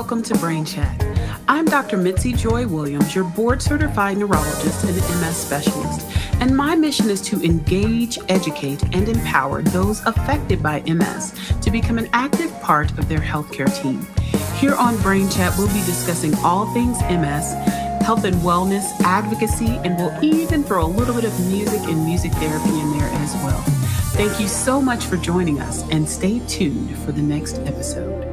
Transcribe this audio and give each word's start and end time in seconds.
welcome 0.00 0.22
to 0.22 0.34
Brain 0.38 0.64
Chat. 0.64 0.98
I'm 1.46 1.66
Dr. 1.66 1.98
Mitzi 1.98 2.32
Joy 2.32 2.66
Williams, 2.66 3.14
your 3.14 3.24
board 3.24 3.60
certified 3.60 4.16
neurologist 4.16 4.82
and 4.84 4.96
MS 4.96 5.36
specialist, 5.36 6.06
and 6.40 6.56
my 6.56 6.74
mission 6.74 7.10
is 7.10 7.20
to 7.20 7.44
engage, 7.44 8.18
educate, 8.30 8.82
and 8.94 9.10
empower 9.10 9.60
those 9.60 10.00
affected 10.06 10.62
by 10.62 10.80
MS 10.86 11.34
to 11.60 11.70
become 11.70 11.98
an 11.98 12.08
active 12.14 12.50
part 12.62 12.98
of 12.98 13.10
their 13.10 13.18
healthcare 13.18 13.70
team. 13.82 14.06
Here 14.56 14.74
on 14.74 14.96
Brain 15.02 15.28
Chat, 15.28 15.52
we'll 15.58 15.68
be 15.68 15.84
discussing 15.84 16.34
all 16.36 16.72
things 16.72 16.98
MS, 17.02 17.52
health 18.02 18.24
and 18.24 18.36
wellness, 18.36 18.88
advocacy, 19.02 19.78
and 19.84 19.98
we'll 19.98 20.18
even 20.24 20.64
throw 20.64 20.86
a 20.86 20.88
little 20.88 21.14
bit 21.14 21.26
of 21.26 21.40
music 21.50 21.82
and 21.82 22.06
music 22.06 22.32
therapy 22.32 22.70
in 22.70 22.98
there 22.98 23.10
as 23.20 23.34
well. 23.44 23.60
Thank 24.14 24.40
you 24.40 24.48
so 24.48 24.80
much 24.80 25.04
for 25.04 25.18
joining 25.18 25.60
us, 25.60 25.82
and 25.90 26.08
stay 26.08 26.38
tuned 26.46 26.96
for 27.00 27.12
the 27.12 27.20
next 27.20 27.58
episode. 27.66 28.29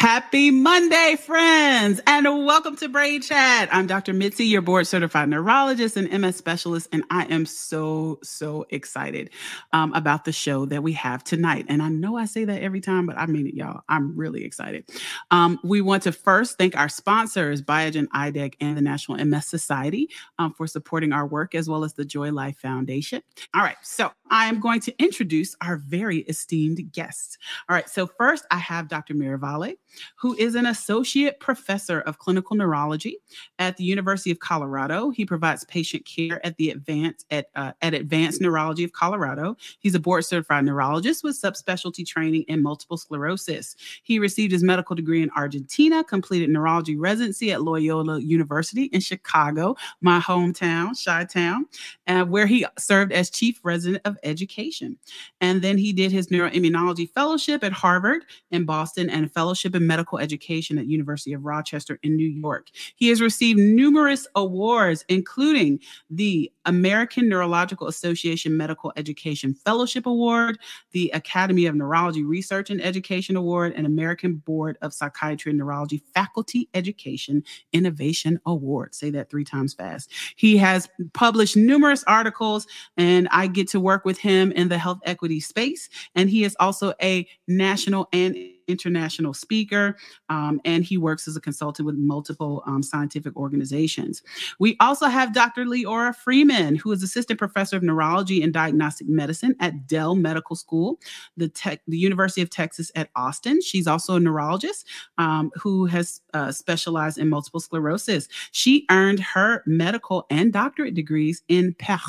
Happy 0.00 0.50
Monday, 0.50 1.16
friends, 1.20 2.00
and 2.06 2.24
welcome 2.46 2.74
to 2.76 2.88
Brain 2.88 3.20
Chat. 3.20 3.68
I'm 3.70 3.86
Dr. 3.86 4.14
Mitzi, 4.14 4.46
your 4.46 4.62
board 4.62 4.86
certified 4.86 5.28
neurologist 5.28 5.94
and 5.94 6.10
MS 6.10 6.36
specialist, 6.36 6.88
and 6.90 7.04
I 7.10 7.24
am 7.24 7.44
so, 7.44 8.18
so 8.22 8.64
excited 8.70 9.28
um, 9.74 9.92
about 9.92 10.24
the 10.24 10.32
show 10.32 10.64
that 10.64 10.82
we 10.82 10.94
have 10.94 11.22
tonight. 11.22 11.66
And 11.68 11.82
I 11.82 11.90
know 11.90 12.16
I 12.16 12.24
say 12.24 12.46
that 12.46 12.62
every 12.62 12.80
time, 12.80 13.04
but 13.04 13.18
I 13.18 13.26
mean 13.26 13.46
it, 13.46 13.52
y'all. 13.52 13.82
I'm 13.90 14.16
really 14.16 14.42
excited. 14.42 14.88
Um, 15.30 15.58
we 15.62 15.82
want 15.82 16.04
to 16.04 16.12
first 16.12 16.56
thank 16.56 16.78
our 16.78 16.88
sponsors, 16.88 17.60
Biogen 17.60 18.06
IDEC 18.08 18.54
and 18.58 18.78
the 18.78 18.82
National 18.82 19.22
MS 19.22 19.48
Society, 19.48 20.08
um, 20.38 20.54
for 20.54 20.66
supporting 20.66 21.12
our 21.12 21.26
work, 21.26 21.54
as 21.54 21.68
well 21.68 21.84
as 21.84 21.92
the 21.92 22.06
Joy 22.06 22.32
Life 22.32 22.56
Foundation. 22.56 23.20
All 23.54 23.62
right, 23.62 23.76
so 23.82 24.12
I 24.30 24.46
am 24.46 24.60
going 24.60 24.80
to 24.80 25.02
introduce 25.02 25.54
our 25.60 25.76
very 25.76 26.18
esteemed 26.20 26.92
guests. 26.92 27.36
All 27.68 27.74
right, 27.74 27.88
so 27.88 28.06
first 28.06 28.46
I 28.50 28.58
have 28.58 28.88
Dr. 28.88 29.14
Miravalle 29.14 29.74
who 30.16 30.34
is 30.34 30.54
an 30.54 30.66
associate 30.66 31.40
professor 31.40 32.00
of 32.02 32.18
clinical 32.18 32.56
neurology 32.56 33.18
at 33.58 33.76
the 33.76 33.84
University 33.84 34.30
of 34.30 34.38
Colorado. 34.38 35.10
He 35.10 35.24
provides 35.24 35.64
patient 35.64 36.04
care 36.04 36.44
at 36.44 36.56
the 36.56 36.70
advanced 36.70 37.26
at, 37.30 37.46
uh, 37.54 37.72
at 37.82 37.94
Advanced 37.94 38.40
Neurology 38.40 38.84
of 38.84 38.92
Colorado. 38.92 39.56
He's 39.80 39.94
a 39.94 40.00
board 40.00 40.24
certified 40.24 40.64
neurologist 40.64 41.24
with 41.24 41.40
subspecialty 41.40 42.06
training 42.06 42.44
in 42.48 42.62
multiple 42.62 42.96
sclerosis. 42.96 43.76
He 44.02 44.18
received 44.18 44.52
his 44.52 44.62
medical 44.62 44.96
degree 44.96 45.22
in 45.22 45.30
Argentina, 45.36 46.04
completed 46.04 46.50
neurology 46.50 46.96
residency 46.96 47.52
at 47.52 47.62
Loyola 47.62 48.20
University 48.20 48.84
in 48.84 49.00
Chicago, 49.00 49.76
my 50.00 50.20
hometown, 50.20 50.90
Chi 51.02 51.24
Town, 51.24 51.66
uh, 52.06 52.24
where 52.24 52.46
he 52.46 52.66
served 52.78 53.12
as 53.12 53.30
chief 53.30 53.60
resident 53.62 54.02
of 54.04 54.18
education. 54.22 54.96
And 55.40 55.62
then 55.62 55.78
he 55.78 55.92
did 55.92 56.12
his 56.12 56.28
neuroimmunology 56.28 57.10
fellowship 57.12 57.64
at 57.64 57.72
Harvard 57.72 58.24
in 58.50 58.64
Boston 58.64 59.10
and 59.10 59.26
a 59.26 59.28
fellowship 59.28 59.74
in 59.74 59.86
medical 59.86 60.18
education 60.18 60.78
at 60.78 60.86
University 60.86 61.32
of 61.32 61.44
Rochester 61.44 61.98
in 62.02 62.16
New 62.16 62.28
York. 62.28 62.68
He 62.96 63.08
has 63.08 63.20
received 63.20 63.58
numerous 63.58 64.26
awards, 64.34 65.04
including 65.08 65.80
the 66.08 66.50
American 66.64 67.28
Neurological 67.28 67.86
Association 67.86 68.56
Medical 68.56 68.92
Education 68.96 69.54
Fellowship 69.54 70.06
Award, 70.06 70.58
the 70.92 71.10
Academy 71.14 71.66
of 71.66 71.74
Neurology 71.74 72.22
Research 72.22 72.70
and 72.70 72.82
Education 72.82 73.36
Award, 73.36 73.72
and 73.76 73.86
American 73.86 74.36
Board 74.36 74.76
of 74.82 74.92
Psychiatry 74.92 75.50
and 75.50 75.58
Neurology 75.58 76.02
Faculty 76.14 76.68
Education 76.74 77.42
Innovation 77.72 78.40
Award. 78.46 78.94
Say 78.94 79.10
that 79.10 79.30
three 79.30 79.44
times 79.44 79.74
fast. 79.74 80.12
He 80.36 80.56
has 80.58 80.88
published 81.12 81.56
numerous 81.56 82.04
articles, 82.04 82.66
and 82.96 83.28
I 83.30 83.46
get 83.46 83.68
to 83.68 83.80
work 83.80 84.04
with 84.04 84.09
him 84.18 84.52
in 84.52 84.68
the 84.68 84.78
health 84.78 85.00
equity 85.04 85.40
space. 85.40 85.88
And 86.14 86.30
he 86.30 86.44
is 86.44 86.56
also 86.60 86.94
a 87.02 87.26
national 87.46 88.08
and 88.12 88.36
international 88.70 89.34
speaker, 89.34 89.96
um, 90.28 90.60
and 90.64 90.84
he 90.84 90.96
works 90.96 91.26
as 91.28 91.36
a 91.36 91.40
consultant 91.40 91.86
with 91.86 91.96
multiple 91.96 92.62
um, 92.66 92.82
scientific 92.82 93.36
organizations. 93.36 94.22
We 94.58 94.76
also 94.80 95.06
have 95.06 95.34
Dr. 95.34 95.64
Leorah 95.64 96.14
Freeman, 96.14 96.76
who 96.76 96.92
is 96.92 97.02
assistant 97.02 97.38
professor 97.38 97.76
of 97.76 97.82
neurology 97.82 98.42
and 98.42 98.52
diagnostic 98.52 99.08
medicine 99.08 99.54
at 99.60 99.86
Dell 99.86 100.14
Medical 100.14 100.56
School, 100.56 100.98
the, 101.36 101.48
tech, 101.48 101.82
the 101.86 101.98
University 101.98 102.42
of 102.42 102.50
Texas 102.50 102.90
at 102.94 103.10
Austin. 103.16 103.60
She's 103.60 103.86
also 103.86 104.16
a 104.16 104.20
neurologist 104.20 104.86
um, 105.18 105.50
who 105.56 105.86
has 105.86 106.20
uh, 106.34 106.52
specialized 106.52 107.18
in 107.18 107.28
multiple 107.28 107.60
sclerosis. 107.60 108.28
She 108.52 108.86
earned 108.90 109.20
her 109.20 109.62
medical 109.66 110.26
and 110.30 110.52
doctorate 110.52 110.94
degrees 110.94 111.42
in 111.48 111.74
Paris, 111.74 112.00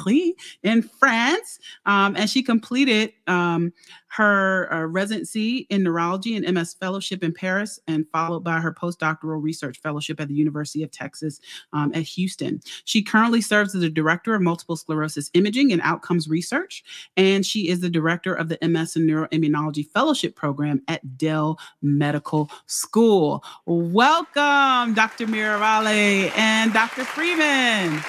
in 0.64 0.82
France, 0.82 1.60
um, 1.86 2.16
and 2.16 2.30
she 2.30 2.44
completed 2.44 3.14
um, 3.28 3.74
her 4.08 4.72
uh, 4.74 4.86
residency 4.86 5.68
in 5.70 5.84
neurology 5.84 6.36
and 6.36 6.46
MS 6.52 6.74
fellowship 6.74 7.24
in 7.24 7.34
Paris, 7.34 7.80
and 7.88 8.06
followed 8.12 8.44
by 8.44 8.60
her 8.60 8.74
postdoctoral 8.74 9.42
research 9.42 9.80
fellowship 9.80 10.20
at 10.20 10.28
the 10.28 10.34
University 10.34 10.84
of 10.84 10.92
Texas 10.92 11.40
um, 11.74 11.92
at 11.94 12.04
Houston. 12.04 12.62
She 12.86 13.02
currently 13.02 13.42
serves 13.42 13.76
as 13.76 13.82
the 13.82 13.90
director 13.90 14.34
of 14.34 14.42
multiple 14.42 14.76
sclerosis 14.76 15.30
imaging 15.34 15.72
and 15.72 15.82
outcomes 15.82 16.28
research, 16.28 16.84
and 17.18 17.46
she 17.46 17.68
is 17.70 17.82
the 17.82 17.90
director 17.90 18.34
of 18.34 18.50
the 18.50 18.58
MS 18.62 18.96
and 18.96 19.10
neuroimmunology 19.10 19.88
fellowship 19.90 20.36
program 20.36 20.82
at 20.88 21.18
Dell 21.18 21.60
Medical 21.82 22.50
School. 22.66 23.44
Welcome, 23.66 24.94
Dr. 24.94 25.28
Miravalle 25.28 26.32
and 26.38 26.74
Dr. 26.74 27.04
Freeman. 27.04 28.00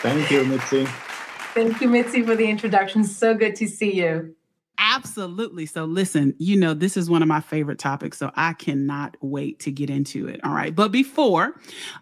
Thank 0.00 0.30
you, 0.30 0.44
Mitzi. 0.44 0.86
Thank 1.54 1.80
you, 1.80 1.88
Mitzi, 1.88 2.22
for 2.22 2.34
the 2.34 2.46
introduction. 2.46 3.04
So 3.04 3.34
good 3.34 3.54
to 3.56 3.68
see 3.68 3.94
you. 3.94 4.34
Absolutely. 4.84 5.64
So, 5.64 5.84
listen, 5.84 6.34
you 6.38 6.58
know, 6.58 6.74
this 6.74 6.96
is 6.96 7.08
one 7.08 7.22
of 7.22 7.28
my 7.28 7.40
favorite 7.40 7.78
topics. 7.78 8.18
So, 8.18 8.32
I 8.34 8.52
cannot 8.52 9.16
wait 9.20 9.60
to 9.60 9.70
get 9.70 9.88
into 9.88 10.26
it. 10.26 10.40
All 10.42 10.52
right. 10.52 10.74
But 10.74 10.90
before, 10.90 11.54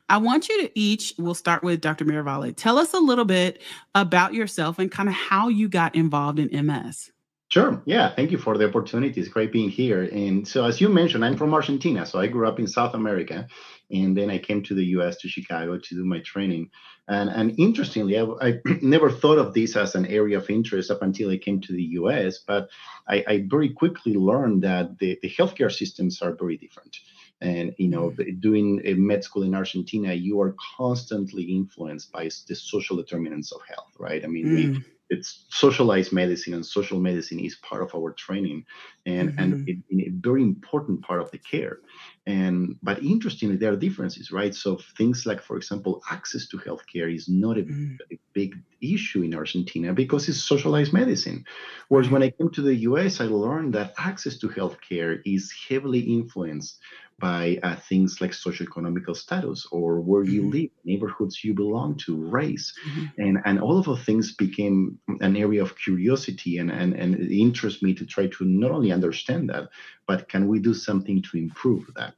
I 0.09 0.17
want 0.17 0.49
you 0.49 0.63
to 0.63 0.79
each, 0.79 1.13
we'll 1.19 1.35
start 1.35 1.63
with 1.63 1.83
Dr. 1.83 2.07
Miravalle. 2.07 2.57
Tell 2.57 2.79
us 2.79 2.95
a 2.95 2.99
little 2.99 3.27
bit 3.27 3.61
about 3.95 4.33
yourself 4.33 4.79
and 4.79 4.91
kind 4.91 5.11
of 5.11 5.15
how 5.15 5.49
you 5.49 5.69
got 5.69 5.95
involved 5.95 6.39
in 6.39 6.67
MS. 6.67 7.11
Sure. 7.51 7.83
Yeah. 7.85 8.15
Thank 8.15 8.31
you 8.31 8.39
for 8.39 8.57
the 8.57 8.69
opportunity. 8.69 9.21
It's 9.21 9.29
great 9.29 9.53
being 9.53 9.69
here. 9.69 10.05
And 10.05 10.49
so, 10.49 10.65
as 10.65 10.81
you 10.81 10.89
mentioned, 10.89 11.23
I'm 11.23 11.37
from 11.37 11.53
Argentina. 11.53 12.07
So, 12.07 12.19
I 12.19 12.29
grew 12.29 12.49
up 12.49 12.59
in 12.59 12.67
South 12.67 12.95
America. 12.95 13.47
And 13.91 14.17
then 14.17 14.31
I 14.31 14.39
came 14.39 14.63
to 14.63 14.75
the 14.75 14.85
US, 14.97 15.17
to 15.19 15.29
Chicago, 15.29 15.77
to 15.77 15.95
do 15.95 16.05
my 16.05 16.21
training. 16.21 16.71
And, 17.11 17.29
and 17.29 17.59
interestingly, 17.59 18.17
I, 18.19 18.25
I, 18.41 18.61
never 18.83 19.11
thought 19.11 19.39
of 19.39 19.53
this 19.53 19.75
as 19.75 19.97
an 19.97 20.07
area 20.07 20.39
of 20.39 20.49
interest 20.49 20.93
up 20.93 21.03
until 21.03 21.31
I 21.31 21.39
came 21.39 21.61
to 21.63 21.73
the 21.73 21.83
US, 22.01 22.39
but 22.39 22.71
I, 23.09 23.25
I 23.27 23.45
very 23.49 23.71
quickly 23.71 24.15
learned 24.15 24.63
that 24.63 24.97
the, 25.01 25.19
the 25.21 25.29
healthcare 25.29 25.73
systems 25.73 26.23
are 26.23 26.37
very 26.37 26.57
different. 26.57 26.97
And 27.41 27.75
you 27.79 27.89
know, 27.89 28.11
mm. 28.11 28.41
doing 28.41 28.81
a 28.85 28.95
med 28.95 29.25
school 29.25 29.43
in 29.43 29.57
Argentina, 29.57 30.13
you 30.15 30.41
are 30.41 30.55
constantly 30.77 31.43
influenced 31.43 32.13
by 32.13 32.31
the 32.47 32.55
social 32.55 32.97
determinants 32.97 33.51
of 33.51 33.61
health, 33.67 33.91
right? 33.99 34.23
I 34.23 34.29
mean, 34.29 34.47
mm. 34.47 34.55
we 34.55 34.85
it's 35.11 35.45
socialized 35.51 36.13
medicine 36.13 36.55
and 36.55 36.65
social 36.65 37.01
medicine 37.01 37.41
is 37.41 37.57
part 37.57 37.83
of 37.83 37.95
our 37.95 38.13
training 38.13 38.65
and 39.05 39.31
mm-hmm. 39.31 39.39
and 39.41 39.69
it, 39.69 39.79
a 40.07 40.11
very 40.11 40.43
important 40.43 41.03
part 41.03 41.21
of 41.21 41.31
the 41.33 41.39
care 41.39 41.81
and 42.27 42.77
but 42.83 43.03
interestingly, 43.03 43.57
there 43.57 43.73
are 43.73 43.77
differences, 43.77 44.31
right? 44.31 44.55
So 44.55 44.79
things 44.99 45.25
like, 45.25 45.41
for 45.41 45.57
example, 45.57 46.03
access 46.11 46.47
to 46.49 46.59
healthcare 46.59 47.13
is 47.13 47.29
not 47.29 47.57
a, 47.59 47.63
mm. 47.63 47.97
a, 48.13 48.19
big 48.33 48.55
issue 48.81 49.23
in 49.23 49.35
Argentina 49.35 49.93
because 49.93 50.29
it's 50.29 50.39
socialized 50.39 50.93
medicine. 50.93 51.45
Whereas 51.89 52.11
when 52.11 52.23
I 52.23 52.31
came 52.31 52.51
to 52.51 52.63
the 52.63 52.77
US, 52.91 53.21
I 53.21 53.25
learned 53.25 53.75
that 53.75 53.93
access 53.99 54.39
to 54.39 54.49
healthcare 54.49 55.21
is 55.25 55.53
heavily 55.69 55.99
influenced 55.99 56.79
by 57.21 57.59
uh, 57.63 57.77
things 57.77 58.21
like 58.21 58.31
socioeconomical 58.31 59.15
status 59.15 59.67
or 59.71 60.01
where 60.01 60.25
you 60.25 60.43
mm-hmm. 60.43 60.51
live, 60.51 60.71
neighborhoods 60.85 61.45
you 61.45 61.55
belong 61.55 61.97
to, 61.97 62.17
race, 62.17 62.73
mm-hmm. 62.89 63.07
and 63.19 63.39
and 63.45 63.61
all 63.61 63.79
of 63.79 63.85
those 63.85 64.03
things 64.05 64.33
became 64.35 64.99
an 65.21 65.37
area 65.37 65.63
of 65.63 65.79
curiosity 65.79 66.59
and 66.59 66.71
and 66.71 66.95
and 66.95 67.15
it 67.15 67.31
interests 67.31 67.83
me 67.83 67.95
to 67.95 68.07
try 68.07 68.27
to 68.27 68.45
not 68.45 68.71
only 68.71 68.91
understand 68.91 69.51
that, 69.51 69.69
but 70.07 70.29
can 70.29 70.49
we 70.49 70.59
do 70.59 70.75
something 70.75 71.23
to 71.23 71.37
improve 71.37 71.91
that? 71.95 72.15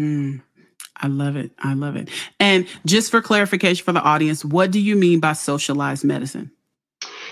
Mm. 0.00 0.42
I 0.96 1.06
love 1.06 1.36
it. 1.36 1.50
I 1.58 1.74
love 1.74 1.96
it. 1.96 2.08
And 2.38 2.66
just 2.84 3.10
for 3.10 3.22
clarification 3.22 3.84
for 3.84 3.92
the 3.92 4.02
audience, 4.02 4.44
what 4.44 4.70
do 4.70 4.80
you 4.80 4.96
mean 4.96 5.20
by 5.20 5.32
socialized 5.32 6.04
medicine? 6.04 6.50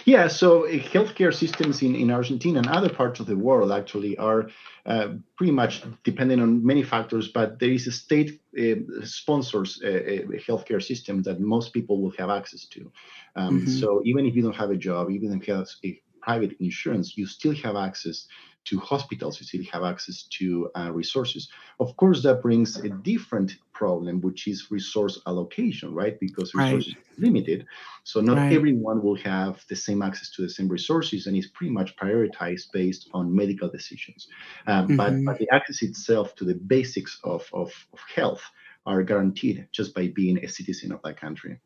Yeah, 0.04 0.28
so 0.28 0.64
uh, 0.64 0.70
healthcare 0.70 1.34
systems 1.34 1.82
in, 1.82 1.94
in 1.94 2.10
Argentina 2.10 2.60
and 2.60 2.68
other 2.68 2.88
parts 2.88 3.20
of 3.20 3.26
the 3.26 3.36
world 3.36 3.70
actually 3.70 4.16
are 4.16 4.48
uh, 4.86 5.08
pretty 5.36 5.52
much 5.52 5.82
dependent 6.02 6.40
on 6.40 6.64
many 6.64 6.82
factors, 6.82 7.28
but 7.28 7.58
there 7.58 7.70
is 7.70 7.86
a 7.86 7.92
state 7.92 8.40
uh, 8.58 9.04
sponsors 9.04 9.80
a, 9.84 9.88
uh, 9.88 10.32
a, 10.32 10.38
healthcare 10.38 10.82
system 10.82 11.22
that 11.24 11.40
most 11.40 11.74
people 11.74 12.00
will 12.00 12.12
have 12.16 12.30
access 12.30 12.64
to. 12.66 12.90
Um, 13.36 13.60
mm-hmm. 13.60 13.70
So 13.70 14.00
even 14.06 14.24
if 14.24 14.34
you 14.34 14.42
don't 14.42 14.56
have 14.56 14.70
a 14.70 14.76
job, 14.76 15.10
even 15.10 15.38
if 15.38 15.46
you 15.46 15.54
have 15.54 15.68
a 15.84 16.00
private 16.22 16.56
insurance, 16.58 17.18
you 17.18 17.26
still 17.26 17.54
have 17.56 17.76
access 17.76 18.26
to 18.64 18.78
hospitals, 18.80 19.40
you 19.40 19.46
still 19.46 19.64
have 19.72 19.82
access 19.82 20.24
to 20.24 20.70
uh, 20.76 20.90
resources. 20.92 21.48
Of 21.80 21.96
course, 21.96 22.22
that 22.22 22.42
brings 22.42 22.76
a 22.76 22.90
different 22.90 23.56
problem, 23.72 24.20
which 24.20 24.46
is 24.46 24.70
resource 24.70 25.20
allocation, 25.26 25.94
right? 25.94 26.18
Because 26.20 26.54
resources 26.54 26.94
right. 26.94 27.18
limited. 27.18 27.66
So 28.04 28.20
not 28.20 28.36
right. 28.36 28.52
everyone 28.52 29.02
will 29.02 29.16
have 29.16 29.64
the 29.68 29.76
same 29.76 30.02
access 30.02 30.30
to 30.32 30.42
the 30.42 30.50
same 30.50 30.68
resources, 30.68 31.26
and 31.26 31.36
it's 31.36 31.46
pretty 31.46 31.72
much 31.72 31.96
prioritized 31.96 32.72
based 32.72 33.08
on 33.14 33.34
medical 33.34 33.70
decisions. 33.70 34.28
Um, 34.66 34.88
mm-hmm. 34.88 34.96
but, 34.96 35.24
but 35.24 35.38
the 35.38 35.48
access 35.50 35.82
itself 35.82 36.34
to 36.36 36.44
the 36.44 36.54
basics 36.54 37.18
of, 37.24 37.48
of, 37.52 37.72
of 37.92 38.00
health 38.14 38.42
are 38.84 39.02
guaranteed 39.02 39.66
just 39.72 39.94
by 39.94 40.08
being 40.08 40.44
a 40.44 40.48
citizen 40.48 40.92
of 40.92 41.00
that 41.02 41.18
country. 41.18 41.58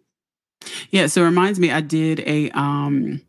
Yeah, 0.90 1.06
so 1.06 1.22
it 1.22 1.26
reminds 1.26 1.58
me, 1.58 1.70
I 1.70 1.80
did 1.80 2.20
a 2.20 2.50
um, 2.50 3.22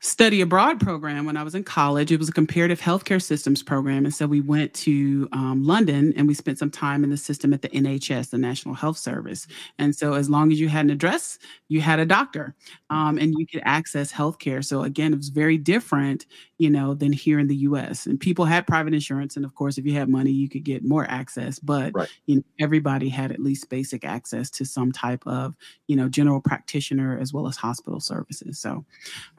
study 0.00 0.40
abroad 0.40 0.80
program 0.80 1.26
when 1.26 1.36
I 1.36 1.42
was 1.42 1.54
in 1.54 1.62
college. 1.62 2.10
It 2.10 2.18
was 2.18 2.30
a 2.30 2.32
comparative 2.32 2.80
healthcare 2.80 3.20
systems 3.20 3.62
program. 3.62 4.06
And 4.06 4.14
so 4.14 4.26
we 4.26 4.40
went 4.40 4.72
to 4.74 5.28
um, 5.32 5.62
London 5.62 6.14
and 6.16 6.26
we 6.26 6.32
spent 6.32 6.58
some 6.58 6.70
time 6.70 7.04
in 7.04 7.10
the 7.10 7.18
system 7.18 7.52
at 7.52 7.60
the 7.60 7.68
NHS, 7.68 8.30
the 8.30 8.38
National 8.38 8.74
Health 8.74 8.96
Service. 8.96 9.46
And 9.78 9.94
so 9.94 10.14
as 10.14 10.30
long 10.30 10.52
as 10.52 10.60
you 10.60 10.70
had 10.70 10.86
an 10.86 10.90
address, 10.90 11.38
you 11.68 11.82
had 11.82 12.00
a 12.00 12.06
doctor 12.06 12.54
um, 12.88 13.18
and 13.18 13.34
you 13.36 13.46
could 13.46 13.60
access 13.66 14.10
healthcare. 14.10 14.64
So 14.64 14.84
again, 14.84 15.12
it 15.12 15.16
was 15.16 15.28
very 15.28 15.58
different, 15.58 16.24
you 16.56 16.70
know, 16.70 16.94
than 16.94 17.12
here 17.12 17.38
in 17.38 17.46
the 17.46 17.56
US. 17.56 18.06
And 18.06 18.18
people 18.18 18.46
had 18.46 18.66
private 18.66 18.94
insurance. 18.94 19.36
And 19.36 19.44
of 19.44 19.54
course, 19.54 19.76
if 19.76 19.84
you 19.84 19.92
had 19.92 20.08
money, 20.08 20.30
you 20.30 20.48
could 20.48 20.64
get 20.64 20.82
more 20.82 21.04
access. 21.10 21.58
But 21.58 21.92
right. 21.94 22.08
you 22.24 22.36
know, 22.36 22.42
everybody 22.58 23.10
had 23.10 23.32
at 23.32 23.40
least 23.40 23.68
basic 23.68 24.06
access 24.06 24.48
to 24.52 24.64
some 24.64 24.92
type 24.92 25.22
of, 25.26 25.54
you 25.88 25.96
know, 25.96 26.08
general 26.08 26.40
practitioner 26.40 27.18
as 27.20 27.34
well 27.34 27.46
as 27.46 27.56
hospital 27.56 28.00
services. 28.00 28.58
So, 28.58 28.70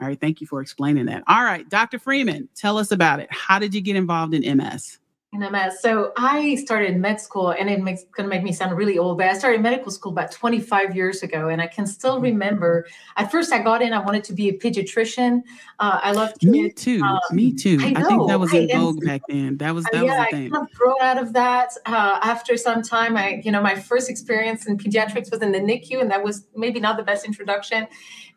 all 0.00 0.06
right, 0.06 0.20
thank 0.20 0.40
you 0.40 0.46
for 0.52 0.60
explaining 0.60 1.06
that. 1.06 1.24
All 1.28 1.44
right, 1.44 1.66
Dr. 1.66 1.98
Freeman, 1.98 2.46
tell 2.54 2.76
us 2.76 2.92
about 2.92 3.20
it. 3.20 3.28
How 3.30 3.58
did 3.58 3.74
you 3.74 3.80
get 3.80 3.96
involved 3.96 4.34
in 4.34 4.58
MS? 4.58 4.98
In 5.32 5.40
MS. 5.40 5.80
So 5.80 6.12
I 6.18 6.56
started 6.56 6.98
med 6.98 7.22
school, 7.22 7.52
and 7.52 7.70
it 7.70 7.80
makes 7.80 8.04
going 8.14 8.28
to 8.28 8.28
make 8.28 8.42
me 8.42 8.52
sound 8.52 8.76
really 8.76 8.98
old, 8.98 9.16
but 9.16 9.28
I 9.28 9.32
started 9.32 9.62
medical 9.62 9.90
school 9.90 10.12
about 10.12 10.30
25 10.30 10.94
years 10.94 11.22
ago, 11.22 11.48
and 11.48 11.62
I 11.62 11.68
can 11.68 11.86
still 11.86 12.16
mm-hmm. 12.16 12.24
remember. 12.24 12.86
At 13.16 13.30
first, 13.30 13.50
I 13.50 13.62
got 13.62 13.80
in. 13.80 13.94
I 13.94 14.00
wanted 14.00 14.24
to 14.24 14.34
be 14.34 14.50
a 14.50 14.52
pediatrician. 14.52 15.40
Uh, 15.78 16.00
I 16.02 16.12
loved 16.12 16.38
kids. 16.38 16.52
Me 16.52 16.70
too. 16.70 17.02
Um, 17.02 17.18
me 17.30 17.54
too. 17.54 17.78
I, 17.80 17.94
I, 17.96 18.02
think 18.02 18.28
that 18.28 18.38
was 18.38 18.52
in 18.52 18.68
vogue 18.68 19.02
back 19.02 19.22
then. 19.30 19.56
That 19.56 19.74
was 19.74 19.86
that 19.86 20.02
uh, 20.02 20.04
yeah, 20.04 20.18
was 20.18 20.26
the 20.32 20.36
thing. 20.36 20.46
I 20.48 20.56
kind 20.56 20.68
of 20.70 20.74
grew 20.76 21.00
out 21.00 21.16
of 21.16 21.32
that. 21.32 21.70
Uh, 21.86 22.18
after 22.22 22.58
some 22.58 22.82
time, 22.82 23.16
I 23.16 23.40
you 23.42 23.52
know 23.52 23.62
my 23.62 23.74
first 23.74 24.10
experience 24.10 24.66
in 24.66 24.76
pediatrics 24.76 25.30
was 25.30 25.40
in 25.40 25.52
the 25.52 25.60
NICU, 25.60 26.02
and 26.02 26.10
that 26.10 26.22
was 26.22 26.46
maybe 26.54 26.78
not 26.78 26.98
the 26.98 27.04
best 27.04 27.24
introduction 27.24 27.88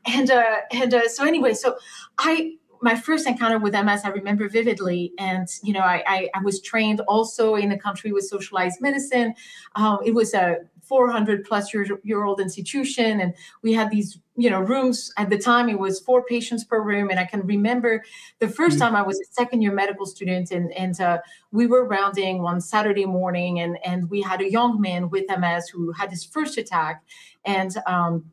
and 0.06 0.32
uh, 0.32 0.58
and 0.72 0.94
uh, 0.94 1.08
so 1.08 1.26
anyway, 1.26 1.54
so 1.54 1.78
I 2.18 2.58
my 2.86 2.96
first 2.96 3.26
encounter 3.28 3.58
with 3.58 3.74
MS, 3.74 4.02
I 4.04 4.10
remember 4.10 4.48
vividly. 4.48 5.12
And, 5.18 5.48
you 5.64 5.74
know, 5.74 5.80
I, 5.80 6.04
I, 6.06 6.30
I 6.36 6.40
was 6.44 6.62
trained 6.62 7.02
also 7.08 7.56
in 7.56 7.72
a 7.72 7.78
country 7.80 8.12
with 8.12 8.26
socialized 8.26 8.80
medicine. 8.80 9.34
Um, 9.76 10.00
it 10.06 10.14
was 10.14 10.36
a 10.36 10.58
400 10.84 11.46
plus 11.46 11.74
year, 11.74 11.88
year 12.04 12.24
old 12.24 12.40
institution. 12.40 13.20
And 13.20 13.34
we 13.64 13.74
had 13.74 13.90
these, 13.90 14.20
you 14.38 14.52
know, 14.52 14.60
rooms 14.60 15.12
at 15.18 15.32
the 15.32 15.38
time, 15.38 15.68
it 15.68 15.80
was 15.80 16.00
four 16.00 16.24
patients 16.26 16.64
per 16.64 16.80
room. 16.80 17.10
And 17.10 17.20
I 17.20 17.26
can 17.26 17.42
remember 17.42 18.04
the 18.38 18.46
1st 18.46 18.54
mm-hmm. 18.54 18.78
time 18.78 18.96
I 18.96 19.02
was 19.02 19.20
a 19.20 19.34
second 19.34 19.64
year 19.64 19.74
medical 19.74 20.06
student 20.06 20.52
and, 20.52 20.72
and 20.74 21.00
uh, 21.02 21.18
we 21.52 21.66
were 21.66 21.88
rounding 21.88 22.44
one 22.44 22.62
Saturday 22.62 23.06
morning 23.06 23.60
and, 23.60 23.80
and 23.84 24.10
we 24.12 24.22
had 24.22 24.42
a 24.42 24.52
young 24.52 24.80
man 24.80 25.10
with 25.10 25.26
MS 25.28 25.70
who 25.70 25.92
had 25.92 26.12
his 26.12 26.24
first 26.24 26.58
attack. 26.60 27.04
And, 27.46 27.76
um, 27.88 28.26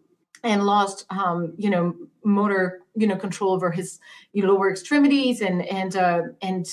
and 0.43 0.65
lost 0.65 1.07
um, 1.11 1.55
you 1.57 1.71
know 1.71 1.95
motor 2.25 2.81
you 2.95 3.07
know 3.07 3.17
control 3.17 3.53
over 3.53 3.71
his 3.71 4.01
you 4.33 4.43
know, 4.43 4.53
lower 4.53 4.71
extremities. 4.71 5.41
And 5.41 5.63
and 5.63 5.97
uh, 5.97 6.23
and 6.41 6.67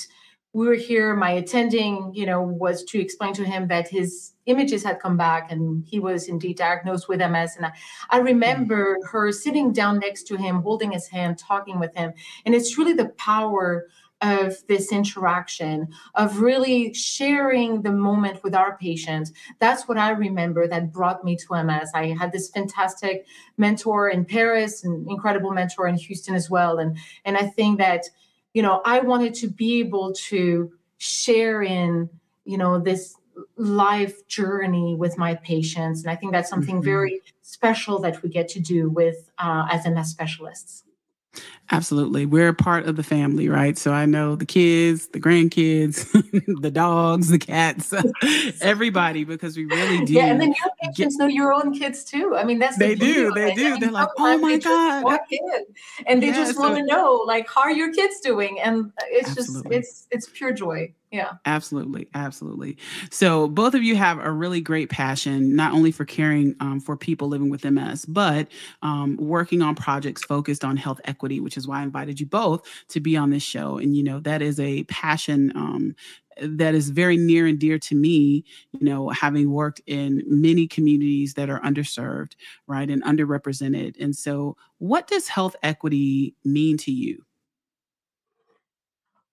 we 0.52 0.66
were 0.66 0.74
here 0.74 1.14
my 1.14 1.30
attending 1.30 2.12
you 2.14 2.26
know 2.26 2.42
was 2.42 2.84
to 2.84 3.00
explain 3.00 3.32
to 3.34 3.44
him 3.44 3.68
that 3.68 3.88
his 3.88 4.32
images 4.46 4.82
had 4.82 4.98
come 4.98 5.16
back 5.16 5.52
and 5.52 5.84
he 5.86 6.00
was 6.00 6.26
indeed 6.26 6.56
diagnosed 6.56 7.08
with 7.08 7.20
ms 7.20 7.54
and 7.54 7.66
i, 7.66 7.72
I 8.10 8.18
remember 8.18 8.98
her 9.12 9.30
sitting 9.30 9.72
down 9.72 10.00
next 10.00 10.24
to 10.24 10.36
him 10.36 10.62
holding 10.62 10.90
his 10.90 11.06
hand 11.06 11.38
talking 11.38 11.78
with 11.78 11.94
him. 11.94 12.12
And 12.44 12.54
it's 12.54 12.76
really 12.76 12.92
the 12.92 13.10
power 13.10 13.86
of 14.22 14.56
this 14.66 14.92
interaction, 14.92 15.88
of 16.14 16.40
really 16.40 16.92
sharing 16.92 17.82
the 17.82 17.92
moment 17.92 18.42
with 18.44 18.54
our 18.54 18.76
patients. 18.76 19.32
That's 19.58 19.88
what 19.88 19.96
I 19.96 20.10
remember 20.10 20.66
that 20.68 20.92
brought 20.92 21.24
me 21.24 21.36
to 21.36 21.62
MS. 21.62 21.90
I 21.94 22.08
had 22.08 22.32
this 22.32 22.50
fantastic 22.50 23.26
mentor 23.56 24.08
in 24.08 24.24
Paris, 24.24 24.84
an 24.84 25.06
incredible 25.08 25.52
mentor 25.52 25.86
in 25.86 25.96
Houston 25.96 26.34
as 26.34 26.50
well. 26.50 26.78
And, 26.78 26.96
and 27.24 27.36
I 27.36 27.46
think 27.46 27.78
that, 27.78 28.04
you 28.52 28.62
know, 28.62 28.82
I 28.84 29.00
wanted 29.00 29.34
to 29.34 29.48
be 29.48 29.80
able 29.80 30.12
to 30.28 30.70
share 30.98 31.62
in, 31.62 32.10
you 32.44 32.58
know, 32.58 32.78
this 32.78 33.14
life 33.56 34.26
journey 34.28 34.94
with 34.96 35.16
my 35.16 35.34
patients. 35.36 36.02
And 36.02 36.10
I 36.10 36.16
think 36.16 36.32
that's 36.32 36.50
something 36.50 36.76
mm-hmm. 36.76 36.84
very 36.84 37.20
special 37.42 37.98
that 38.00 38.22
we 38.22 38.28
get 38.28 38.48
to 38.48 38.60
do 38.60 38.90
with 38.90 39.30
uh, 39.38 39.66
as 39.70 39.86
MS 39.86 40.10
specialists. 40.10 40.84
Absolutely. 41.72 42.26
We're 42.26 42.48
a 42.48 42.54
part 42.54 42.86
of 42.86 42.96
the 42.96 43.04
family, 43.04 43.48
right? 43.48 43.78
So 43.78 43.92
I 43.92 44.04
know 44.04 44.34
the 44.34 44.44
kids, 44.44 45.06
the 45.08 45.20
grandkids, 45.20 46.04
the 46.60 46.70
dogs, 46.70 47.28
the 47.28 47.38
cats, 47.38 47.94
everybody, 48.60 49.22
because 49.22 49.56
we 49.56 49.66
really 49.66 50.04
do. 50.04 50.14
Yeah, 50.14 50.26
and 50.26 50.40
then 50.40 50.48
your 50.48 50.72
patients 50.82 51.16
get, 51.16 51.22
know 51.22 51.28
your 51.28 51.52
own 51.52 51.72
kids 51.72 52.02
too. 52.02 52.34
I 52.36 52.42
mean, 52.42 52.58
that's 52.58 52.76
they 52.76 52.94
the 52.94 53.06
do. 53.06 53.32
They 53.32 53.54
do. 53.54 53.78
They're 53.78 53.92
like, 53.92 54.08
oh 54.18 54.38
my 54.38 54.58
god, 54.58 55.20
and 56.06 56.20
they 56.20 56.28
yeah, 56.28 56.34
just 56.34 56.58
want 56.58 56.76
to 56.76 56.84
know, 56.84 57.22
like, 57.24 57.48
how 57.48 57.60
are 57.62 57.72
your 57.72 57.92
kids 57.92 58.18
doing? 58.20 58.58
And 58.60 58.92
it's 59.08 59.30
absolutely. 59.30 59.78
just, 59.78 60.08
it's, 60.10 60.26
it's 60.26 60.36
pure 60.36 60.52
joy. 60.52 60.92
Yeah. 61.10 61.32
Absolutely. 61.44 62.06
Absolutely. 62.14 62.78
So, 63.10 63.48
both 63.48 63.74
of 63.74 63.82
you 63.82 63.96
have 63.96 64.18
a 64.20 64.30
really 64.30 64.60
great 64.60 64.90
passion, 64.90 65.56
not 65.56 65.72
only 65.72 65.90
for 65.90 66.04
caring 66.04 66.54
um, 66.60 66.78
for 66.78 66.96
people 66.96 67.26
living 67.26 67.50
with 67.50 67.64
MS, 67.64 68.04
but 68.04 68.46
um, 68.82 69.16
working 69.16 69.60
on 69.60 69.74
projects 69.74 70.22
focused 70.22 70.64
on 70.64 70.76
health 70.76 71.00
equity, 71.04 71.40
which 71.40 71.56
is 71.56 71.66
why 71.66 71.80
I 71.80 71.82
invited 71.82 72.20
you 72.20 72.26
both 72.26 72.62
to 72.90 73.00
be 73.00 73.16
on 73.16 73.30
this 73.30 73.42
show. 73.42 73.76
And, 73.78 73.96
you 73.96 74.04
know, 74.04 74.20
that 74.20 74.40
is 74.40 74.60
a 74.60 74.84
passion 74.84 75.50
um, 75.56 75.96
that 76.40 76.76
is 76.76 76.90
very 76.90 77.16
near 77.16 77.44
and 77.46 77.58
dear 77.58 77.78
to 77.80 77.96
me, 77.96 78.44
you 78.72 78.84
know, 78.88 79.08
having 79.08 79.50
worked 79.50 79.80
in 79.86 80.22
many 80.26 80.68
communities 80.68 81.34
that 81.34 81.50
are 81.50 81.60
underserved, 81.62 82.32
right, 82.68 82.88
and 82.88 83.02
underrepresented. 83.02 83.96
And 84.00 84.14
so, 84.14 84.56
what 84.78 85.08
does 85.08 85.26
health 85.26 85.56
equity 85.64 86.34
mean 86.44 86.76
to 86.78 86.92
you? 86.92 87.24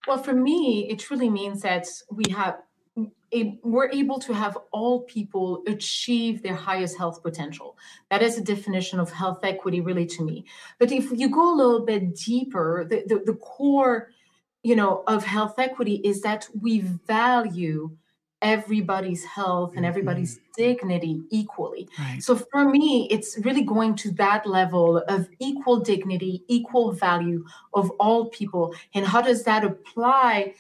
Well, 0.08 0.18
for 0.18 0.34
me, 0.34 0.88
it 0.90 1.00
truly 1.00 1.30
means 1.30 1.62
that 1.62 1.88
we 2.10 2.24
have 2.32 2.60
we're 3.62 3.90
able 3.92 4.20
to 4.20 4.34
have 4.34 4.58
all 4.72 5.02
people 5.02 5.62
achieve 5.68 6.42
their 6.42 6.56
highest 6.56 6.98
health 6.98 7.22
potential. 7.22 7.78
That 8.10 8.22
is 8.22 8.38
a 8.38 8.42
definition 8.42 9.02
of 9.02 9.12
health 9.12 9.40
equity, 9.44 9.82
really, 9.82 10.06
to 10.06 10.24
me. 10.24 10.46
But 10.80 10.94
if 10.94 11.12
you 11.12 11.30
go 11.30 11.54
a 11.54 11.58
little 11.58 11.86
bit 11.86 12.16
deeper, 12.16 12.88
the, 12.90 13.04
the, 13.06 13.24
the 13.26 13.34
core, 13.34 14.12
you 14.64 14.78
know, 14.78 15.04
of 15.08 15.26
health 15.26 15.60
equity 15.60 15.96
is 16.06 16.22
that 16.22 16.48
we 16.62 16.80
value 16.80 17.92
everybody's 18.42 19.24
health 19.24 19.74
and 19.76 19.86
everybody's 19.86 20.36
mm-hmm. 20.36 20.64
dignity 20.64 21.24
equally. 21.30 21.90
Right. 21.98 22.22
So 22.22 22.36
for 22.36 22.70
me, 22.70 23.08
it's 23.10 23.38
really 23.44 23.64
going 23.64 23.96
to 23.96 24.12
that 24.12 24.46
level 24.46 24.98
of 25.08 25.28
equal 25.40 25.80
dignity, 25.80 26.44
equal 26.48 26.92
value 26.92 27.46
of 27.74 27.90
all 28.00 28.30
people. 28.30 28.76
And 28.94 29.06
how 29.06 29.22
does 29.22 29.44
that 29.44 29.64
apply 29.64 30.54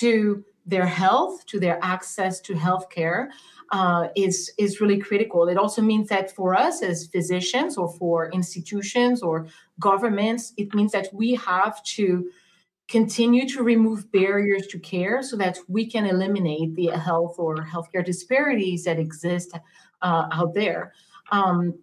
to 0.00 0.44
their 0.66 0.86
health, 0.86 1.44
to 1.46 1.60
their 1.60 1.78
access 1.82 2.40
to 2.42 2.54
healthcare? 2.54 3.28
Uh, 3.72 4.08
is 4.14 4.52
is 4.58 4.80
really 4.80 4.98
critical. 4.98 5.48
It 5.48 5.56
also 5.56 5.82
means 5.82 6.08
that 6.10 6.30
for 6.30 6.54
us 6.54 6.82
as 6.82 7.06
physicians, 7.06 7.78
or 7.78 7.88
for 7.94 8.30
institutions 8.30 9.22
or 9.22 9.48
governments, 9.80 10.52
it 10.56 10.74
means 10.74 10.92
that 10.92 11.08
we 11.12 11.34
have 11.34 11.82
to 11.96 12.30
continue 12.88 13.48
to 13.48 13.62
remove 13.62 14.10
barriers 14.12 14.66
to 14.68 14.78
care 14.78 15.22
so 15.22 15.36
that 15.36 15.58
we 15.68 15.86
can 15.86 16.04
eliminate 16.04 16.74
the 16.74 16.88
health 16.88 17.36
or 17.38 17.56
healthcare 17.56 18.04
disparities 18.04 18.84
that 18.84 18.98
exist 18.98 19.56
uh, 20.02 20.28
out 20.32 20.54
there. 20.54 20.92
Um, 21.32 21.78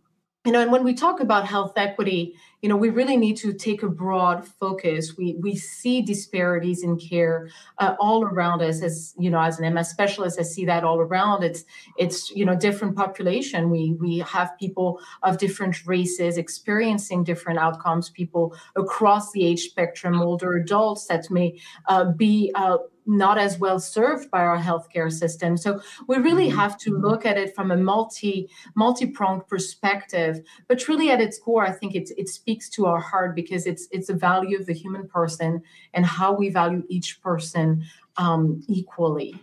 you 0.46 0.51
know, 0.51 0.62
and 0.62 0.72
when 0.72 0.84
we 0.84 0.93
talk 0.93 1.20
about 1.20 1.48
health 1.48 1.74
equity, 1.75 2.36
you 2.62 2.70
know, 2.70 2.77
we 2.77 2.89
really 2.89 3.18
need 3.18 3.38
to 3.38 3.53
take 3.53 3.82
a 3.82 3.89
broad 3.89 4.46
focus. 4.46 5.18
We 5.18 5.36
we 5.39 5.56
see 5.56 6.01
disparities 6.01 6.84
in 6.84 6.98
care 6.98 7.50
uh, 7.80 7.96
all 8.00 8.24
around 8.24 8.62
us. 8.62 8.84
As 8.84 9.15
you 9.18 9.32
know, 9.32 9.41
as 9.41 9.60
an 9.60 9.74
MS 9.74 9.89
specialist, 9.89 10.39
I 10.39 10.44
see 10.44 10.65
that 10.65 10.84
all 10.84 11.00
around. 11.00 11.44
It's 11.44 11.65
it's 11.98 12.30
you 12.32 12.46
know 12.46 12.56
different 12.56 12.96
population. 12.96 13.72
We 13.72 13.94
we 14.00 14.20
have 14.20 14.51
people 14.60 15.00
of 15.24 15.39
different 15.39 15.88
races 15.88 16.38
experiencing 16.38 17.24
different 17.24 17.58
outcomes. 17.58 18.12
People 18.12 18.56
across 18.75 19.32
the 19.32 19.44
age 19.46 19.62
spectrum, 19.62 20.22
older 20.22 20.53
adults 20.53 21.08
that 21.08 21.32
may 21.32 21.60
uh, 21.88 22.12
be 22.12 22.51
uh, 22.53 22.77
not 23.05 23.38
as 23.38 23.58
well 23.60 23.79
served 23.79 24.29
by 24.31 24.41
our 24.41 24.58
healthcare 24.58 25.12
system. 25.12 25.58
So 25.58 25.81
we 26.08 26.17
really 26.17 26.48
mm-hmm. 26.48 26.58
have 26.58 26.77
to 26.79 26.98
look 26.98 27.25
at 27.25 27.38
it 27.38 27.55
from 27.55 27.72
a 27.72 27.77
multi 27.77 28.50
multi-pronged 28.75 29.48
perspective. 29.48 30.41
But 30.67 30.88
really 30.88 31.10
at 31.10 31.22
its 31.22 31.39
core, 31.39 31.65
I 31.65 31.72
think 31.72 31.96
it, 31.96 32.10
it 32.17 32.29
speaks 32.29 32.70
to 32.72 32.86
our 32.86 33.00
heart 33.00 33.36
because 33.36 33.65
it's 33.65 33.88
it's 33.91 34.10
a 34.10 34.13
value 34.13 34.58
of 34.58 34.65
the 34.65 34.74
human 34.74 35.08
person 35.08 35.62
and 35.93 36.05
how 36.05 36.34
we 36.34 36.50
value 36.50 36.84
each 36.89 37.22
person 37.22 37.84
um, 38.17 38.63
equally. 38.67 39.36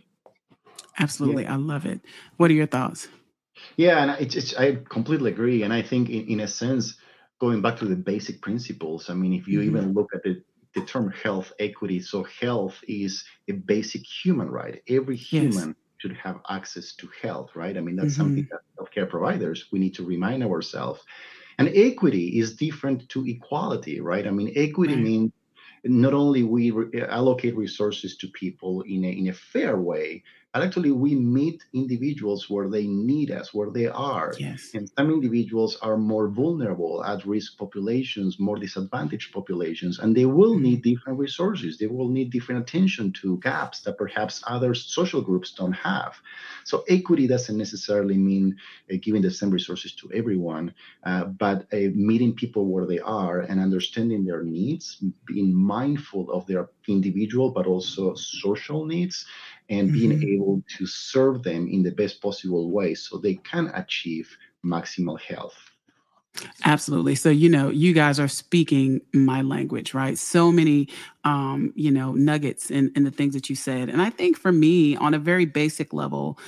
Absolutely. 0.98 1.44
Yeah. 1.44 1.54
I 1.54 1.56
love 1.56 1.86
it. 1.86 2.00
What 2.36 2.50
are 2.50 2.54
your 2.54 2.66
thoughts? 2.66 3.08
Yeah, 3.76 4.02
and 4.02 4.10
it's, 4.20 4.34
it's 4.36 4.56
I 4.56 4.76
completely 4.88 5.30
agree. 5.30 5.62
And 5.62 5.72
I 5.72 5.82
think 5.82 6.10
in, 6.10 6.26
in 6.26 6.40
a 6.40 6.48
sense, 6.48 6.96
going 7.40 7.62
back 7.62 7.76
to 7.78 7.86
the 7.86 7.96
basic 7.96 8.40
principles, 8.40 9.10
I 9.10 9.14
mean, 9.14 9.32
if 9.32 9.46
you 9.46 9.60
mm-hmm. 9.60 9.76
even 9.76 9.94
look 9.94 10.08
at 10.14 10.22
the, 10.22 10.42
the 10.74 10.84
term 10.84 11.10
health 11.10 11.52
equity, 11.58 12.00
so 12.00 12.24
health 12.24 12.78
is 12.86 13.24
a 13.48 13.52
basic 13.52 14.02
human 14.04 14.48
right. 14.48 14.82
Every 14.88 15.16
human 15.16 15.68
yes. 15.68 15.76
should 15.98 16.16
have 16.16 16.40
access 16.48 16.94
to 16.96 17.08
health, 17.22 17.50
right? 17.54 17.76
I 17.76 17.80
mean, 17.80 17.96
that's 17.96 18.12
mm-hmm. 18.12 18.22
something 18.22 18.48
that 18.50 18.60
healthcare 18.78 19.08
providers, 19.08 19.66
we 19.72 19.78
need 19.78 19.94
to 19.94 20.04
remind 20.04 20.42
ourselves. 20.42 21.00
And 21.58 21.68
equity 21.74 22.38
is 22.38 22.54
different 22.54 23.08
to 23.08 23.26
equality, 23.26 24.00
right? 24.00 24.26
I 24.26 24.30
mean, 24.30 24.52
equity 24.54 24.94
right. 24.94 25.02
means 25.02 25.32
not 25.84 26.14
only 26.14 26.42
we 26.44 26.70
re- 26.70 27.02
allocate 27.02 27.56
resources 27.56 28.16
to 28.18 28.28
people 28.28 28.82
in 28.82 29.04
a, 29.04 29.08
in 29.08 29.28
a 29.28 29.32
fair 29.32 29.78
way, 29.78 30.22
but 30.58 30.66
actually 30.66 30.90
we 30.90 31.14
meet 31.14 31.62
individuals 31.72 32.50
where 32.50 32.68
they 32.68 32.88
need 32.88 33.30
us, 33.30 33.54
where 33.54 33.70
they 33.70 33.86
are. 33.86 34.34
Yes. 34.40 34.70
And 34.74 34.90
some 34.98 35.08
individuals 35.08 35.78
are 35.82 35.96
more 35.96 36.26
vulnerable, 36.26 37.04
at 37.04 37.24
risk 37.24 37.56
populations, 37.56 38.40
more 38.40 38.58
disadvantaged 38.58 39.32
populations, 39.32 40.00
and 40.00 40.16
they 40.16 40.24
will 40.24 40.54
mm-hmm. 40.54 40.64
need 40.64 40.82
different 40.82 41.16
resources. 41.16 41.78
They 41.78 41.86
will 41.86 42.08
need 42.08 42.32
different 42.32 42.62
attention 42.62 43.12
to 43.20 43.38
gaps 43.38 43.82
that 43.82 43.98
perhaps 43.98 44.42
other 44.48 44.74
social 44.74 45.22
groups 45.22 45.52
don't 45.52 45.78
have. 45.92 46.16
So 46.64 46.84
equity 46.88 47.28
doesn't 47.28 47.56
necessarily 47.56 48.18
mean 48.18 48.56
uh, 48.92 48.96
giving 49.00 49.22
the 49.22 49.30
same 49.30 49.50
resources 49.50 49.92
to 50.00 50.10
everyone, 50.12 50.74
uh, 51.04 51.26
but 51.44 51.68
uh, 51.72 51.90
meeting 51.94 52.34
people 52.34 52.66
where 52.66 52.84
they 52.84 52.98
are 52.98 53.42
and 53.42 53.60
understanding 53.60 54.24
their 54.24 54.42
needs, 54.42 55.00
being 55.24 55.54
mindful 55.54 56.32
of 56.32 56.46
their 56.46 56.68
individual 56.88 57.50
but 57.50 57.66
also 57.66 58.14
social 58.14 58.84
needs 58.84 59.26
and 59.68 59.92
being 59.92 60.12
mm-hmm. 60.12 60.28
able 60.28 60.62
to 60.78 60.86
serve 60.86 61.42
them 61.42 61.68
in 61.68 61.82
the 61.82 61.90
best 61.90 62.22
possible 62.22 62.70
way 62.70 62.94
so 62.94 63.18
they 63.18 63.34
can 63.34 63.70
achieve 63.74 64.36
maximal 64.64 65.20
health. 65.20 65.56
Absolutely. 66.64 67.14
So, 67.14 67.30
you 67.30 67.48
know, 67.48 67.68
you 67.68 67.92
guys 67.92 68.20
are 68.20 68.28
speaking 68.28 69.00
my 69.12 69.42
language, 69.42 69.92
right? 69.92 70.16
So 70.16 70.52
many, 70.52 70.88
um, 71.24 71.72
you 71.74 71.90
know, 71.90 72.12
nuggets 72.12 72.70
in, 72.70 72.92
in 72.94 73.04
the 73.04 73.10
things 73.10 73.34
that 73.34 73.50
you 73.50 73.56
said. 73.56 73.88
And 73.88 74.00
I 74.00 74.10
think 74.10 74.38
for 74.38 74.52
me, 74.52 74.96
on 74.96 75.14
a 75.14 75.18
very 75.18 75.46
basic 75.46 75.92
level, 75.92 76.38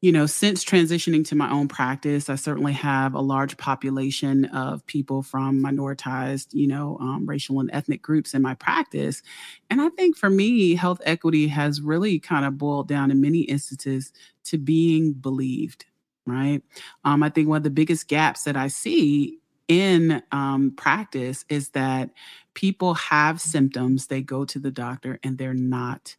you 0.00 0.12
know, 0.12 0.26
since 0.26 0.64
transitioning 0.64 1.26
to 1.26 1.34
my 1.34 1.50
own 1.50 1.66
practice, 1.66 2.30
I 2.30 2.36
certainly 2.36 2.72
have 2.74 3.14
a 3.14 3.20
large 3.20 3.56
population 3.56 4.44
of 4.46 4.86
people 4.86 5.22
from 5.22 5.60
minoritized, 5.60 6.48
you 6.52 6.68
know, 6.68 6.98
um, 7.00 7.28
racial 7.28 7.58
and 7.58 7.68
ethnic 7.72 8.00
groups 8.00 8.32
in 8.32 8.40
my 8.40 8.54
practice. 8.54 9.22
And 9.68 9.80
I 9.80 9.88
think 9.88 10.16
for 10.16 10.30
me, 10.30 10.76
health 10.76 11.00
equity 11.04 11.48
has 11.48 11.80
really 11.80 12.20
kind 12.20 12.44
of 12.44 12.58
boiled 12.58 12.86
down 12.86 13.10
in 13.10 13.20
many 13.20 13.40
instances 13.40 14.12
to 14.44 14.56
being 14.56 15.14
believed, 15.14 15.86
right? 16.26 16.62
Um, 17.04 17.24
I 17.24 17.28
think 17.30 17.48
one 17.48 17.56
of 17.56 17.64
the 17.64 17.70
biggest 17.70 18.06
gaps 18.06 18.44
that 18.44 18.56
I 18.56 18.68
see 18.68 19.38
in 19.66 20.22
um, 20.30 20.74
practice 20.76 21.44
is 21.48 21.70
that 21.70 22.10
people 22.54 22.94
have 22.94 23.40
symptoms, 23.40 24.06
they 24.06 24.22
go 24.22 24.44
to 24.44 24.60
the 24.60 24.70
doctor 24.70 25.18
and 25.24 25.38
they're 25.38 25.54
not 25.54 26.14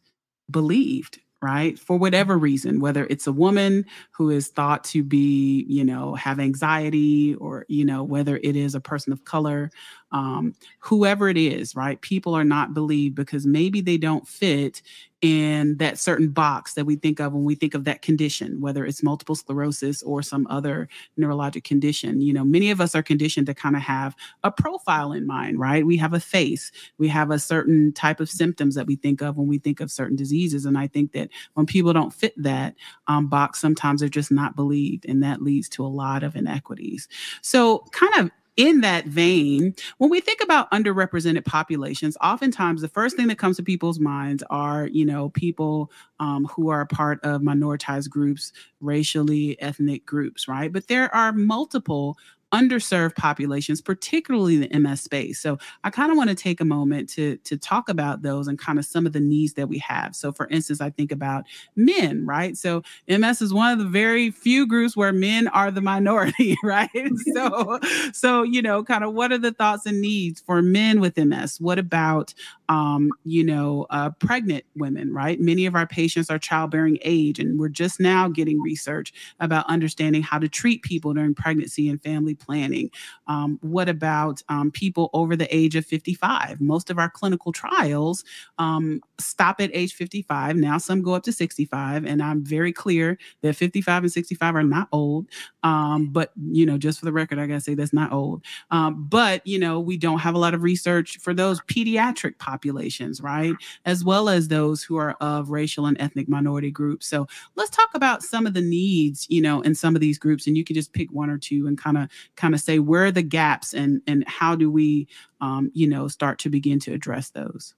believed 0.51 1.19
right? 1.41 1.79
For 1.79 1.97
whatever 1.97 2.37
reason, 2.37 2.79
whether 2.79 3.05
it's 3.05 3.27
a 3.27 3.31
woman 3.31 3.85
who 4.11 4.29
is 4.29 4.49
thought 4.49 4.83
to 4.85 5.03
be, 5.03 5.65
you 5.67 5.85
know, 5.85 6.15
have 6.15 6.39
anxiety 6.39 7.35
or, 7.35 7.65
you 7.69 7.85
know, 7.85 8.03
whether 8.03 8.37
it 8.37 8.55
is 8.55 8.75
a 8.75 8.81
person 8.81 9.13
of 9.13 9.23
color, 9.23 9.71
um, 10.11 10.55
whoever 10.79 11.29
it 11.29 11.37
is, 11.37 11.75
right? 11.75 11.99
People 12.01 12.33
are 12.33 12.43
not 12.43 12.73
believed 12.73 13.15
because 13.15 13.45
maybe 13.45 13.81
they 13.81 13.97
don't 13.97 14.27
fit 14.27 14.81
in 15.21 15.75
that 15.77 15.99
certain 15.99 16.29
box 16.29 16.75
that 16.75 16.85
we 16.85 16.95
think 16.95 17.19
of 17.19 17.33
when 17.33 17.43
we 17.43 17.53
think 17.53 17.73
of 17.73 17.83
that 17.83 18.01
condition, 18.01 18.61
whether 18.61 18.85
it's 18.85 19.03
multiple 19.03 19.35
sclerosis 19.35 20.01
or 20.03 20.21
some 20.21 20.47
other 20.49 20.87
neurologic 21.19 21.65
condition. 21.65 22.21
You 22.21 22.31
know, 22.31 22.45
many 22.45 22.71
of 22.71 22.79
us 22.79 22.95
are 22.95 23.03
conditioned 23.03 23.47
to 23.47 23.53
kind 23.53 23.75
of 23.75 23.81
have 23.81 24.15
a 24.43 24.51
profile 24.51 25.11
in 25.11 25.27
mind, 25.27 25.59
right? 25.59 25.85
We 25.85 25.97
have 25.97 26.13
a 26.13 26.21
face, 26.21 26.71
we 26.97 27.09
have 27.09 27.31
a 27.31 27.39
certain 27.39 27.91
type 27.91 28.21
of 28.21 28.29
symptoms 28.29 28.75
that 28.75 28.87
we 28.87 28.95
think 28.95 29.21
of 29.21 29.35
when 29.35 29.47
we 29.47 29.57
think 29.57 29.81
of 29.81 29.91
certain 29.91 30.15
diseases. 30.15 30.63
And 30.65 30.77
I 30.77 30.87
think 30.87 31.11
that 31.11 31.29
when 31.53 31.65
people 31.65 31.91
don't 31.91 32.13
fit 32.13 32.33
that 32.41 32.75
um, 33.07 33.27
box, 33.27 33.59
sometimes 33.59 33.99
they're 33.99 34.09
just 34.09 34.31
not 34.31 34.55
believed, 34.55 35.05
and 35.05 35.21
that 35.21 35.41
leads 35.41 35.67
to 35.69 35.85
a 35.85 35.87
lot 35.87 36.23
of 36.23 36.35
inequities. 36.37 37.09
So, 37.41 37.79
kind 37.91 38.13
of 38.19 38.31
in 38.57 38.81
that 38.81 39.05
vein, 39.05 39.73
when 39.99 40.09
we 40.09 40.19
think 40.19 40.41
about 40.43 40.69
underrepresented 40.71 41.45
populations, 41.45 42.17
oftentimes 42.21 42.81
the 42.81 42.87
first 42.87 43.15
thing 43.15 43.27
that 43.27 43.37
comes 43.37 43.57
to 43.57 43.63
people's 43.63 43.99
minds 43.99 44.43
are, 44.49 44.87
you 44.87 45.05
know, 45.05 45.29
people 45.29 45.91
um, 46.19 46.45
who 46.45 46.69
are 46.69 46.85
part 46.85 47.23
of 47.23 47.41
minoritized 47.41 48.09
groups, 48.09 48.51
racially 48.81 49.59
ethnic 49.61 50.05
groups, 50.05 50.47
right? 50.47 50.71
But 50.71 50.87
there 50.87 51.13
are 51.15 51.31
multiple 51.31 52.17
underserved 52.51 53.15
populations, 53.15 53.81
particularly 53.81 54.57
the 54.57 54.79
MS 54.79 55.01
space. 55.01 55.39
So 55.39 55.57
I 55.83 55.89
kind 55.89 56.11
of 56.11 56.17
want 56.17 56.29
to 56.29 56.35
take 56.35 56.59
a 56.59 56.65
moment 56.65 57.09
to 57.11 57.37
to 57.37 57.57
talk 57.57 57.89
about 57.89 58.21
those 58.21 58.47
and 58.47 58.57
kind 58.57 58.79
of 58.79 58.85
some 58.85 59.05
of 59.05 59.13
the 59.13 59.19
needs 59.19 59.53
that 59.53 59.69
we 59.69 59.77
have. 59.79 60.15
So 60.15 60.31
for 60.31 60.47
instance, 60.47 60.81
I 60.81 60.89
think 60.89 61.11
about 61.11 61.45
men, 61.75 62.25
right? 62.25 62.57
So 62.57 62.83
MS 63.07 63.41
is 63.41 63.53
one 63.53 63.71
of 63.71 63.79
the 63.79 63.85
very 63.85 64.31
few 64.31 64.67
groups 64.67 64.97
where 64.97 65.13
men 65.13 65.47
are 65.49 65.71
the 65.71 65.81
minority, 65.81 66.57
right? 66.63 66.89
so 67.33 67.79
so 68.13 68.43
you 68.43 68.61
know, 68.61 68.83
kind 68.83 69.03
of 69.03 69.13
what 69.13 69.31
are 69.31 69.37
the 69.37 69.51
thoughts 69.51 69.85
and 69.85 70.01
needs 70.01 70.41
for 70.41 70.61
men 70.61 70.99
with 70.99 71.17
MS? 71.17 71.59
What 71.59 71.79
about 71.79 72.33
um, 72.69 73.11
you 73.23 73.43
know, 73.43 73.87
uh, 73.89 74.11
pregnant 74.19 74.63
women, 74.75 75.11
right? 75.11 75.39
Many 75.39 75.65
of 75.65 75.75
our 75.75 75.87
patients 75.87 76.29
are 76.29 76.37
childbearing 76.37 76.99
age, 77.01 77.39
and 77.39 77.59
we're 77.59 77.67
just 77.67 77.99
now 77.99 78.29
getting 78.29 78.61
research 78.61 79.11
about 79.39 79.67
understanding 79.67 80.21
how 80.21 80.37
to 80.37 80.47
treat 80.47 80.83
people 80.83 81.13
during 81.15 81.33
pregnancy 81.33 81.89
and 81.89 82.01
family 82.01 82.35
planning. 82.35 82.91
Um, 83.27 83.57
what 83.61 83.89
about 83.89 84.43
um, 84.49 84.69
people 84.69 85.09
over 85.13 85.35
the 85.35 85.53
age 85.55 85.75
of 85.75 85.85
55? 85.85 86.61
Most 86.61 86.91
of 86.91 86.99
our 86.99 87.09
clinical 87.09 87.51
trials 87.51 88.23
um, 88.59 89.01
stop 89.17 89.59
at 89.59 89.71
age 89.73 89.95
55. 89.95 90.55
Now 90.55 90.77
some 90.77 91.01
go 91.01 91.15
up 91.15 91.23
to 91.23 91.33
65, 91.33 92.05
and 92.05 92.21
I'm 92.21 92.45
very 92.45 92.71
clear 92.71 93.17
that 93.41 93.55
55 93.55 94.03
and 94.03 94.11
65 94.11 94.55
are 94.55 94.63
not 94.63 94.87
old. 94.91 95.25
Um, 95.63 96.09
but 96.11 96.31
you 96.51 96.67
know, 96.67 96.77
just 96.77 96.99
for 96.99 97.05
the 97.05 97.11
record, 97.11 97.39
I 97.39 97.47
gotta 97.47 97.61
say 97.61 97.73
that's 97.73 97.93
not 97.93 98.13
old. 98.13 98.43
Um, 98.69 99.07
but 99.09 99.45
you 99.47 99.57
know, 99.57 99.79
we 99.79 99.97
don't 99.97 100.19
have 100.19 100.35
a 100.35 100.39
lot 100.39 100.53
of 100.53 100.61
research 100.61 101.17
for 101.17 101.33
those 101.33 101.59
pediatric 101.61 102.37
populations 102.37 102.58
populations, 102.59 103.21
right? 103.21 103.55
As 103.85 104.03
well 104.03 104.29
as 104.29 104.47
those 104.47 104.83
who 104.83 104.97
are 104.97 105.15
of 105.21 105.49
racial 105.49 105.85
and 105.85 105.99
ethnic 105.99 106.27
minority 106.27 106.71
groups. 106.71 107.07
So 107.07 107.27
let's 107.55 107.69
talk 107.69 107.89
about 107.93 108.23
some 108.23 108.45
of 108.45 108.53
the 108.53 108.61
needs, 108.61 109.25
you 109.29 109.41
know, 109.41 109.61
in 109.61 109.75
some 109.75 109.95
of 109.95 110.01
these 110.01 110.17
groups. 110.17 110.47
And 110.47 110.57
you 110.57 110.63
can 110.63 110.75
just 110.75 110.93
pick 110.93 111.11
one 111.11 111.29
or 111.29 111.37
two 111.37 111.67
and 111.67 111.77
kind 111.77 111.97
of 111.97 112.09
kind 112.35 112.53
of 112.53 112.59
say 112.59 112.79
where 112.79 113.05
are 113.05 113.11
the 113.11 113.21
gaps 113.21 113.73
and 113.73 114.01
and 114.07 114.27
how 114.27 114.55
do 114.55 114.71
we 114.71 115.07
um, 115.41 115.71
you 115.73 115.87
know, 115.87 116.07
start 116.07 116.39
to 116.39 116.49
begin 116.49 116.79
to 116.79 116.93
address 116.93 117.29
those. 117.29 117.73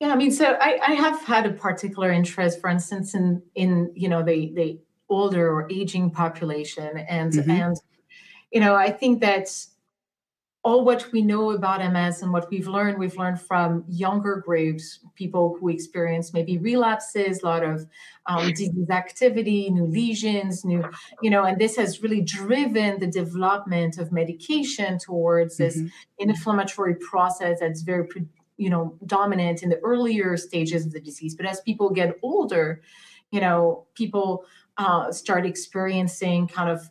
Yeah, 0.00 0.08
I 0.08 0.16
mean, 0.16 0.32
so 0.32 0.56
I, 0.60 0.78
I 0.86 0.94
have 0.94 1.22
had 1.22 1.46
a 1.46 1.52
particular 1.52 2.10
interest, 2.10 2.60
for 2.60 2.68
instance, 2.68 3.14
in 3.14 3.42
in 3.54 3.92
you 3.94 4.08
know 4.08 4.22
the 4.22 4.52
the 4.54 4.80
older 5.08 5.50
or 5.50 5.70
aging 5.70 6.10
population, 6.10 6.98
and 7.08 7.32
mm-hmm. 7.32 7.50
and 7.50 7.76
you 8.50 8.60
know 8.60 8.74
I 8.74 8.90
think 8.90 9.20
that 9.20 9.48
all 10.64 10.82
what 10.82 11.12
we 11.12 11.20
know 11.20 11.50
about 11.50 11.84
MS 11.92 12.22
and 12.22 12.32
what 12.32 12.50
we've 12.50 12.66
learned, 12.66 12.98
we've 12.98 13.18
learned 13.18 13.38
from 13.38 13.84
younger 13.86 14.36
groups, 14.36 15.00
people 15.14 15.58
who 15.60 15.68
experience 15.68 16.32
maybe 16.32 16.56
relapses, 16.56 17.42
a 17.42 17.46
lot 17.46 17.62
of 17.62 17.86
um, 18.26 18.48
disease 18.48 18.88
activity, 18.88 19.68
new 19.68 19.84
lesions, 19.84 20.64
new, 20.64 20.82
you 21.20 21.28
know, 21.28 21.44
and 21.44 21.58
this 21.58 21.76
has 21.76 22.02
really 22.02 22.22
driven 22.22 22.98
the 22.98 23.06
development 23.06 23.98
of 23.98 24.10
medication 24.10 24.98
towards 24.98 25.58
this 25.58 25.76
mm-hmm. 25.76 25.88
inflammatory 26.18 26.94
process 26.94 27.60
that's 27.60 27.82
very, 27.82 28.08
you 28.56 28.70
know, 28.70 28.96
dominant 29.04 29.62
in 29.62 29.68
the 29.68 29.78
earlier 29.80 30.34
stages 30.38 30.86
of 30.86 30.92
the 30.92 31.00
disease. 31.00 31.34
But 31.34 31.44
as 31.44 31.60
people 31.60 31.90
get 31.90 32.16
older, 32.22 32.80
you 33.30 33.42
know, 33.42 33.84
people 33.94 34.46
uh, 34.78 35.12
start 35.12 35.44
experiencing 35.44 36.48
kind 36.48 36.70
of 36.70 36.88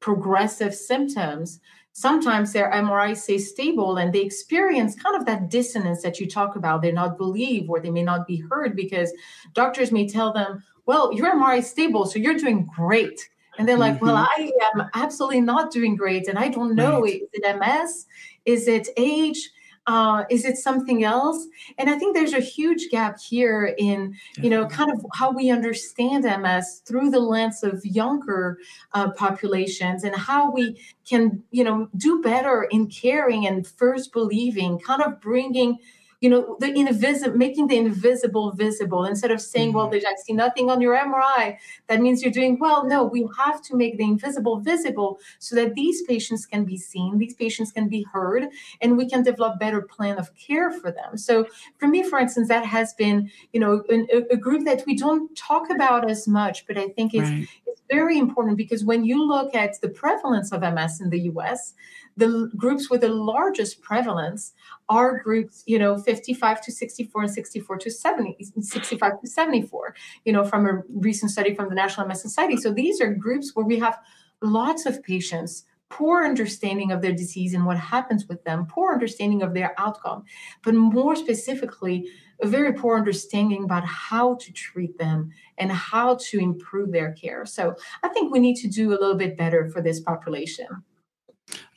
progressive 0.00 0.74
symptoms 0.74 1.60
sometimes 1.96 2.52
their 2.52 2.70
MRI 2.72 3.16
stays 3.16 3.48
stable 3.48 3.96
and 3.96 4.12
they 4.12 4.20
experience 4.20 4.94
kind 4.94 5.16
of 5.16 5.24
that 5.24 5.48
dissonance 5.48 6.02
that 6.02 6.20
you 6.20 6.28
talk 6.28 6.54
about. 6.54 6.82
They're 6.82 6.92
not 6.92 7.16
believed 7.16 7.70
or 7.70 7.80
they 7.80 7.88
may 7.88 8.02
not 8.02 8.26
be 8.26 8.36
heard 8.36 8.76
because 8.76 9.10
doctors 9.54 9.90
may 9.90 10.06
tell 10.06 10.30
them, 10.30 10.62
well, 10.84 11.10
your 11.14 11.32
MRI 11.34 11.60
is 11.60 11.70
stable, 11.70 12.04
so 12.04 12.18
you're 12.18 12.36
doing 12.36 12.68
great. 12.76 13.18
And 13.58 13.66
they're 13.66 13.78
like, 13.78 13.94
mm-hmm. 13.94 14.08
well, 14.08 14.16
I 14.16 14.52
am 14.74 14.90
absolutely 14.92 15.40
not 15.40 15.72
doing 15.72 15.96
great. 15.96 16.28
And 16.28 16.38
I 16.38 16.48
don't 16.48 16.74
know, 16.74 17.00
right. 17.00 17.14
is 17.14 17.28
it 17.32 17.58
MS? 17.58 18.06
Is 18.44 18.68
it 18.68 18.88
age? 18.98 19.48
Uh, 19.86 20.24
is 20.30 20.44
it 20.44 20.56
something 20.56 21.04
else? 21.04 21.46
And 21.78 21.88
I 21.88 21.98
think 21.98 22.16
there's 22.16 22.32
a 22.32 22.40
huge 22.40 22.88
gap 22.90 23.20
here 23.20 23.74
in, 23.78 24.14
you 24.36 24.50
know, 24.50 24.66
kind 24.66 24.90
of 24.90 25.04
how 25.14 25.30
we 25.30 25.50
understand 25.50 26.24
MS 26.24 26.82
through 26.84 27.10
the 27.10 27.20
lens 27.20 27.62
of 27.62 27.84
younger 27.84 28.58
uh, 28.94 29.10
populations 29.12 30.02
and 30.02 30.14
how 30.16 30.50
we 30.50 30.80
can, 31.08 31.42
you 31.52 31.62
know, 31.62 31.88
do 31.96 32.20
better 32.20 32.64
in 32.64 32.88
caring 32.88 33.46
and 33.46 33.66
first 33.66 34.12
believing, 34.12 34.78
kind 34.80 35.02
of 35.02 35.20
bringing 35.20 35.78
you 36.20 36.30
know, 36.30 36.56
the 36.60 36.72
invisible, 36.72 37.36
making 37.36 37.66
the 37.66 37.76
invisible 37.76 38.52
visible 38.52 39.04
instead 39.04 39.30
of 39.30 39.40
saying, 39.40 39.68
mm-hmm. 39.68 39.90
well, 39.90 39.94
I 39.94 40.14
see 40.24 40.32
nothing 40.32 40.70
on 40.70 40.80
your 40.80 40.96
MRI. 40.96 41.56
That 41.88 42.00
means 42.00 42.22
you're 42.22 42.32
doing 42.32 42.58
well. 42.58 42.86
No, 42.86 43.04
we 43.04 43.28
have 43.36 43.62
to 43.62 43.76
make 43.76 43.98
the 43.98 44.04
invisible 44.04 44.60
visible 44.60 45.18
so 45.38 45.54
that 45.56 45.74
these 45.74 46.02
patients 46.02 46.46
can 46.46 46.64
be 46.64 46.76
seen, 46.76 47.18
these 47.18 47.34
patients 47.34 47.72
can 47.72 47.88
be 47.88 48.02
heard, 48.02 48.46
and 48.80 48.96
we 48.96 49.08
can 49.08 49.22
develop 49.22 49.58
better 49.58 49.82
plan 49.82 50.18
of 50.18 50.34
care 50.34 50.72
for 50.72 50.90
them. 50.90 51.16
So 51.18 51.46
for 51.78 51.86
me, 51.86 52.02
for 52.02 52.18
instance, 52.18 52.48
that 52.48 52.64
has 52.64 52.94
been, 52.94 53.30
you 53.52 53.60
know, 53.60 53.82
a, 53.90 54.32
a 54.32 54.36
group 54.36 54.64
that 54.64 54.84
we 54.86 54.96
don't 54.96 55.34
talk 55.36 55.70
about 55.70 56.10
as 56.10 56.26
much, 56.26 56.66
but 56.66 56.78
I 56.78 56.88
think 56.88 57.14
it's, 57.14 57.28
right. 57.28 57.48
is 57.66 57.80
very 57.90 58.18
important 58.18 58.56
because 58.56 58.84
when 58.84 59.04
you 59.04 59.26
look 59.26 59.54
at 59.54 59.80
the 59.80 59.88
prevalence 59.88 60.52
of 60.52 60.62
MS 60.62 61.00
in 61.00 61.10
the 61.10 61.20
US, 61.32 61.74
the 62.16 62.50
groups 62.56 62.88
with 62.88 63.02
the 63.02 63.08
largest 63.08 63.82
prevalence 63.82 64.52
are 64.88 65.18
groups, 65.18 65.62
you 65.66 65.78
know, 65.78 65.98
55 65.98 66.62
to 66.62 66.72
64 66.72 67.22
and 67.22 67.30
64 67.30 67.78
to 67.78 67.90
70, 67.90 68.36
65 68.60 69.20
to 69.20 69.26
74, 69.26 69.94
you 70.24 70.32
know, 70.32 70.44
from 70.44 70.66
a 70.66 70.82
recent 70.88 71.30
study 71.30 71.54
from 71.54 71.68
the 71.68 71.74
National 71.74 72.06
MS 72.06 72.22
Society. 72.22 72.56
So 72.56 72.72
these 72.72 73.00
are 73.00 73.12
groups 73.12 73.52
where 73.54 73.66
we 73.66 73.78
have 73.78 73.98
lots 74.42 74.86
of 74.86 75.02
patients 75.02 75.64
poor 75.88 76.24
understanding 76.24 76.90
of 76.90 77.00
their 77.00 77.12
disease 77.12 77.54
and 77.54 77.64
what 77.64 77.76
happens 77.76 78.26
with 78.26 78.42
them, 78.44 78.66
poor 78.66 78.92
understanding 78.92 79.42
of 79.42 79.54
their 79.54 79.74
outcome, 79.78 80.24
but 80.62 80.74
more 80.74 81.14
specifically, 81.14 82.08
a 82.42 82.46
very 82.46 82.72
poor 82.72 82.98
understanding 82.98 83.64
about 83.64 83.84
how 83.84 84.34
to 84.34 84.52
treat 84.52 84.98
them 84.98 85.30
and 85.58 85.72
how 85.72 86.16
to 86.16 86.38
improve 86.38 86.92
their 86.92 87.12
care. 87.12 87.46
So 87.46 87.74
I 88.02 88.08
think 88.08 88.32
we 88.32 88.40
need 88.40 88.56
to 88.56 88.68
do 88.68 88.90
a 88.90 88.98
little 88.98 89.14
bit 89.14 89.38
better 89.38 89.70
for 89.70 89.80
this 89.80 90.00
population. 90.00 90.66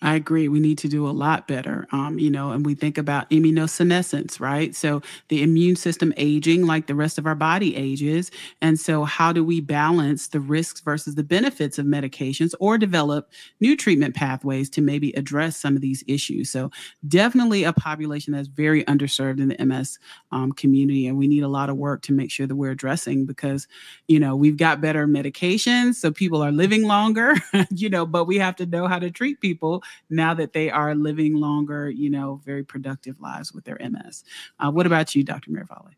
I 0.02 0.16
agree. 0.16 0.48
We 0.48 0.62
need 0.62 0.78
to 0.80 0.88
do 0.88 1.08
a 1.08 1.12
lot 1.12 1.46
better. 1.48 1.86
Um, 1.92 2.20
you 2.20 2.30
know, 2.30 2.52
and 2.52 2.66
we 2.66 2.74
think 2.74 2.98
about 2.98 3.30
immunosenescence, 3.32 4.40
right? 4.40 4.74
So 4.74 5.02
the 5.28 5.44
immune 5.44 5.76
system 5.76 6.14
aging 6.16 6.66
like 6.66 6.88
the 6.88 6.96
rest 6.96 7.18
of 7.18 7.26
our 7.26 7.36
body 7.36 7.76
ages. 7.76 8.32
And 8.62 8.80
so, 8.80 9.04
how 9.04 9.34
do 9.34 9.44
we 9.44 9.60
balance 9.60 10.28
the 10.30 10.40
risks 10.40 10.80
versus 10.80 11.16
the 11.16 11.24
benefits 11.24 11.78
of 11.78 11.86
medications 11.86 12.54
or 12.62 12.78
develop 12.78 13.30
new 13.60 13.76
treatment 13.76 14.16
pathways 14.16 14.70
to 14.72 14.82
maybe 14.82 15.12
address 15.14 15.58
some 15.58 15.76
of 15.76 15.82
these 15.82 16.04
issues? 16.08 16.50
So, 16.50 16.72
definitely 17.08 17.66
a 17.66 17.74
population 17.74 18.34
that's 18.34 18.48
very 18.48 18.86
underserved 18.86 19.40
in 19.42 19.50
the 19.50 19.66
MS 19.66 20.00
um, 20.32 20.54
community. 20.54 21.08
And 21.08 21.18
we 21.18 21.28
need 21.28 21.44
a 21.44 21.48
lot 21.50 21.70
of 21.70 21.76
work 21.76 22.02
to 22.04 22.14
make 22.14 22.32
sure 22.32 22.48
that 22.48 22.56
we're 22.56 22.72
addressing 22.72 23.26
because, 23.26 23.68
you 24.08 24.20
know, 24.20 24.36
we've 24.36 24.58
got 24.58 24.80
better 24.82 25.08
medications. 25.08 25.96
So 25.96 26.12
people 26.12 26.42
are 26.42 26.52
living 26.52 26.84
longer, 26.84 27.36
you 27.72 27.90
know, 27.90 28.06
but 28.06 28.26
we 28.26 28.38
have 28.38 28.56
to 28.58 28.66
know 28.66 28.88
how 28.88 29.00
to 29.00 29.12
treat 29.12 29.42
people 29.42 29.84
now 30.10 30.34
that 30.34 30.54
they 30.54 30.70
are 30.70 30.96
living 30.96 31.36
longer, 31.36 31.90
you 31.90 32.10
know, 32.10 32.42
very 32.46 32.64
productive 32.64 33.20
lives 33.20 33.54
with 33.54 33.66
their 33.66 33.78
MS. 33.80 34.24
Uh, 34.60 34.72
what 34.72 34.86
about 34.86 35.16
you, 35.16 35.24
Dr. 35.24 35.52
Miravalle? 35.52 35.92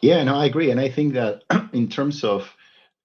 Yeah, 0.00 0.22
no, 0.24 0.36
I 0.36 0.46
agree. 0.46 0.70
And 0.70 0.80
I 0.80 0.88
think 0.88 1.14
that 1.14 1.42
in 1.72 1.88
terms 1.88 2.24
of 2.24 2.54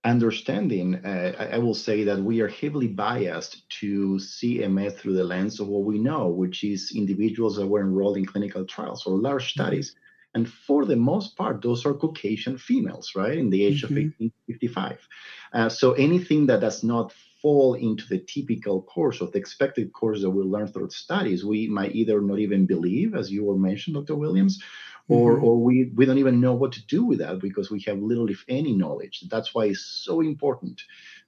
understanding, 0.03 0.95
uh, 0.95 1.33
I, 1.37 1.55
I, 1.55 1.57
will 1.57 1.73
say 1.73 2.05
that 2.05 2.19
we 2.19 2.39
are 2.39 2.47
heavily 2.47 2.87
biased 2.87 3.69
to 3.81 4.17
see 4.17 4.65
MS 4.65 4.93
through 4.93 5.13
the 5.13 5.25
lens 5.25 5.59
of 5.59 5.67
what 5.67 5.83
we 5.83 5.99
know, 5.99 6.29
which 6.29 6.63
is 6.63 6.93
individuals 6.95 7.57
that 7.57 7.67
were 7.67 7.81
enrolled 7.81 8.15
in 8.15 8.25
clinical 8.25 8.65
trials 8.65 9.05
or 9.05 9.17
large 9.17 9.53
mm-hmm. 9.53 9.61
studies. 9.61 9.95
And 10.35 10.47
for 10.47 10.85
the 10.85 10.95
most 10.95 11.35
part, 11.35 11.61
those 11.61 11.85
are 11.85 11.93
Caucasian 11.93 12.57
females, 12.57 13.13
right, 13.15 13.37
in 13.37 13.49
the 13.49 13.65
age 13.65 13.83
mm-hmm. 13.83 13.97
of 13.97 14.13
18, 14.19 14.31
55. 14.47 15.07
Uh, 15.51 15.69
so 15.69 15.93
anything 15.93 16.45
that 16.45 16.61
does 16.61 16.83
not 16.83 17.11
fall 17.41 17.75
into 17.75 18.05
the 18.07 18.19
typical 18.19 18.81
course 18.81 19.21
or 19.21 19.27
the 19.27 19.37
expected 19.37 19.93
course 19.93 20.21
that 20.21 20.29
we 20.29 20.43
learn 20.43 20.67
through 20.67 20.89
studies, 20.89 21.45
we 21.45 21.67
might 21.67 21.95
either 21.95 22.21
not 22.21 22.39
even 22.39 22.65
believe, 22.65 23.15
as 23.15 23.31
you 23.31 23.45
were 23.45 23.57
mentioned, 23.57 23.95
Dr. 23.95 24.15
Williams, 24.15 24.61
or, 25.07 25.35
mm-hmm. 25.35 25.43
or 25.43 25.57
we, 25.57 25.91
we 25.95 26.05
don't 26.05 26.17
even 26.17 26.41
know 26.41 26.53
what 26.53 26.71
to 26.73 26.85
do 26.87 27.03
with 27.03 27.19
that 27.19 27.39
because 27.39 27.71
we 27.71 27.81
have 27.81 27.99
little, 27.99 28.29
if 28.29 28.43
any, 28.47 28.73
knowledge. 28.73 29.23
That's 29.29 29.53
why 29.53 29.65
it's 29.65 29.81
so 29.81 30.21
important 30.21 30.81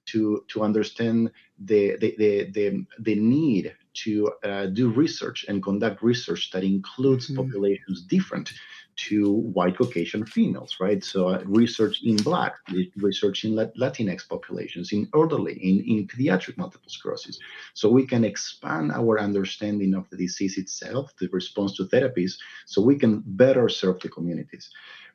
to, 0.06 0.44
to 0.48 0.62
understand 0.62 1.30
the, 1.58 1.96
the, 1.96 2.14
the, 2.18 2.50
the, 2.50 2.86
the 2.98 3.14
need 3.14 3.74
to 3.94 4.32
uh, 4.44 4.66
do 4.66 4.90
research 4.90 5.44
and 5.48 5.62
conduct 5.62 6.02
research 6.02 6.50
that 6.52 6.64
includes 6.64 7.26
mm-hmm. 7.26 7.42
populations 7.42 8.02
different 8.02 8.52
to 8.96 9.32
white 9.32 9.76
Caucasian 9.78 10.24
females, 10.26 10.76
right? 10.80 11.02
So 11.02 11.28
uh, 11.28 11.42
research 11.44 12.02
in 12.02 12.16
Black, 12.16 12.54
research 12.96 13.44
in 13.44 13.54
Latinx 13.54 14.28
populations, 14.28 14.92
in 14.92 15.08
elderly, 15.14 15.54
in, 15.54 15.80
in 15.80 16.06
pediatric 16.06 16.56
multiple 16.56 16.90
sclerosis. 16.90 17.38
So 17.74 17.88
we 17.88 18.06
can 18.06 18.24
expand 18.24 18.92
our 18.92 19.20
understanding 19.20 19.94
of 19.94 20.08
the 20.10 20.16
disease 20.16 20.58
itself, 20.58 21.12
the 21.18 21.28
response 21.28 21.76
to 21.76 21.84
therapies, 21.84 22.32
so 22.66 22.82
we 22.82 22.96
can 22.96 23.22
better 23.24 23.68
serve 23.68 24.00
the 24.00 24.08
communities. 24.08 24.70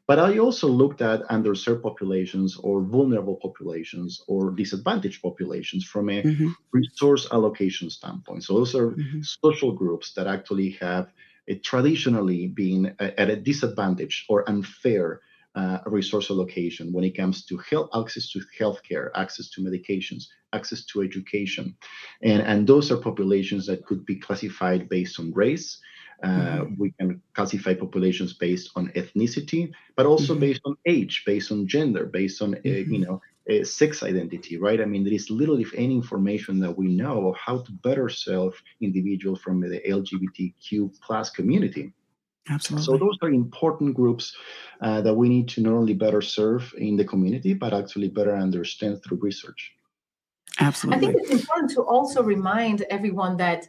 But 0.08 0.20
I 0.20 0.38
also 0.38 0.70
looked 0.70 1.02
at 1.02 1.28
underserved 1.28 1.84
populations 1.84 2.56
or 2.56 2.82
vulnerable 2.82 3.36
populations 3.36 4.24
or 4.28 4.52
disadvantaged 4.52 5.22
populations 5.22 5.84
from 5.84 6.10
a 6.10 6.24
mm-hmm. 6.24 6.48
resource 6.72 7.28
allocation 7.34 7.90
standpoint. 7.90 8.46
So 8.46 8.54
those 8.54 8.74
are 8.74 8.92
mm-hmm. 8.92 9.22
social 9.22 9.74
groups 9.74 10.14
that 10.14 10.26
actually 10.26 10.70
have 10.80 11.12
traditionally 11.64 12.48
been 12.48 12.96
at 13.00 13.30
a 13.30 13.36
disadvantage 13.36 14.26
or 14.30 14.50
unfair 14.50 15.22
uh, 15.56 15.80
resource 15.88 16.30
allocation 16.30 16.94
when 16.94 17.04
it 17.04 17.18
comes 17.18 17.44
to 17.46 17.58
health 17.58 17.90
access 17.96 18.30
to 18.32 18.40
healthcare, 18.60 19.10
access 19.16 19.50
to 19.50 19.62
medications, 19.62 20.26
access 20.54 20.86
to 20.86 21.02
education, 21.02 21.76
and 22.22 22.42
and 22.44 22.68
those 22.68 22.92
are 22.92 22.98
populations 22.98 23.66
that 23.66 23.86
could 23.86 24.06
be 24.06 24.16
classified 24.16 24.88
based 24.88 25.20
on 25.20 25.34
race. 25.34 25.80
Uh, 26.24 26.28
mm-hmm. 26.28 26.82
We 26.82 26.92
can 27.00 27.22
classify 27.34 27.74
populations 27.76 28.34
based 28.34 28.72
on 28.76 28.90
ethnicity, 28.90 29.72
but 29.96 30.06
also 30.06 30.34
mm-hmm. 30.34 30.42
based 30.42 30.62
on 30.66 30.76
age, 30.86 31.24
based 31.26 31.52
on 31.52 31.68
gender, 31.68 32.06
based 32.06 32.42
on 32.42 32.56
uh, 32.56 32.58
mm-hmm. 32.58 32.94
you 32.94 33.00
know 33.06 33.22
uh, 33.50 33.64
sex 33.64 34.04
identity, 34.04 34.58
right? 34.58 34.82
I 34.82 34.86
mean, 34.86 35.04
there 35.04 35.14
is 35.14 35.30
little, 35.30 35.60
if 35.60 35.74
any, 35.76 35.96
information 35.96 36.60
that 36.60 36.78
we 36.78 36.88
know 36.88 37.30
of 37.30 37.38
how 37.38 37.60
to 37.60 37.72
better 37.72 38.10
serve 38.10 38.62
individuals 38.82 39.40
from 39.42 39.62
the 39.62 39.82
LGBTQ 39.88 41.00
plus 41.02 41.30
community. 41.30 41.94
Absolutely. 42.50 42.86
So 42.86 42.98
those 42.98 43.18
are 43.22 43.30
important 43.30 43.94
groups 43.94 44.36
uh, 44.82 45.02
that 45.02 45.14
we 45.14 45.30
need 45.30 45.50
to 45.50 45.62
not 45.62 45.74
only 45.74 45.94
better 45.94 46.22
serve 46.22 46.74
in 46.78 46.96
the 46.96 47.06
community, 47.06 47.54
but 47.54 47.74
actually 47.74 48.08
better 48.08 48.36
understand 48.36 49.04
through 49.04 49.20
research. 49.22 49.74
Absolutely. 50.60 51.10
I 51.10 51.12
think 51.12 51.24
it's 51.24 51.42
important 51.42 51.72
to 51.72 51.82
also 51.82 52.24
remind 52.24 52.82
everyone 52.90 53.38
that 53.38 53.68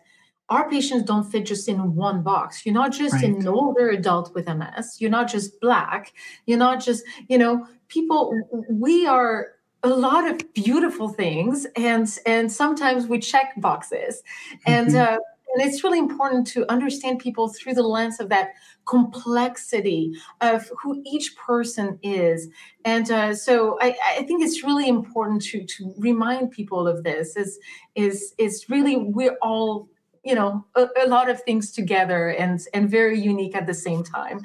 our 0.48 0.68
patients 0.70 1.04
don't 1.04 1.30
fit 1.30 1.44
just 1.46 1.68
in 1.68 1.94
one 1.94 2.22
box. 2.22 2.64
You're 2.64 2.74
not 2.74 2.92
just 2.92 3.14
right. 3.14 3.24
an 3.24 3.46
older 3.46 3.90
adult 3.90 4.34
with 4.34 4.46
MS. 4.46 4.96
You're 4.98 5.10
not 5.10 5.28
just 5.28 5.60
black. 5.60 6.12
You're 6.46 6.58
not 6.58 6.82
just, 6.82 7.04
you 7.28 7.38
know, 7.38 7.66
people. 7.88 8.32
We 8.70 9.06
are 9.06 9.48
a 9.82 9.88
lot 9.88 10.28
of 10.28 10.52
beautiful 10.54 11.08
things 11.08 11.66
and 11.76 12.18
and 12.26 12.50
sometimes 12.50 13.06
we 13.06 13.18
check 13.18 13.52
boxes 13.58 14.22
and 14.66 14.88
mm-hmm. 14.88 15.14
uh, 15.14 15.18
and 15.54 15.66
it's 15.66 15.84
really 15.84 16.00
important 16.00 16.46
to 16.48 16.70
understand 16.70 17.20
people 17.20 17.48
through 17.48 17.74
the 17.74 17.82
lens 17.82 18.18
of 18.18 18.28
that 18.28 18.54
complexity 18.86 20.12
of 20.40 20.68
who 20.82 21.00
each 21.06 21.36
person 21.36 21.96
is 22.02 22.48
and 22.84 23.10
uh, 23.12 23.32
so 23.32 23.78
I, 23.80 23.96
I, 24.18 24.22
think 24.24 24.42
it's 24.42 24.64
really 24.64 24.88
important 24.88 25.42
to 25.42 25.64
to 25.64 25.94
remind 25.96 26.50
people 26.50 26.88
of 26.88 27.04
this 27.04 27.36
is 27.36 27.60
is 27.94 28.34
is 28.36 28.66
really 28.68 28.96
we're 28.96 29.36
all 29.42 29.88
you 30.24 30.34
know 30.34 30.64
a, 30.74 30.88
a, 31.04 31.06
lot 31.06 31.28
of 31.28 31.40
things 31.42 31.70
together 31.72 32.28
and 32.28 32.60
and 32.74 32.90
very 32.90 33.18
unique 33.18 33.54
at 33.54 33.66
the 33.66 33.74
same 33.74 34.02
time 34.02 34.40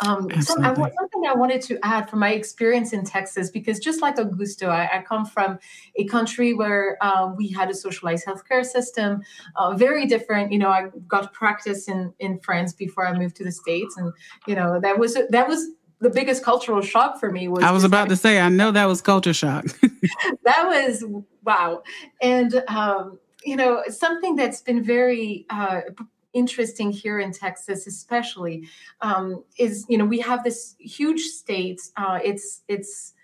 um, 0.00 0.28
so 0.40 0.54
I, 0.62 0.74
something 0.74 1.26
i 1.26 1.34
wanted 1.34 1.60
to 1.62 1.78
add 1.82 2.08
from 2.08 2.20
my 2.20 2.32
experience 2.32 2.92
in 2.92 3.04
texas 3.04 3.50
because 3.50 3.78
just 3.78 4.02
like 4.02 4.16
augusto 4.16 4.68
i, 4.68 4.98
I 4.98 5.02
come 5.02 5.24
from 5.26 5.58
a 5.96 6.04
country 6.06 6.54
where 6.54 6.96
uh, 7.00 7.32
we 7.36 7.48
had 7.48 7.70
a 7.70 7.74
socialized 7.74 8.26
healthcare 8.26 8.64
system 8.64 9.22
uh, 9.56 9.74
very 9.74 10.06
different 10.06 10.52
you 10.52 10.58
know 10.58 10.70
i 10.70 10.88
got 11.06 11.32
practice 11.32 11.88
in 11.88 12.12
in 12.18 12.38
france 12.40 12.72
before 12.72 13.06
i 13.06 13.16
moved 13.16 13.36
to 13.36 13.44
the 13.44 13.52
states 13.52 13.96
and 13.96 14.12
you 14.46 14.54
know 14.54 14.80
that 14.80 14.98
was 14.98 15.14
that 15.30 15.48
was 15.48 15.68
the 16.00 16.10
biggest 16.10 16.44
cultural 16.44 16.80
shock 16.80 17.18
for 17.18 17.30
me 17.30 17.48
was 17.48 17.64
I 17.64 17.72
was 17.72 17.84
about 17.84 18.08
to 18.10 18.16
say 18.16 18.38
I 18.40 18.48
know 18.48 18.70
that 18.70 18.84
was 18.84 19.00
culture 19.00 19.32
shock. 19.32 19.64
that 20.44 20.64
was 20.66 21.04
wow. 21.42 21.82
And 22.22 22.62
um 22.68 23.18
you 23.44 23.56
know, 23.56 23.82
something 23.88 24.36
that's 24.36 24.60
been 24.60 24.82
very 24.82 25.46
uh, 25.50 25.82
interesting 26.32 26.90
here 26.90 27.20
in 27.20 27.32
Texas, 27.32 27.86
especially, 27.86 28.68
um, 29.00 29.44
is 29.58 29.86
you 29.88 29.98
know 29.98 30.04
we 30.04 30.20
have 30.20 30.44
this 30.44 30.74
huge 30.78 31.20
state. 31.20 31.80
Uh, 31.96 32.18
it's 32.22 32.62
it's 32.68 33.14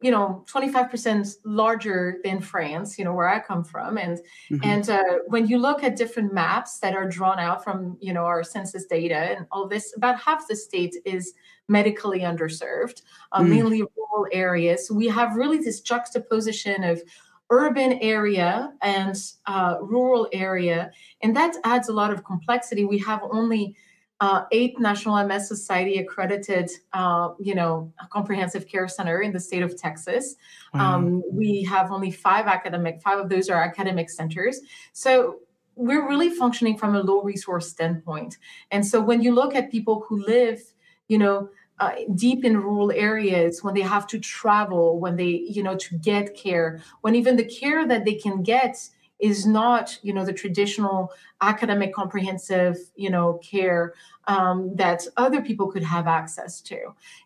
you 0.00 0.10
know 0.10 0.44
25% 0.52 1.36
larger 1.44 2.18
than 2.22 2.40
france 2.40 2.98
you 2.98 3.04
know 3.04 3.12
where 3.14 3.28
i 3.28 3.40
come 3.40 3.64
from 3.64 3.96
and 3.96 4.18
mm-hmm. 4.50 4.58
and 4.62 4.90
uh, 4.90 5.02
when 5.28 5.46
you 5.46 5.58
look 5.58 5.82
at 5.82 5.96
different 5.96 6.32
maps 6.32 6.78
that 6.78 6.94
are 6.94 7.08
drawn 7.08 7.38
out 7.38 7.64
from 7.64 7.96
you 8.00 8.12
know 8.12 8.24
our 8.24 8.44
census 8.44 8.84
data 8.84 9.14
and 9.14 9.46
all 9.50 9.66
this 9.66 9.94
about 9.96 10.20
half 10.20 10.46
the 10.46 10.54
state 10.54 10.94
is 11.04 11.32
medically 11.68 12.20
underserved 12.20 13.02
uh, 13.32 13.40
mm. 13.40 13.48
mainly 13.48 13.82
rural 13.96 14.26
areas 14.30 14.86
so 14.86 14.94
we 14.94 15.08
have 15.08 15.34
really 15.36 15.58
this 15.58 15.80
juxtaposition 15.80 16.84
of 16.84 17.02
urban 17.50 17.92
area 18.00 18.72
and 18.82 19.16
uh, 19.46 19.76
rural 19.80 20.28
area 20.32 20.90
and 21.22 21.36
that 21.36 21.54
adds 21.64 21.88
a 21.88 21.92
lot 21.92 22.10
of 22.10 22.24
complexity 22.24 22.84
we 22.84 22.98
have 22.98 23.20
only 23.30 23.76
uh, 24.20 24.44
eight 24.52 24.78
National 24.78 25.22
MS 25.26 25.48
Society 25.48 25.98
accredited, 25.98 26.70
uh, 26.92 27.30
you 27.38 27.54
know, 27.54 27.92
comprehensive 28.10 28.66
care 28.66 28.88
center 28.88 29.20
in 29.20 29.32
the 29.32 29.40
state 29.40 29.62
of 29.62 29.76
Texas. 29.76 30.36
Wow. 30.72 30.94
Um, 30.94 31.22
we 31.30 31.62
have 31.64 31.90
only 31.90 32.10
five 32.10 32.46
academic, 32.46 33.02
five 33.02 33.18
of 33.18 33.28
those 33.28 33.50
are 33.50 33.62
academic 33.62 34.08
centers. 34.08 34.60
So 34.92 35.40
we're 35.74 36.08
really 36.08 36.30
functioning 36.30 36.78
from 36.78 36.94
a 36.94 37.00
low 37.00 37.22
resource 37.22 37.68
standpoint. 37.68 38.38
And 38.70 38.86
so 38.86 39.00
when 39.00 39.20
you 39.20 39.34
look 39.34 39.54
at 39.54 39.70
people 39.70 40.04
who 40.08 40.24
live, 40.24 40.62
you 41.08 41.18
know, 41.18 41.50
uh, 41.80 41.92
deep 42.14 42.44
in 42.44 42.56
rural 42.56 42.92
areas 42.92 43.62
when 43.62 43.74
they 43.74 43.80
have 43.80 44.06
to 44.06 44.18
travel 44.18 45.00
when 45.00 45.16
they 45.16 45.44
you 45.48 45.62
know 45.62 45.76
to 45.76 45.98
get 45.98 46.34
care 46.36 46.80
when 47.00 47.14
even 47.14 47.36
the 47.36 47.44
care 47.44 47.86
that 47.86 48.04
they 48.04 48.14
can 48.14 48.42
get 48.42 48.76
is 49.18 49.46
not 49.46 49.98
you 50.02 50.12
know 50.12 50.24
the 50.24 50.32
traditional 50.32 51.10
academic 51.40 51.94
comprehensive 51.94 52.76
you 52.94 53.10
know 53.10 53.40
care 53.42 53.94
um, 54.26 54.74
that 54.76 55.06
other 55.16 55.42
people 55.42 55.70
could 55.70 55.82
have 55.82 56.06
access 56.06 56.60
to. 56.60 56.78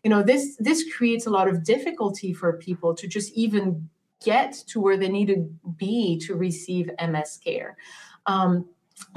You 0.03 0.11
know 0.11 0.23
this 0.23 0.57
this 0.59 0.85
creates 0.97 1.27
a 1.27 1.31
lot 1.31 1.49
of 1.49 1.65
difficulty 1.65 2.33
for 2.33 2.53
people 2.55 2.95
to 2.95 3.07
just 3.07 3.33
even 3.35 3.89
get 4.25 4.53
to 4.67 4.81
where 4.81 4.97
they 4.97 5.09
need 5.09 5.29
to 5.29 5.49
be 5.77 6.19
to 6.27 6.35
receive 6.35 6.91
ms 7.09 7.39
care. 7.43 7.77
Um, 8.27 8.69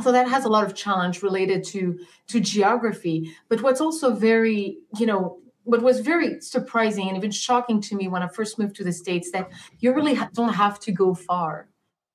so 0.04 0.12
that 0.12 0.28
has 0.28 0.46
a 0.46 0.50
lot 0.50 0.66
of 0.66 0.76
challenge 0.76 1.22
related 1.22 1.64
to 1.66 2.00
to 2.28 2.40
geography. 2.40 3.36
But 3.50 3.62
what's 3.62 3.82
also 3.82 4.14
very 4.14 4.80
you 4.98 5.06
know 5.06 5.42
what 5.64 5.82
was 5.82 6.00
very 6.00 6.42
surprising 6.42 7.08
and 7.08 7.18
even 7.18 7.32
shocking 7.32 7.80
to 7.80 7.96
me 7.96 8.08
when 8.08 8.24
i 8.24 8.28
first 8.28 8.58
moved 8.58 8.76
to 8.76 8.84
the 8.84 8.92
states 8.92 9.32
that 9.32 9.50
you 9.80 9.94
really 9.94 10.18
don't 10.34 10.54
have 10.54 10.80
to 10.80 10.92
go 10.92 11.14
far 11.14 11.68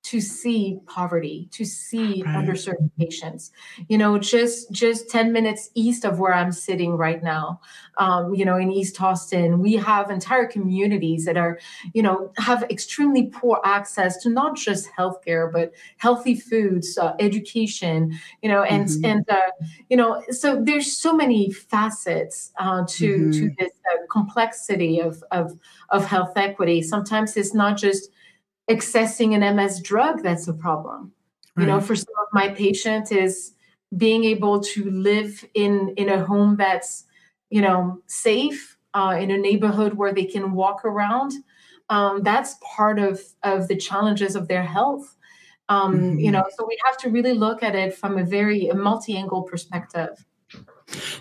to 0.06 0.20
see 0.20 0.78
poverty 0.86 1.48
to 1.50 1.64
see 1.64 2.22
right. 2.22 2.36
underserved 2.36 2.90
patients 2.96 3.50
you 3.88 3.98
know 3.98 4.18
just 4.18 4.70
just 4.70 5.10
10 5.10 5.32
minutes 5.32 5.68
east 5.74 6.04
of 6.04 6.20
where 6.20 6.32
i'm 6.32 6.52
sitting 6.52 6.92
right 6.92 7.24
now 7.24 7.60
um, 7.98 8.32
you 8.32 8.44
know 8.44 8.56
in 8.56 8.70
east 8.70 9.02
austin 9.02 9.58
we 9.58 9.74
have 9.74 10.08
entire 10.08 10.46
communities 10.46 11.24
that 11.24 11.36
are 11.36 11.58
you 11.92 12.02
know 12.02 12.30
have 12.36 12.62
extremely 12.70 13.26
poor 13.26 13.60
access 13.64 14.16
to 14.22 14.28
not 14.28 14.56
just 14.56 14.88
healthcare 14.96 15.50
but 15.52 15.72
healthy 15.96 16.36
foods 16.36 16.96
uh, 16.98 17.14
education 17.18 18.16
you 18.42 18.48
know 18.48 18.62
and 18.62 18.86
mm-hmm. 18.86 19.06
and 19.06 19.28
uh, 19.28 19.50
you 19.88 19.96
know 19.96 20.22
so 20.30 20.62
there's 20.62 20.96
so 20.96 21.12
many 21.12 21.50
facets 21.50 22.52
uh, 22.60 22.84
to 22.88 23.18
mm-hmm. 23.18 23.30
to 23.32 23.50
this 23.58 23.72
uh, 23.92 23.98
complexity 24.08 25.00
of 25.00 25.24
of 25.32 25.58
of 25.88 26.04
health 26.04 26.32
equity 26.36 26.80
sometimes 26.80 27.36
it's 27.36 27.52
not 27.52 27.76
just 27.76 28.08
accessing 28.70 29.34
an 29.34 29.56
MS 29.56 29.80
drug 29.80 30.22
that's 30.22 30.48
a 30.48 30.54
problem. 30.54 31.12
Right. 31.54 31.62
You 31.62 31.68
know, 31.68 31.80
for 31.80 31.96
some 31.96 32.14
of 32.20 32.28
my 32.32 32.48
patients 32.48 33.12
is 33.12 33.52
being 33.96 34.24
able 34.24 34.60
to 34.60 34.90
live 34.90 35.44
in 35.54 35.94
in 35.96 36.08
a 36.08 36.24
home 36.24 36.56
that's 36.56 37.04
you 37.50 37.62
know 37.62 38.02
safe 38.06 38.76
uh, 38.94 39.16
in 39.20 39.30
a 39.30 39.38
neighborhood 39.38 39.94
where 39.94 40.12
they 40.12 40.24
can 40.24 40.52
walk 40.52 40.84
around. 40.84 41.32
Um, 41.88 42.22
that's 42.22 42.56
part 42.76 42.98
of 42.98 43.20
of 43.42 43.68
the 43.68 43.76
challenges 43.76 44.36
of 44.36 44.48
their 44.48 44.64
health. 44.64 45.16
Um, 45.68 45.94
mm-hmm. 45.94 46.18
You 46.18 46.30
know, 46.30 46.44
so 46.56 46.66
we 46.66 46.78
have 46.84 46.96
to 46.98 47.10
really 47.10 47.34
look 47.34 47.62
at 47.62 47.74
it 47.74 47.94
from 47.94 48.18
a 48.18 48.24
very 48.24 48.70
multi-angle 48.74 49.42
perspective. 49.42 50.24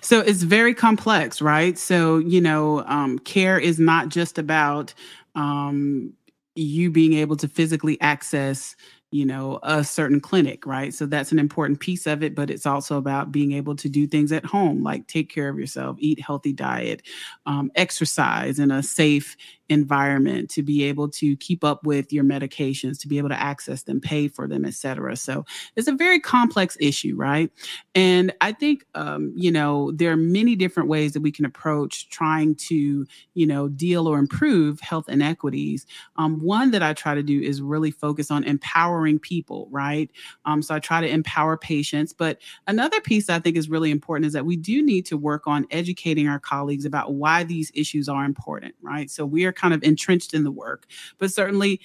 So 0.02 0.20
it's 0.20 0.44
very 0.44 0.74
complex, 0.76 1.42
right? 1.42 1.78
So 1.78 2.18
you 2.18 2.42
know, 2.42 2.84
um, 2.86 3.20
care 3.20 3.60
is 3.60 3.80
not 3.80 4.10
just 4.10 4.38
about 4.38 4.94
um, 5.36 6.14
you 6.56 6.90
being 6.92 7.14
able 7.14 7.36
to 7.38 7.48
physically 7.48 8.00
access 8.02 8.76
you 9.12 9.26
know 9.26 9.60
a 9.64 9.84
certain 9.84 10.20
clinic 10.20 10.66
right? 10.66 10.94
So 10.94 11.06
that's 11.06 11.32
an 11.32 11.40
important 11.40 11.80
piece 11.80 12.06
of 12.06 12.24
it 12.24 12.36
but 12.36 12.50
it's 12.50 12.66
also 12.66 12.98
about 12.98 13.32
being 13.32 13.52
able 13.54 13.76
to 13.78 13.90
do 13.90 14.08
things 14.08 14.32
at 14.32 14.46
home 14.46 14.84
like 14.84 15.08
take 15.08 15.30
care 15.34 15.50
of 15.50 15.58
yourself 15.60 15.96
eat 16.00 16.20
healthy 16.20 16.54
diet 16.54 17.02
um, 17.46 17.72
exercise 17.76 18.60
in 18.60 18.72
a 18.72 18.84
safe 18.84 19.36
environment 19.70 20.50
to 20.52 20.62
be 20.62 20.84
able 20.84 21.10
to 21.10 21.36
keep 21.38 21.64
up 21.64 21.84
with 21.86 22.14
your 22.14 22.24
medications 22.24 23.00
to 23.00 23.08
be 23.08 23.18
able 23.18 23.30
to 23.30 23.42
access 23.42 23.84
them 23.84 24.00
pay 24.00 24.28
for 24.28 24.48
them 24.48 24.64
etc 24.64 25.16
so 25.16 25.44
it's 25.76 25.88
a 25.88 25.92
very 25.94 26.20
complex 26.20 26.78
issue 26.80 27.16
right? 27.16 27.52
And 27.94 28.34
i 28.42 28.52
think 28.52 28.86
um, 28.96 29.32
you 29.36 29.52
know 29.52 29.92
there 29.92 30.12
are 30.12 30.18
many 30.18 30.56
different 30.56 30.90
ways 30.90 31.14
that 31.14 31.22
we 31.22 31.32
can 31.32 31.46
approach 31.46 32.10
trying 32.10 32.56
to 32.56 33.06
you 33.34 33.48
know 33.48 33.68
deal 33.70 34.08
or 34.08 34.18
improve 34.20 34.80
health 34.82 35.10
inequities. 35.10 35.86
Um, 36.18 36.40
one 36.42 36.72
that 36.72 36.84
i 36.84 36.94
try 36.94 37.16
to 37.16 37.24
do 37.24 37.42
is 37.42 37.62
really 37.62 37.92
focus 37.92 38.32
on 38.32 38.44
empowering 38.44 38.95
people 39.22 39.68
right 39.72 40.12
um, 40.46 40.62
so 40.62 40.76
i 40.76 40.80
try 40.80 41.02
to 41.02 41.08
empower 41.08 41.58
patients 41.58 42.14
but 42.14 42.40
another 42.68 43.00
piece 43.02 43.30
i 43.30 43.40
think 43.40 43.56
is 43.58 43.70
really 43.70 43.92
important 43.92 44.26
is 44.26 44.34
that 44.34 44.46
we 44.46 44.56
do 44.56 44.84
need 44.84 45.06
to 45.06 45.18
work 45.18 45.48
on 45.48 45.66
educating 45.72 46.28
our 46.28 46.40
colleagues 46.40 46.86
about 46.86 47.14
why 47.14 47.44
these 47.44 47.72
issues 47.76 48.10
are 48.10 48.26
important 48.26 48.74
right 48.82 49.10
so 49.10 49.26
we 49.26 49.46
are 49.46 49.54
kind 49.54 49.74
of 49.74 49.84
entrenched 49.84 50.34
in 50.34 50.44
the 50.44 50.52
work. 50.52 50.88
But 51.18 51.32
certainly, 51.32 51.82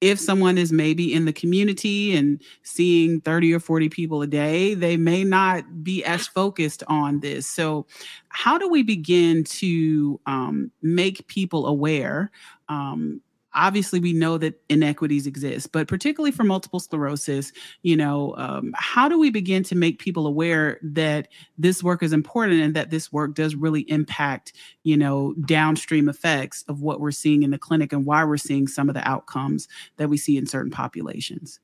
if 0.00 0.18
someone 0.18 0.58
is 0.58 0.72
maybe 0.72 1.14
in 1.14 1.26
the 1.26 1.32
community 1.32 2.16
and 2.16 2.42
seeing 2.64 3.20
30 3.20 3.54
or 3.54 3.60
40 3.60 3.88
people 3.88 4.20
a 4.20 4.26
day, 4.26 4.74
they 4.74 4.96
may 4.96 5.22
not 5.22 5.84
be 5.84 6.04
as 6.04 6.26
focused 6.26 6.82
on 6.88 7.20
this. 7.20 7.46
So, 7.46 7.86
how 8.28 8.58
do 8.58 8.68
we 8.68 8.82
begin 8.82 9.44
to 9.44 10.20
um, 10.26 10.72
make 10.82 11.26
people 11.28 11.66
aware? 11.66 12.32
Um, 12.68 13.20
obviously 13.54 14.00
we 14.00 14.12
know 14.12 14.38
that 14.38 14.60
inequities 14.68 15.26
exist 15.26 15.72
but 15.72 15.88
particularly 15.88 16.30
for 16.30 16.44
multiple 16.44 16.80
sclerosis 16.80 17.52
you 17.82 17.96
know 17.96 18.34
um, 18.36 18.72
how 18.76 19.08
do 19.08 19.18
we 19.18 19.30
begin 19.30 19.62
to 19.62 19.74
make 19.74 19.98
people 19.98 20.26
aware 20.26 20.78
that 20.82 21.28
this 21.58 21.82
work 21.82 22.02
is 22.02 22.12
important 22.12 22.60
and 22.60 22.74
that 22.74 22.90
this 22.90 23.12
work 23.12 23.34
does 23.34 23.54
really 23.54 23.82
impact 23.90 24.52
you 24.82 24.96
know 24.96 25.34
downstream 25.46 26.08
effects 26.08 26.64
of 26.68 26.82
what 26.82 27.00
we're 27.00 27.10
seeing 27.10 27.42
in 27.42 27.50
the 27.50 27.58
clinic 27.58 27.92
and 27.92 28.06
why 28.06 28.24
we're 28.24 28.36
seeing 28.36 28.66
some 28.66 28.88
of 28.88 28.94
the 28.94 29.08
outcomes 29.08 29.68
that 29.96 30.08
we 30.08 30.16
see 30.16 30.36
in 30.36 30.46
certain 30.46 30.70
populations 30.70 31.60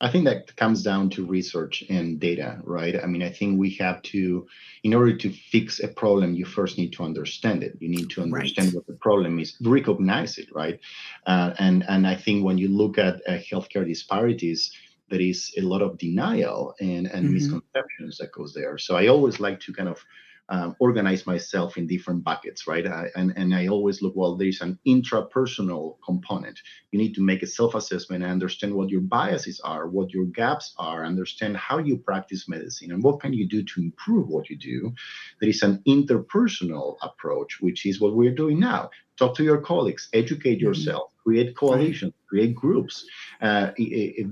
I 0.00 0.10
think 0.10 0.26
that 0.26 0.54
comes 0.54 0.82
down 0.82 1.10
to 1.10 1.26
research 1.26 1.82
and 1.88 2.20
data, 2.20 2.60
right? 2.62 2.94
I 3.02 3.06
mean, 3.06 3.22
I 3.22 3.30
think 3.30 3.58
we 3.58 3.70
have 3.80 4.00
to, 4.02 4.46
in 4.84 4.94
order 4.94 5.16
to 5.16 5.32
fix 5.32 5.80
a 5.80 5.88
problem, 5.88 6.34
you 6.34 6.44
first 6.44 6.78
need 6.78 6.92
to 6.94 7.02
understand 7.02 7.64
it. 7.64 7.76
You 7.80 7.88
need 7.88 8.10
to 8.10 8.22
understand 8.22 8.68
right. 8.68 8.76
what 8.76 8.86
the 8.86 8.94
problem 8.94 9.40
is, 9.40 9.56
recognize 9.60 10.38
it, 10.38 10.48
right? 10.54 10.78
Uh, 11.26 11.52
and 11.58 11.84
and 11.88 12.06
I 12.06 12.14
think 12.14 12.44
when 12.44 12.58
you 12.58 12.68
look 12.68 12.96
at 12.96 13.16
uh, 13.26 13.38
healthcare 13.38 13.86
disparities, 13.86 14.72
there 15.10 15.20
is 15.20 15.52
a 15.58 15.62
lot 15.62 15.82
of 15.82 15.98
denial 15.98 16.74
and 16.80 17.06
and 17.08 17.24
mm-hmm. 17.24 17.34
misconceptions 17.34 18.18
that 18.18 18.30
goes 18.32 18.54
there. 18.54 18.78
So 18.78 18.96
I 18.96 19.08
always 19.08 19.40
like 19.40 19.58
to 19.60 19.72
kind 19.72 19.88
of 19.88 20.04
um, 20.50 20.76
organize 20.78 21.26
myself 21.26 21.76
in 21.76 21.86
different 21.86 22.24
buckets, 22.24 22.66
right? 22.66 22.86
I, 22.86 23.08
and, 23.16 23.32
and 23.36 23.54
I 23.54 23.68
always 23.68 24.00
look, 24.00 24.14
well, 24.16 24.36
there's 24.36 24.60
an 24.60 24.78
intrapersonal 24.86 25.96
component. 26.04 26.58
You 26.90 26.98
need 26.98 27.14
to 27.14 27.22
make 27.22 27.42
a 27.42 27.46
self 27.46 27.74
assessment 27.74 28.22
and 28.22 28.32
understand 28.32 28.74
what 28.74 28.88
your 28.88 29.02
biases 29.02 29.60
are, 29.60 29.88
what 29.88 30.12
your 30.12 30.24
gaps 30.24 30.74
are, 30.78 31.04
understand 31.04 31.56
how 31.56 31.78
you 31.78 31.98
practice 31.98 32.48
medicine, 32.48 32.92
and 32.92 33.02
what 33.02 33.20
can 33.20 33.32
you 33.32 33.46
do 33.46 33.62
to 33.62 33.80
improve 33.80 34.28
what 34.28 34.48
you 34.48 34.56
do. 34.56 34.94
There 35.40 35.50
is 35.50 35.62
an 35.62 35.82
interpersonal 35.86 36.96
approach, 37.02 37.60
which 37.60 37.84
is 37.84 38.00
what 38.00 38.16
we're 38.16 38.34
doing 38.34 38.58
now. 38.58 38.90
Talk 39.18 39.34
to 39.36 39.44
your 39.44 39.60
colleagues, 39.60 40.08
educate 40.12 40.56
mm-hmm. 40.56 40.66
yourself, 40.66 41.12
create 41.24 41.56
coalitions, 41.56 42.14
create 42.28 42.54
groups, 42.54 43.04
uh, 43.40 43.70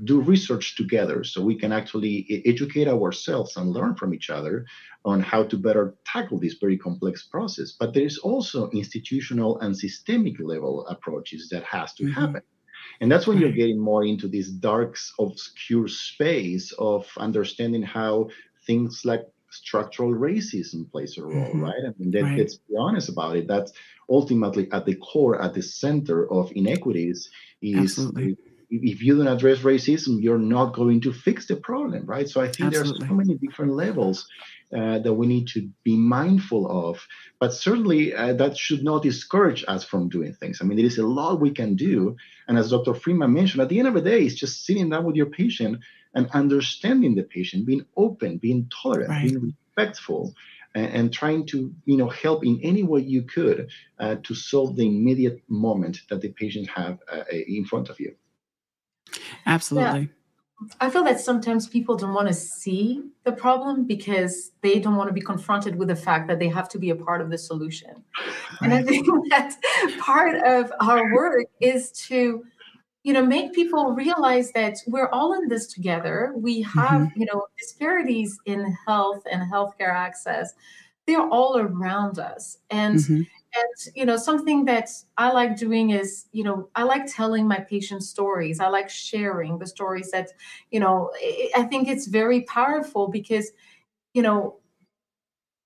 do 0.04 0.20
research 0.20 0.76
together 0.76 1.24
so 1.24 1.42
we 1.42 1.56
can 1.56 1.72
actually 1.72 2.42
educate 2.46 2.88
ourselves 2.88 3.56
and 3.56 3.70
learn 3.70 3.96
from 3.96 4.14
each 4.14 4.30
other 4.30 4.64
on 5.04 5.20
how 5.20 5.42
to 5.44 5.56
better 5.56 5.94
tackle 6.04 6.38
this 6.38 6.54
very 6.60 6.78
complex 6.78 7.24
process. 7.24 7.72
But 7.72 7.94
there 7.94 8.04
is 8.04 8.18
also 8.18 8.70
institutional 8.70 9.58
and 9.60 9.76
systemic 9.76 10.38
level 10.40 10.86
approaches 10.86 11.48
that 11.50 11.64
has 11.64 11.94
to 11.94 12.04
mm-hmm. 12.04 12.20
happen. 12.20 12.42
And 13.00 13.10
that's 13.10 13.26
when 13.26 13.38
you're 13.38 13.52
getting 13.52 13.78
more 13.78 14.04
into 14.04 14.28
this 14.28 14.48
dark, 14.48 14.96
obscure 15.18 15.88
space 15.88 16.72
of 16.78 17.06
understanding 17.18 17.82
how 17.82 18.28
things 18.66 19.02
like 19.04 19.24
structural 19.50 20.12
racism 20.12 20.90
plays 20.90 21.18
a 21.18 21.22
role, 21.22 21.34
mm-hmm. 21.34 21.62
right? 21.62 21.82
I 21.86 21.92
mean, 21.98 22.10
that, 22.12 22.22
right. 22.22 22.38
let's 22.38 22.56
be 22.56 22.74
honest 22.78 23.08
about 23.08 23.36
it. 23.36 23.46
That's 23.48 23.72
ultimately 24.08 24.70
at 24.72 24.86
the 24.86 24.94
core, 24.96 25.40
at 25.40 25.54
the 25.54 25.62
center 25.62 26.30
of 26.30 26.52
inequities 26.54 27.30
is 27.62 27.98
if 28.68 29.02
you 29.02 29.16
don't 29.16 29.28
address 29.28 29.58
racism, 29.58 30.20
you're 30.20 30.38
not 30.38 30.74
going 30.74 31.00
to 31.02 31.12
fix 31.12 31.46
the 31.46 31.56
problem, 31.56 32.04
right? 32.04 32.28
So 32.28 32.40
I 32.40 32.46
think 32.46 32.68
Absolutely. 32.68 32.98
there's 32.98 33.08
so 33.08 33.14
many 33.14 33.34
different 33.34 33.72
levels 33.72 34.28
uh, 34.76 34.98
that 34.98 35.14
we 35.14 35.26
need 35.26 35.46
to 35.48 35.70
be 35.84 35.96
mindful 35.96 36.88
of. 36.88 37.06
But 37.38 37.52
certainly, 37.52 38.12
uh, 38.14 38.32
that 38.34 38.56
should 38.56 38.82
not 38.82 39.04
discourage 39.04 39.64
us 39.68 39.84
from 39.84 40.08
doing 40.08 40.32
things. 40.34 40.58
I 40.60 40.64
mean, 40.64 40.76
there 40.76 40.86
is 40.86 40.98
a 40.98 41.06
lot 41.06 41.40
we 41.40 41.52
can 41.52 41.76
do. 41.76 42.16
And 42.48 42.58
as 42.58 42.70
Dr. 42.70 42.94
Freeman 42.94 43.32
mentioned, 43.32 43.62
at 43.62 43.68
the 43.68 43.78
end 43.78 43.88
of 43.88 43.94
the 43.94 44.00
day, 44.00 44.22
it's 44.22 44.34
just 44.34 44.66
sitting 44.66 44.90
down 44.90 45.04
with 45.04 45.16
your 45.16 45.26
patient 45.26 45.78
and 46.16 46.28
understanding 46.32 47.14
the 47.14 47.22
patient, 47.22 47.66
being 47.66 47.86
open, 47.96 48.38
being 48.38 48.68
tolerant, 48.82 49.10
Right. 49.10 49.22
being 49.22 49.54
respectful. 49.76 50.34
And, 50.74 50.92
and 50.92 51.12
trying 51.12 51.46
to, 51.46 51.72
you 51.84 51.96
know, 51.96 52.08
help 52.08 52.44
in 52.44 52.58
any 52.62 52.82
way 52.82 53.00
you 53.00 53.22
could 53.22 53.70
uh, 53.98 54.16
to 54.24 54.34
solve 54.34 54.76
the 54.76 54.86
immediate 54.86 55.42
moment 55.48 56.00
that 56.10 56.20
the 56.20 56.30
patient 56.30 56.68
have 56.68 56.98
uh, 57.10 57.24
in 57.30 57.64
front 57.64 57.88
of 57.88 58.00
you. 58.00 58.14
Absolutely. 59.46 60.10
I 60.80 60.88
feel 60.88 61.04
that 61.04 61.20
sometimes 61.20 61.68
people 61.68 61.96
don't 61.96 62.14
want 62.14 62.28
to 62.28 62.34
see 62.34 63.02
the 63.24 63.32
problem 63.32 63.84
because 63.84 64.52
they 64.62 64.78
don't 64.78 64.96
want 64.96 65.08
to 65.08 65.12
be 65.12 65.20
confronted 65.20 65.76
with 65.76 65.88
the 65.88 65.96
fact 65.96 66.28
that 66.28 66.38
they 66.38 66.48
have 66.48 66.68
to 66.70 66.78
be 66.78 66.90
a 66.90 66.96
part 66.96 67.20
of 67.20 67.30
the 67.30 67.36
solution. 67.36 68.02
And 68.62 68.72
I 68.72 68.82
think 68.82 69.06
that 69.30 69.54
part 69.98 70.36
of 70.36 70.72
our 70.80 71.12
work 71.12 71.46
is 71.60 71.92
to, 72.08 72.44
you 73.06 73.12
know, 73.14 73.24
make 73.24 73.54
people 73.54 73.92
realize 73.92 74.52
that 74.52 74.78
we're 74.88 75.08
all 75.10 75.32
in 75.34 75.48
this 75.48 75.68
together. 75.72 76.34
We 76.36 76.62
have, 76.62 77.02
you 77.14 77.26
know, 77.26 77.46
disparities 77.58 78.40
in 78.46 78.76
health 78.86 79.22
and 79.30 79.50
healthcare 79.52 79.92
access. 79.94 80.54
They're 81.06 81.28
all 81.28 81.56
around 81.58 82.18
us. 82.18 82.58
And 82.70 82.98
Mhm. 82.98 83.26
and 83.54 83.96
you 83.96 84.04
know 84.04 84.16
something 84.16 84.64
that 84.66 84.90
i 85.18 85.30
like 85.30 85.56
doing 85.56 85.90
is 85.90 86.26
you 86.32 86.42
know 86.44 86.68
i 86.74 86.82
like 86.82 87.06
telling 87.06 87.46
my 87.48 87.60
patients 87.60 88.08
stories 88.08 88.58
i 88.60 88.68
like 88.68 88.90
sharing 88.90 89.58
the 89.60 89.66
stories 89.66 90.10
that 90.10 90.30
you 90.72 90.80
know 90.80 91.10
i 91.22 91.50
I 91.56 91.62
think 91.62 91.88
it's 91.88 92.06
very 92.08 92.42
powerful 92.42 93.08
because 93.08 93.52
you 94.14 94.22
know 94.22 94.60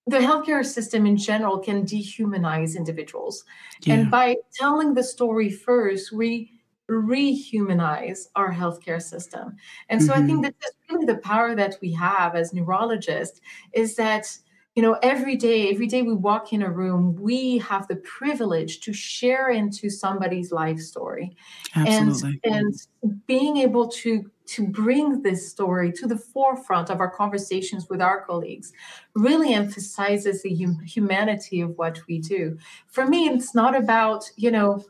the 0.06 0.18
healthcare 0.18 0.64
system 0.64 1.06
in 1.06 1.16
general 1.16 1.58
can 1.58 1.84
dehumanize 1.84 2.76
individuals 2.76 3.44
Yeah. 3.84 3.94
and 3.94 4.10
by 4.10 4.36
telling 4.52 4.94
the 4.94 5.02
story 5.04 5.50
first 5.50 6.12
we 6.12 6.59
rehumanize 6.90 8.26
our 8.34 8.52
healthcare 8.52 9.00
system. 9.00 9.56
And 9.88 10.02
so 10.02 10.12
i 10.12 10.16
think 10.16 10.30
mm-hmm. 10.30 10.42
that 10.42 10.54
that's 10.60 10.76
really 10.90 11.06
the 11.06 11.18
power 11.18 11.54
that 11.54 11.76
we 11.80 11.92
have 11.92 12.34
as 12.34 12.52
neurologists 12.52 13.40
is 13.72 13.96
that 13.96 14.26
you 14.74 14.82
know 14.82 14.96
every 15.02 15.36
day 15.36 15.68
every 15.70 15.86
day 15.86 16.02
we 16.02 16.14
walk 16.14 16.52
in 16.52 16.62
a 16.62 16.70
room 16.70 17.16
we 17.16 17.58
have 17.58 17.88
the 17.88 17.96
privilege 17.96 18.80
to 18.80 18.92
share 18.92 19.50
into 19.50 19.90
somebody's 19.90 20.52
life 20.52 20.78
story. 20.78 21.36
Absolutely. 21.74 22.40
and 22.44 22.74
and 23.02 23.26
being 23.26 23.56
able 23.58 23.88
to 23.88 24.30
to 24.46 24.66
bring 24.66 25.22
this 25.22 25.48
story 25.48 25.92
to 25.92 26.06
the 26.06 26.16
forefront 26.16 26.90
of 26.90 27.00
our 27.00 27.10
conversations 27.10 27.88
with 27.88 28.00
our 28.00 28.24
colleagues 28.24 28.72
really 29.14 29.54
emphasizes 29.54 30.42
the 30.42 30.54
hum- 30.56 30.80
humanity 30.84 31.60
of 31.60 31.70
what 31.76 32.00
we 32.08 32.18
do. 32.18 32.56
For 32.88 33.06
me 33.06 33.28
it's 33.28 33.54
not 33.54 33.76
about 33.76 34.24
you 34.36 34.50
know 34.50 34.84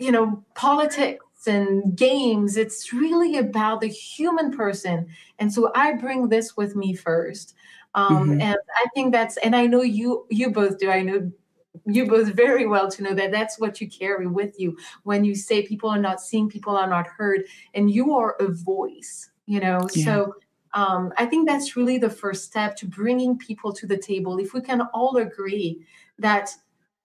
you 0.00 0.10
know 0.12 0.42
politics 0.54 1.24
and 1.46 1.96
games 1.96 2.56
it's 2.56 2.92
really 2.92 3.38
about 3.38 3.80
the 3.80 3.88
human 3.88 4.50
person. 4.50 5.06
And 5.38 5.52
so 5.52 5.70
i 5.74 5.92
bring 5.94 6.28
this 6.28 6.56
with 6.56 6.76
me 6.76 6.94
first. 6.94 7.54
Um, 7.94 8.30
Mhm. 8.30 8.42
and 8.42 8.56
i 8.76 8.86
think 8.94 9.12
that's 9.12 9.36
and 9.38 9.54
i 9.56 9.66
know 9.66 9.82
you 9.82 10.26
you 10.30 10.50
both 10.50 10.78
do. 10.78 10.90
I 10.90 11.02
know 11.02 11.30
you 11.86 12.06
both 12.06 12.28
very 12.34 12.66
well 12.66 12.90
to 12.90 13.02
know 13.02 13.14
that 13.14 13.30
that's 13.32 13.58
what 13.58 13.80
you 13.80 13.88
carry 13.88 14.26
with 14.26 14.58
you 14.60 14.76
when 15.04 15.24
you 15.24 15.34
say 15.34 15.62
people 15.66 15.88
are 15.90 15.98
not 16.00 16.20
seen 16.20 16.48
people 16.48 16.76
are 16.76 16.88
not 16.88 17.06
heard 17.06 17.40
and 17.74 17.90
you 17.90 18.12
are 18.14 18.36
a 18.40 18.48
voice 18.48 19.30
you 19.46 19.60
know? 19.60 19.88
Yeah. 19.94 20.04
so 20.04 20.34
um, 20.74 21.12
i 21.16 21.26
think 21.26 21.48
that's 21.48 21.76
really 21.76 21.98
the 21.98 22.10
first 22.10 22.44
step 22.44 22.76
to 22.76 22.86
bringing 22.86 23.36
people 23.38 23.72
to 23.72 23.86
the 23.86 23.96
table. 23.98 24.38
If 24.38 24.52
we 24.54 24.60
can 24.60 24.82
all 24.94 25.16
agree 25.16 25.84
that 26.18 26.50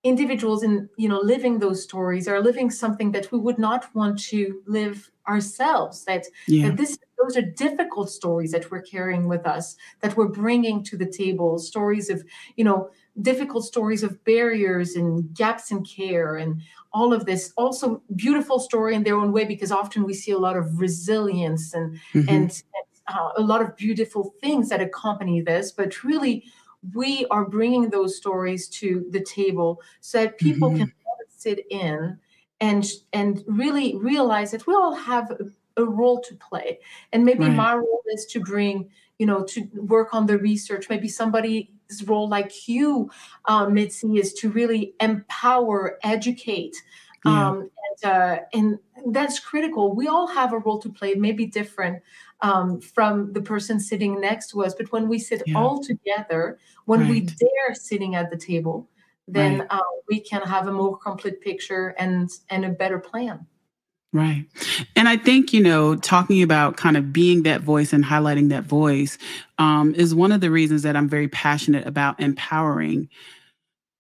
individuals 0.06 0.62
in 0.64 0.88
you 0.98 1.10
know 1.10 1.20
living 1.20 1.58
those 1.60 1.82
stories 1.84 2.28
are 2.28 2.40
living 2.40 2.70
something 2.70 3.12
that 3.12 3.32
we 3.32 3.40
would 3.40 3.58
not 3.58 3.84
want 3.96 4.20
to 4.20 4.62
live 4.68 5.10
ourselves 5.28 6.06
that 6.06 6.24
Yeah. 6.48 6.68
that 6.70 6.78
this 6.78 6.98
those 7.22 7.36
are 7.38 7.42
difficult 7.66 8.12
stories 8.12 8.52
that 8.52 8.70
we're 8.70 8.84
carrying 8.84 9.28
with 9.28 9.48
us 9.48 9.76
that 10.02 10.16
we're 10.16 10.28
bringing 10.44 10.84
to 10.84 10.96
the 10.96 11.10
table 11.24 11.58
stories 11.58 12.12
of 12.12 12.24
you 12.56 12.64
know 12.64 12.90
difficult 13.30 13.66
stories 13.66 14.04
of 14.04 14.24
barriers 14.26 14.96
and 14.96 15.34
gaps 15.34 15.72
in 15.72 15.84
care 15.84 16.36
and 16.36 16.62
all 16.94 17.12
of 17.12 17.26
this 17.26 17.52
also 17.58 17.88
beautiful 18.16 18.60
story 18.60 18.94
in 18.94 19.04
their 19.04 19.18
own 19.18 19.32
way 19.32 19.44
because 19.54 19.72
often 19.72 20.04
we 20.04 20.14
see 20.14 20.32
a 20.32 20.38
lot 20.48 20.56
of 20.62 20.66
resilience 20.80 21.74
and 21.74 21.98
Mhm. 22.14 22.30
and 22.34 22.64
uh, 23.08 23.30
a 23.38 23.42
lot 23.42 23.62
of 23.62 23.76
beautiful 23.76 24.24
things 24.42 24.70
that 24.70 24.82
accompany 24.82 25.42
this 25.42 25.72
but 25.72 26.04
really 26.04 26.44
we 26.94 27.26
are 27.28 27.46
bringing 27.46 27.90
those 27.90 28.18
stories 28.18 28.68
to 28.70 29.06
the 29.10 29.24
table 29.24 29.82
so 30.02 30.24
that 30.24 30.38
people 30.38 30.72
Mhm. 30.72 30.86
can 30.86 30.92
sit 31.30 31.66
in 31.70 32.20
and 32.62 32.86
and 33.14 33.44
really 33.48 33.96
realize 33.98 34.52
that 34.52 34.66
we 34.68 34.74
all 34.74 34.96
have 34.96 35.30
a, 35.32 35.82
a 35.82 35.86
role 35.86 36.22
to 36.22 36.36
play 36.36 36.80
and 37.12 37.26
maybe 37.26 37.50
Right. 37.50 37.50
my 37.50 37.74
role 37.74 38.04
is 38.14 38.26
to 38.26 38.40
bring 38.40 38.90
you 39.20 39.26
know 39.26 39.44
to 39.44 39.68
work 39.76 40.14
on 40.14 40.26
the 40.26 40.38
research 40.38 40.90
maybe 40.90 41.08
somebody's 41.08 41.68
role 42.06 42.30
like 42.30 42.68
you 42.68 43.10
um, 43.46 43.74
mitzi 43.74 44.18
is 44.18 44.34
to 44.34 44.50
really 44.50 44.96
empower 45.02 46.00
educate 46.04 46.76
Yeah. 47.24 47.52
um, 47.52 47.70
and, 48.04 48.12
uh, 48.12 48.40
and 48.54 48.80
that's 49.14 49.40
critical 49.40 49.94
we 49.96 50.08
all 50.08 50.28
have 50.28 50.54
a 50.54 50.60
role 50.60 50.80
to 50.80 50.90
play 50.90 51.12
it 51.12 51.20
may 51.20 51.32
be 51.32 51.46
different 51.46 52.02
um, 52.42 52.80
from 52.82 53.34
the 53.34 53.42
person 53.42 53.80
sitting 53.80 54.20
next 54.20 54.50
to 54.52 54.64
us 54.64 54.74
but 54.74 54.92
when 54.92 55.08
we 55.08 55.20
sit 55.20 55.44
Yeah. 55.46 55.58
all 55.58 55.84
together 55.84 56.60
when 56.86 57.08
we 57.08 57.22
Right. 57.22 57.38
dare 57.38 57.74
sitting 57.76 58.16
at 58.16 58.30
the 58.32 58.38
table 58.38 58.90
then 59.28 59.60
Right. 59.60 59.68
uh, 59.72 59.80
we 60.10 60.20
can 60.20 60.42
have 60.42 60.68
a 60.68 60.72
more 60.72 60.98
complete 60.98 61.42
picture 61.42 61.90
and 61.98 62.30
and 62.50 62.66
a 62.66 62.70
better 62.70 63.00
plan 63.00 63.46
Right. 64.14 64.46
And 64.96 65.10
I 65.10 65.18
think, 65.18 65.52
you 65.52 65.62
know, 65.62 65.98
talking 65.98 66.42
about 66.42 66.78
kind 66.78 66.96
of 66.96 67.12
being 67.12 67.44
that 67.44 67.60
voice 67.60 67.92
and 67.92 68.02
highlighting 68.06 68.48
that 68.48 68.64
voice 68.64 69.18
um, 69.58 69.94
is 69.96 70.16
one 70.16 70.32
of 70.32 70.40
the 70.40 70.50
reasons 70.50 70.84
that 70.84 70.96
I'm 70.96 71.10
very 71.10 71.28
passionate 71.28 71.86
about 71.86 72.18
empowering 72.22 73.10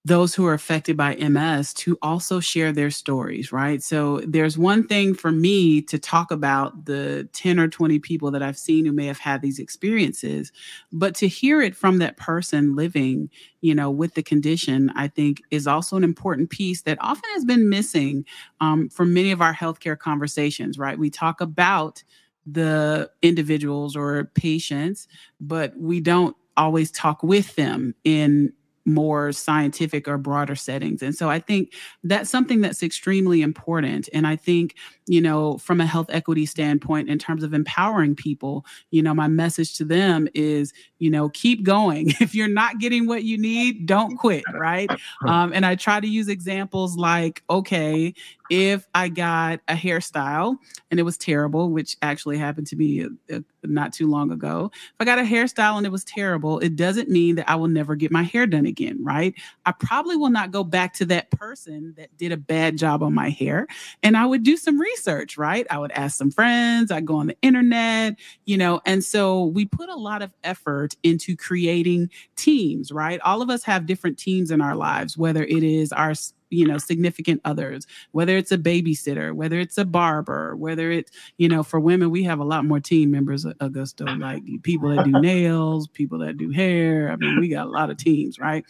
those 0.05 0.35
who 0.35 0.45
are 0.45 0.53
affected 0.53 0.95
by 0.95 1.15
MS 1.15 1.73
to 1.73 1.97
also 2.03 2.39
share 2.39 2.71
their 2.71 2.91
stories, 2.91 3.51
right? 3.51 3.81
So 3.81 4.19
there's 4.19 4.55
one 4.55 4.87
thing 4.87 5.15
for 5.15 5.31
me 5.31 5.81
to 5.81 5.97
talk 5.97 6.29
about 6.29 6.85
the 6.85 7.27
10 7.33 7.59
or 7.59 7.67
20 7.67 7.97
people 7.97 8.29
that 8.29 8.43
I've 8.43 8.57
seen 8.57 8.85
who 8.85 8.91
may 8.91 9.07
have 9.07 9.17
had 9.17 9.41
these 9.41 9.57
experiences, 9.57 10.51
but 10.91 11.15
to 11.15 11.27
hear 11.27 11.59
it 11.59 11.75
from 11.75 11.97
that 11.97 12.17
person 12.17 12.75
living, 12.75 13.31
you 13.61 13.73
know, 13.73 13.89
with 13.89 14.13
the 14.13 14.21
condition, 14.21 14.91
I 14.95 15.07
think 15.07 15.41
is 15.49 15.65
also 15.65 15.97
an 15.97 16.03
important 16.03 16.51
piece 16.51 16.83
that 16.83 16.99
often 17.01 17.29
has 17.33 17.43
been 17.43 17.67
missing 17.67 18.25
um, 18.61 18.89
from 18.89 19.11
many 19.11 19.31
of 19.31 19.41
our 19.41 19.55
healthcare 19.55 19.97
conversations, 19.97 20.77
right? 20.77 20.99
We 20.99 21.09
talk 21.09 21.41
about 21.41 22.03
the 22.45 23.09
individuals 23.23 23.95
or 23.95 24.25
patients, 24.35 25.07
but 25.41 25.75
we 25.75 25.99
don't 25.99 26.37
always 26.57 26.91
talk 26.91 27.23
with 27.23 27.55
them 27.55 27.95
in 28.03 28.53
more 28.85 29.31
scientific 29.31 30.07
or 30.07 30.17
broader 30.17 30.55
settings. 30.55 31.01
And 31.01 31.15
so 31.15 31.29
I 31.29 31.39
think 31.39 31.73
that's 32.03 32.29
something 32.29 32.61
that's 32.61 32.83
extremely 32.83 33.41
important. 33.41 34.07
And 34.13 34.27
I 34.27 34.35
think, 34.35 34.75
you 35.07 35.21
know, 35.21 35.57
from 35.57 35.79
a 35.79 35.85
health 35.85 36.07
equity 36.09 36.45
standpoint, 36.45 37.09
in 37.09 37.19
terms 37.19 37.43
of 37.43 37.53
empowering 37.53 38.15
people, 38.15 38.65
you 38.91 39.01
know, 39.01 39.13
my 39.13 39.27
message 39.27 39.75
to 39.77 39.85
them 39.85 40.27
is, 40.33 40.73
you 40.99 41.09
know, 41.09 41.29
keep 41.29 41.63
going. 41.63 42.13
If 42.25 42.33
you're 42.33 42.47
not 42.47 42.79
getting 42.79 43.05
what 43.05 43.23
you 43.23 43.37
need, 43.37 43.85
don't 43.85 44.17
quit, 44.17 44.43
right? 44.51 44.89
Um, 45.27 45.53
and 45.53 45.63
I 45.63 45.75
try 45.75 45.99
to 45.99 46.07
use 46.07 46.27
examples 46.27 46.95
like, 46.97 47.43
okay, 47.49 48.15
if 48.49 48.87
I 48.93 49.09
got 49.09 49.59
a 49.67 49.75
hairstyle 49.75 50.57
and 50.91 50.99
it 50.99 51.03
was 51.03 51.17
terrible, 51.17 51.71
which 51.71 51.97
actually 52.01 52.37
happened 52.37 52.67
to 52.67 52.75
me 52.75 53.03
uh, 53.03 53.09
uh, 53.33 53.39
not 53.63 53.93
too 53.93 54.09
long 54.09 54.31
ago, 54.31 54.71
if 54.73 54.93
I 54.99 55.05
got 55.05 55.19
a 55.19 55.23
hairstyle 55.23 55.77
and 55.77 55.85
it 55.85 55.91
was 55.91 56.03
terrible, 56.03 56.59
it 56.59 56.75
doesn't 56.75 57.09
mean 57.09 57.35
that 57.35 57.49
I 57.49 57.55
will 57.55 57.67
never 57.67 57.95
get 57.95 58.11
my 58.11 58.23
hair 58.23 58.45
done 58.45 58.65
again, 58.65 59.03
right? 59.03 59.33
I 59.65 59.71
probably 59.71 60.15
will 60.15 60.29
not 60.29 60.51
go 60.51 60.63
back 60.63 60.93
to 60.95 61.05
that 61.05 61.31
person 61.31 61.93
that 61.97 62.15
did 62.17 62.31
a 62.31 62.37
bad 62.37 62.77
job 62.77 63.01
on 63.03 63.13
my 63.13 63.29
hair. 63.29 63.67
And 64.03 64.15
I 64.15 64.25
would 64.25 64.43
do 64.43 64.57
some 64.57 64.79
research, 64.79 64.94
right? 65.37 65.65
I 65.69 65.77
would 65.77 65.91
ask 65.91 66.17
some 66.17 66.31
friends, 66.31 66.91
I'd 66.91 67.05
go 67.05 67.15
on 67.15 67.27
the 67.27 67.37
internet, 67.41 68.15
you 68.45 68.57
know, 68.57 68.81
and 68.85 69.03
so 69.03 69.45
we 69.45 69.65
put 69.65 69.89
a 69.89 69.95
lot 69.95 70.21
of 70.21 70.31
effort 70.43 70.95
into 71.03 71.35
creating 71.35 72.09
teams, 72.35 72.91
right? 72.91 73.19
All 73.21 73.41
of 73.41 73.49
us 73.49 73.63
have 73.63 73.85
different 73.85 74.17
teams 74.17 74.51
in 74.51 74.61
our 74.61 74.75
lives, 74.75 75.17
whether 75.17 75.43
it 75.43 75.63
is 75.63 75.91
our 75.91 76.13
you 76.49 76.65
know 76.65 76.77
significant 76.77 77.41
others 77.43 77.87
whether 78.11 78.37
it's 78.37 78.51
a 78.51 78.57
babysitter 78.57 79.33
whether 79.33 79.59
it's 79.59 79.77
a 79.77 79.85
barber 79.85 80.55
whether 80.55 80.91
it's 80.91 81.11
you 81.37 81.49
know 81.49 81.63
for 81.63 81.79
women 81.79 82.11
we 82.11 82.23
have 82.23 82.39
a 82.39 82.43
lot 82.43 82.65
more 82.65 82.79
team 82.79 83.11
members 83.11 83.45
uh, 83.45 83.53
augusto 83.55 84.05
like 84.19 84.43
people 84.63 84.95
that 84.95 85.03
do 85.05 85.11
nails 85.21 85.87
people 85.87 86.19
that 86.19 86.37
do 86.37 86.51
hair 86.51 87.11
i 87.11 87.15
mean 87.15 87.39
we 87.39 87.49
got 87.49 87.65
a 87.65 87.69
lot 87.69 87.89
of 87.89 87.97
teams 87.97 88.37
right 88.39 88.63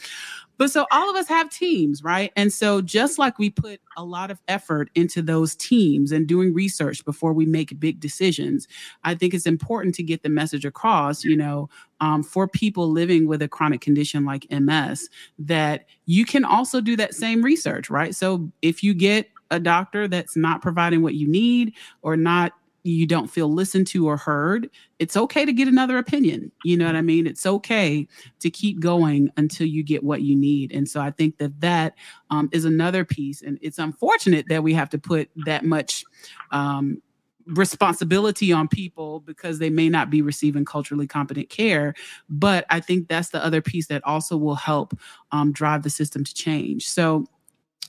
But 0.58 0.72
so 0.72 0.86
all 0.92 1.10
of 1.10 1.16
us 1.16 1.28
have 1.28 1.50
teams, 1.50 2.04
right? 2.04 2.32
And 2.36 2.52
so 2.52 2.82
just 2.82 3.18
like 3.18 3.38
we 3.38 3.50
put 3.50 3.82
a 3.98 4.04
lot 4.04 4.32
of 4.32 4.42
effort 4.48 4.90
into 4.96 5.22
those 5.22 5.56
teams 5.56 6.12
and 6.12 6.28
doing 6.28 6.54
research 6.54 7.04
before 7.06 7.34
we 7.34 7.46
make 7.46 7.80
big 7.80 8.00
decisions, 8.00 8.68
I 9.04 9.16
think 9.16 9.34
it's 9.34 9.46
important 9.46 9.96
to 9.96 10.04
get 10.04 10.24
the 10.24 10.30
message 10.30 10.66
across, 10.66 11.24
you 11.24 11.36
know, 11.36 11.70
um, 12.00 12.24
for 12.24 12.48
people 12.48 12.90
living 12.90 13.28
with 13.28 13.42
a 13.42 13.48
chronic 13.48 13.82
condition 13.82 14.26
like 14.26 14.48
MS, 14.50 15.10
that 15.40 15.86
you 16.06 16.26
can 16.26 16.46
also 16.46 16.82
do 16.82 16.96
that 16.98 17.14
same 17.14 17.42
research, 17.42 17.90
right? 17.90 18.16
So 18.16 18.50
if 18.62 18.84
you 18.84 18.94
get 18.94 19.30
a 19.52 19.60
doctor 19.60 20.08
that's 20.08 20.36
not 20.36 20.62
providing 20.62 21.02
what 21.02 21.16
you 21.16 21.28
need 21.28 21.74
or 22.02 22.18
not 22.18 22.54
you 22.86 23.08
don't 23.08 23.28
feel 23.28 23.52
listened 23.52 23.88
to 23.88 24.08
or 24.08 24.16
heard, 24.16 24.70
it's 25.00 25.18
okay 25.18 25.44
to 25.44 25.52
get 25.52 25.68
another 25.68 25.98
opinion. 25.98 26.52
You 26.64 26.78
know 26.78 26.86
what 26.86 26.96
I 26.96 27.02
mean? 27.02 27.26
It's 27.26 27.46
okay 27.46 28.08
to 28.40 28.50
keep 28.50 28.80
going 28.80 29.30
until 29.38 29.68
you 29.68 29.84
get 29.84 30.04
what 30.04 30.22
you 30.22 30.36
need. 30.36 30.72
And 30.72 30.88
so 30.88 31.02
I 31.02 31.10
think 31.10 31.38
that 31.40 31.60
that 31.62 31.96
um, 32.30 32.48
is 32.52 32.64
another 32.64 33.04
piece. 33.04 33.42
And 33.42 33.58
it's 33.62 33.80
unfortunate 33.80 34.46
that 34.50 34.62
we 34.62 34.74
have 34.76 34.90
to 34.92 35.00
put 35.00 35.30
that 35.46 35.66
much 35.66 36.04
um, 36.52 37.02
responsibility 37.48 38.52
on 38.52 38.68
people 38.68 39.20
because 39.22 39.58
they 39.58 39.70
may 39.70 39.90
not 39.90 40.12
be 40.12 40.22
receiving 40.22 40.66
culturally 40.66 41.08
competent 41.08 41.50
care. 41.50 41.96
But 42.30 42.66
I 42.70 42.80
think 42.80 43.08
that's 43.08 43.30
the 43.30 43.44
other 43.44 43.62
piece 43.62 43.88
that 43.88 44.04
also 44.04 44.38
will 44.38 44.56
help 44.56 44.98
um, 45.32 45.52
drive 45.52 45.82
the 45.82 45.90
system 45.90 46.24
to 46.24 46.34
change. 46.34 46.88
So 46.88 47.26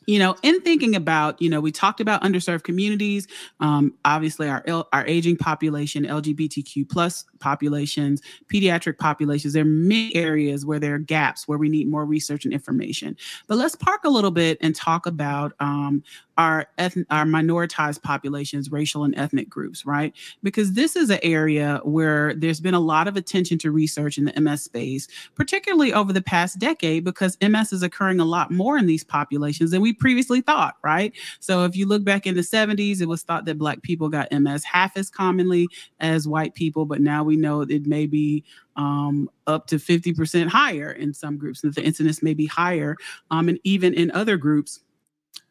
you 0.07 0.19
know 0.19 0.35
in 0.43 0.61
thinking 0.63 0.95
about 0.95 1.41
you 1.41 1.49
know 1.49 1.61
we 1.61 1.73
talked 1.73 2.01
about 2.01 2.23
underserved 2.23 2.63
communities 2.63 3.27
um, 3.61 3.93
obviously 4.05 4.49
our 4.49 4.65
our 4.93 5.07
aging 5.07 5.37
population 5.37 6.05
lgbtq 6.05 6.89
plus 6.89 7.25
populations 7.41 8.23
pediatric 8.53 8.99
populations 8.99 9.53
there 9.53 9.63
are 9.63 9.67
many 9.67 10.15
areas 10.15 10.65
where 10.65 10.79
there 10.79 10.95
are 10.95 10.99
gaps 10.99 11.49
where 11.49 11.59
we 11.59 11.69
need 11.69 11.89
more 11.89 12.05
research 12.05 12.45
and 12.45 12.55
information. 12.55 13.17
But 13.47 13.59
let's 13.59 13.75
park 13.75 14.03
a 14.05 14.09
little 14.09 14.31
bit 14.31 14.59
and 14.61 14.75
talk 14.75 15.07
about 15.07 15.53
um, 15.61 16.03
our 16.37 16.67
ethnic, 16.79 17.07
our 17.11 17.25
minoritized 17.25 18.03
populations, 18.03 18.71
racial 18.71 19.05
and 19.05 19.17
ethnic 19.17 19.49
groups, 19.49 19.87
right? 19.87 20.15
Because 20.43 20.75
this 20.75 20.97
is 20.97 21.11
an 21.11 21.21
area 21.23 21.81
where 21.85 22.35
there's 22.35 22.61
been 22.61 22.75
a 22.75 22.81
lot 22.81 23.09
of 23.09 23.17
attention 23.17 23.59
to 23.59 23.71
research 23.71 24.19
in 24.19 24.25
the 24.25 24.41
MS 24.41 24.63
space, 24.63 25.09
particularly 25.35 25.93
over 25.93 26.13
the 26.13 26.23
past 26.23 26.59
decade, 26.59 27.05
because 27.05 27.39
MS 27.41 27.73
is 27.73 27.83
occurring 27.83 28.21
a 28.21 28.25
lot 28.25 28.51
more 28.51 28.77
in 28.77 28.87
these 28.87 29.05
populations 29.05 29.71
than 29.71 29.81
we 29.81 29.93
previously 29.93 30.41
thought, 30.41 30.77
right? 30.83 31.13
So 31.41 31.65
if 31.65 31.77
you 31.77 31.87
look 31.87 32.05
back 32.05 32.27
in 32.27 32.35
the 32.35 32.43
70s, 32.43 33.01
it 33.01 33.09
was 33.09 33.23
thought 33.23 33.45
that 33.47 33.59
Black 33.59 33.83
people 33.83 34.09
got 34.09 34.31
MS 34.33 34.65
half 34.65 34.97
as 34.97 35.11
commonly 35.11 35.69
as 36.01 36.29
white 36.29 36.55
people, 36.55 36.85
but 36.85 37.01
now 37.01 37.25
we 37.25 37.37
know 37.37 37.63
it 37.63 37.87
may 37.87 38.07
be 38.07 38.45
um, 38.77 39.31
up 39.47 39.67
to 39.69 39.77
50% 39.77 40.49
higher 40.49 40.93
in 40.93 41.15
some 41.15 41.39
groups, 41.39 41.65
and 41.65 41.73
the 41.75 41.83
incidence 41.83 42.23
may 42.23 42.35
be 42.35 42.47
higher. 42.47 42.97
Um, 43.31 43.49
and 43.49 43.59
even 43.65 43.95
in 43.95 44.11
other 44.11 44.37
groups, 44.37 44.81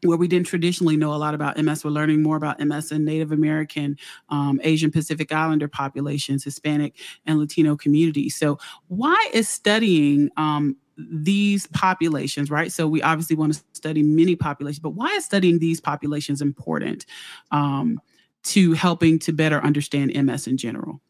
where 0.07 0.17
we 0.17 0.27
didn't 0.27 0.47
traditionally 0.47 0.97
know 0.97 1.13
a 1.13 1.17
lot 1.17 1.33
about 1.33 1.57
MS. 1.57 1.83
We're 1.83 1.91
learning 1.91 2.21
more 2.21 2.37
about 2.37 2.59
MS 2.59 2.91
in 2.91 3.05
Native 3.05 3.31
American, 3.31 3.97
um, 4.29 4.59
Asian 4.63 4.91
Pacific 4.91 5.31
Islander 5.31 5.67
populations, 5.67 6.43
Hispanic, 6.43 6.95
and 7.25 7.39
Latino 7.39 7.75
communities. 7.75 8.35
So, 8.35 8.59
why 8.87 9.29
is 9.33 9.47
studying 9.49 10.29
um, 10.37 10.77
these 10.97 11.67
populations, 11.67 12.49
right? 12.49 12.71
So, 12.71 12.87
we 12.87 13.01
obviously 13.01 13.35
want 13.35 13.53
to 13.53 13.63
study 13.73 14.03
many 14.03 14.35
populations, 14.35 14.79
but 14.79 14.91
why 14.91 15.09
is 15.09 15.25
studying 15.25 15.59
these 15.59 15.81
populations 15.81 16.41
important 16.41 17.05
um, 17.51 17.99
to 18.43 18.73
helping 18.73 19.19
to 19.19 19.31
better 19.31 19.59
understand 19.61 20.13
MS 20.15 20.47
in 20.47 20.57
general? 20.57 21.01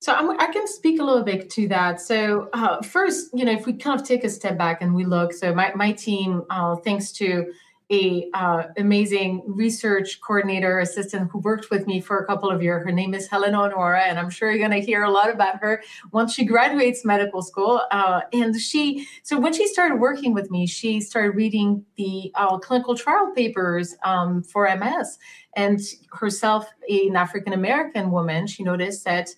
So 0.00 0.14
I'm, 0.14 0.30
i 0.40 0.46
can 0.50 0.66
speak 0.66 0.98
a 0.98 1.04
little 1.04 1.22
bit 1.22 1.50
to 1.50 1.68
that. 1.68 2.00
So 2.00 2.48
uh, 2.54 2.80
first, 2.80 3.30
you 3.34 3.44
know, 3.44 3.52
if 3.52 3.66
we 3.66 3.74
kind 3.74 4.00
of 4.00 4.06
take 4.06 4.24
a 4.24 4.30
step 4.30 4.56
back 4.56 4.80
and 4.80 4.94
we 4.94 5.04
look, 5.04 5.34
so 5.34 5.54
my, 5.54 5.72
my 5.74 5.92
team, 5.92 6.42
uh, 6.48 6.76
thanks 6.76 7.12
to 7.12 7.52
a 7.92 8.30
uh, 8.34 8.62
amazing 8.78 9.42
research 9.46 10.20
coordinator 10.20 10.78
assistant 10.78 11.28
who 11.30 11.40
worked 11.40 11.70
with 11.70 11.86
me 11.88 12.00
for 12.00 12.18
a 12.18 12.24
couple 12.24 12.48
of 12.48 12.62
years. 12.62 12.84
Her 12.84 12.92
name 12.92 13.14
is 13.14 13.26
Helen 13.26 13.54
Honora, 13.54 14.02
and 14.02 14.18
I'm 14.18 14.30
sure 14.30 14.48
you're 14.50 14.66
going 14.66 14.80
to 14.80 14.86
hear 14.86 15.02
a 15.02 15.10
lot 15.10 15.28
about 15.28 15.56
her 15.60 15.82
once 16.12 16.32
she 16.32 16.44
graduates 16.44 17.04
medical 17.04 17.42
school. 17.42 17.82
Uh, 17.90 18.20
and 18.32 18.58
she, 18.58 19.06
so 19.24 19.40
when 19.40 19.52
she 19.52 19.66
started 19.66 19.96
working 19.96 20.32
with 20.32 20.52
me, 20.52 20.66
she 20.68 21.00
started 21.00 21.32
reading 21.32 21.84
the 21.96 22.30
uh, 22.36 22.58
clinical 22.58 22.94
trial 22.94 23.32
papers 23.34 23.96
um, 24.04 24.44
for 24.44 24.72
MS. 24.76 25.18
And 25.56 25.80
herself, 26.12 26.70
an 26.88 27.16
African 27.16 27.52
American 27.52 28.12
woman, 28.12 28.46
she 28.46 28.62
noticed 28.62 29.04
that 29.04 29.30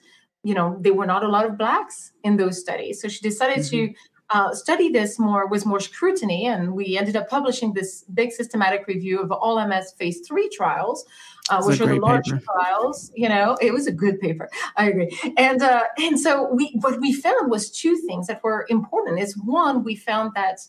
you 0.43 0.55
know 0.55 0.77
there 0.81 0.95
were 0.95 1.07
not 1.07 1.25
a 1.25 1.29
lot 1.29 1.47
of 1.47 1.57
blacks 1.59 2.13
in 2.25 2.37
those 2.37 2.59
studies 2.61 3.01
so 3.01 3.09
she 3.09 3.21
decided 3.21 3.59
mm-hmm. 3.59 3.87
to 3.87 3.95
uh, 4.31 4.55
study 4.55 4.89
this 4.89 5.19
more 5.19 5.47
with 5.47 5.67
more 5.67 5.81
scrutiny 5.81 6.47
and 6.47 6.73
we 6.73 6.97
ended 6.97 7.17
up 7.17 7.29
publishing 7.29 7.75
this 7.75 8.05
big 8.15 8.33
systematic 8.33 8.87
review 8.87 9.21
of 9.21 9.31
all 9.31 9.65
ms 9.67 9.93
phase 9.99 10.21
three 10.27 10.49
trials 10.49 11.05
uh, 11.51 11.63
which 11.63 11.81
are 11.81 11.87
the 11.87 11.97
large 11.97 12.25
paper. 12.25 12.41
trials 12.41 13.13
you 13.15 13.29
know 13.29 13.57
it 13.61 13.73
was 13.73 13.87
a 13.87 13.93
good 13.93 14.19
paper 14.21 14.49
i 14.77 14.89
agree 14.89 15.11
and 15.37 15.63
uh, 15.63 15.83
and 15.99 16.19
so 16.19 16.53
we 16.53 16.77
what 16.81 16.99
we 17.01 17.13
found 17.13 17.51
was 17.51 17.71
two 17.71 17.97
things 18.07 18.27
that 18.27 18.43
were 18.43 18.67
important 18.69 19.19
is 19.19 19.37
one 19.37 19.85
we 19.85 19.95
found 19.95 20.33
that 20.35 20.61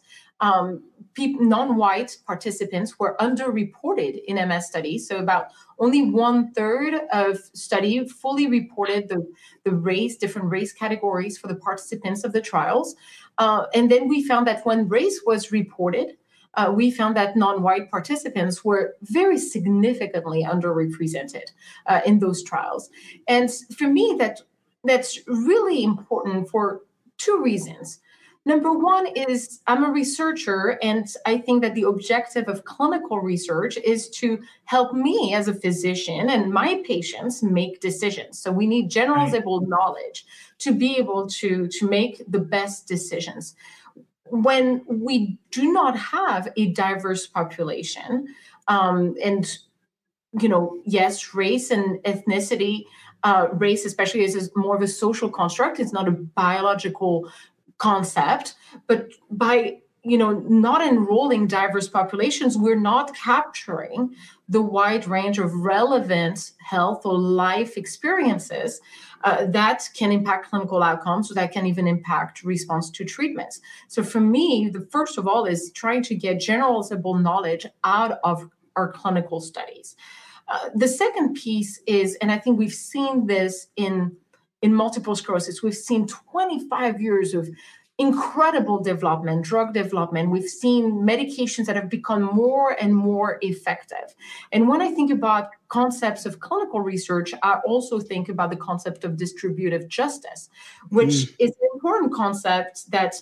um, 0.44 0.84
non-white 1.18 2.18
participants 2.26 3.00
were 3.00 3.16
underreported 3.20 4.22
in 4.26 4.36
MS 4.48 4.68
studies. 4.68 5.08
So 5.08 5.18
about 5.18 5.48
only 5.84 6.02
one 6.10 6.52
third 6.54 6.94
of 7.12 7.38
study 7.54 8.08
fully 8.22 8.48
reported 8.48 9.10
the, 9.10 9.20
the 9.66 9.76
race, 9.90 10.16
different 10.24 10.50
race 10.50 10.72
categories 10.72 11.38
for 11.38 11.48
the 11.48 11.60
participants 11.68 12.24
of 12.24 12.32
the 12.32 12.42
trials. 12.42 12.96
Uh, 13.38 13.66
and 13.76 13.92
then 13.92 14.08
we 14.08 14.26
found 14.32 14.48
that 14.48 14.66
when 14.66 14.88
race 14.88 15.20
was 15.26 15.52
reported, 15.52 16.08
uh, 16.56 16.72
we 16.80 16.92
found 16.92 17.16
that 17.18 17.36
non-white 17.36 17.90
participants 17.90 18.64
were 18.64 18.96
very 19.02 19.38
significantly 19.38 20.42
underrepresented 20.54 21.48
uh, 21.88 22.02
in 22.06 22.20
those 22.20 22.44
trials. 22.44 22.90
And 23.28 23.50
for 23.78 23.88
me, 23.88 24.16
that 24.20 24.42
that's 24.84 25.20
really 25.28 25.84
important 25.84 26.50
for 26.50 26.82
two 27.18 27.42
reasons. 27.42 28.00
Number 28.46 28.74
one 28.74 29.08
is 29.16 29.62
I'm 29.68 29.86
a 29.86 29.92
researcher, 29.92 30.78
and 30.84 31.08
I 31.26 31.38
think 31.38 31.62
that 31.62 31.76
the 31.76 31.84
objective 31.84 32.50
of 32.50 32.66
clinical 32.66 33.22
research 33.22 33.78
is 33.78 34.10
to 34.12 34.42
help 34.66 34.94
me 34.94 35.34
as 35.34 35.48
a 35.48 35.54
physician 35.54 36.30
and 36.30 36.52
my 36.52 36.84
patients 36.86 37.42
make 37.42 37.80
decisions. 37.80 38.40
So 38.40 38.52
we 38.52 38.68
need 38.68 38.92
generalizable 38.92 39.62
right. 39.62 39.70
knowledge 39.70 40.26
to 40.60 40.74
be 40.74 40.98
able 40.98 41.28
to, 41.28 41.68
to 41.68 41.88
make 41.88 42.22
the 42.28 42.40
best 42.40 42.86
decisions. 42.86 43.56
When 44.26 44.84
we 44.88 45.38
do 45.52 45.72
not 45.72 45.98
have 45.98 46.50
a 46.58 46.74
diverse 46.74 47.28
population, 47.28 48.28
um, 48.68 49.16
and 49.24 49.58
you 50.40 50.50
know, 50.50 50.82
yes, 50.84 51.34
race 51.34 51.72
and 51.72 52.00
ethnicity 52.04 52.86
uh, 53.24 53.48
race, 53.54 53.86
especially 53.86 54.24
is 54.24 54.52
more 54.56 54.76
of 54.76 54.82
a 54.82 54.88
social 54.88 55.30
construct. 55.30 55.80
It's 55.80 55.94
not 55.94 56.08
a 56.08 56.12
biological 56.12 57.32
concept 57.88 58.56
but 58.88 59.00
by 59.30 59.56
you 60.04 60.18
know 60.18 60.32
not 60.68 60.82
enrolling 60.82 61.48
diverse 61.48 61.88
populations 61.88 62.58
we're 62.58 62.84
not 62.92 63.16
capturing 63.16 64.14
the 64.50 64.62
wide 64.62 65.08
range 65.08 65.40
of 65.40 65.54
relevant 65.54 66.52
health 66.60 67.06
or 67.06 67.18
life 67.18 67.78
experiences 67.78 68.82
uh, 69.24 69.46
that 69.46 69.90
can 69.94 70.12
impact 70.12 70.50
clinical 70.50 70.84
outcomes 70.84 71.30
so 71.30 71.34
that 71.34 71.52
can 71.52 71.66
even 71.66 71.88
impact 71.88 72.44
response 72.44 72.90
to 72.92 73.06
treatments. 73.06 73.62
So 73.88 74.04
for 74.04 74.20
me 74.20 74.70
the 74.72 74.86
first 74.92 75.18
of 75.18 75.28
all 75.28 75.46
is 75.46 75.72
trying 75.74 76.04
to 76.04 76.16
get 76.16 76.38
generalizable 76.38 77.22
knowledge 77.22 77.66
out 77.84 78.20
of 78.24 78.50
our 78.76 78.92
clinical 78.92 79.40
studies. 79.40 79.96
Uh, 80.50 80.70
the 80.76 80.90
second 80.90 81.36
piece 81.36 81.80
is 81.88 82.18
and 82.22 82.30
i 82.30 82.38
think 82.38 82.60
we've 82.60 82.82
seen 82.94 83.28
this 83.28 83.68
in 83.78 84.12
in 84.64 84.74
multiple 84.74 85.16
sclerosis. 85.16 85.62
We've 85.62 85.76
seen 85.76 86.08
25 86.08 87.02
years 87.02 87.34
of 87.34 87.50
incredible 88.00 88.82
development, 88.82 89.44
drug 89.44 89.74
development. 89.74 90.32
We've 90.32 90.50
seen 90.50 90.94
medications 90.94 91.66
that 91.68 91.76
have 91.76 91.90
become 91.90 92.24
more 92.24 92.76
and 92.82 92.96
more 92.96 93.38
effective. 93.42 94.16
And 94.52 94.68
when 94.68 94.82
I 94.82 94.90
think 94.92 95.12
about 95.12 95.50
concepts 95.68 96.26
of 96.26 96.40
clinical 96.40 96.80
research, 96.80 97.34
I 97.44 97.60
also 97.68 98.00
think 98.00 98.30
about 98.30 98.50
the 98.50 98.56
concept 98.56 99.04
of 99.04 99.18
distributive 99.18 99.88
justice, 99.90 100.50
which 100.90 101.14
mm. 101.14 101.36
is 101.40 101.52
an 101.52 101.68
important 101.74 102.14
concept 102.14 102.90
that, 102.90 103.22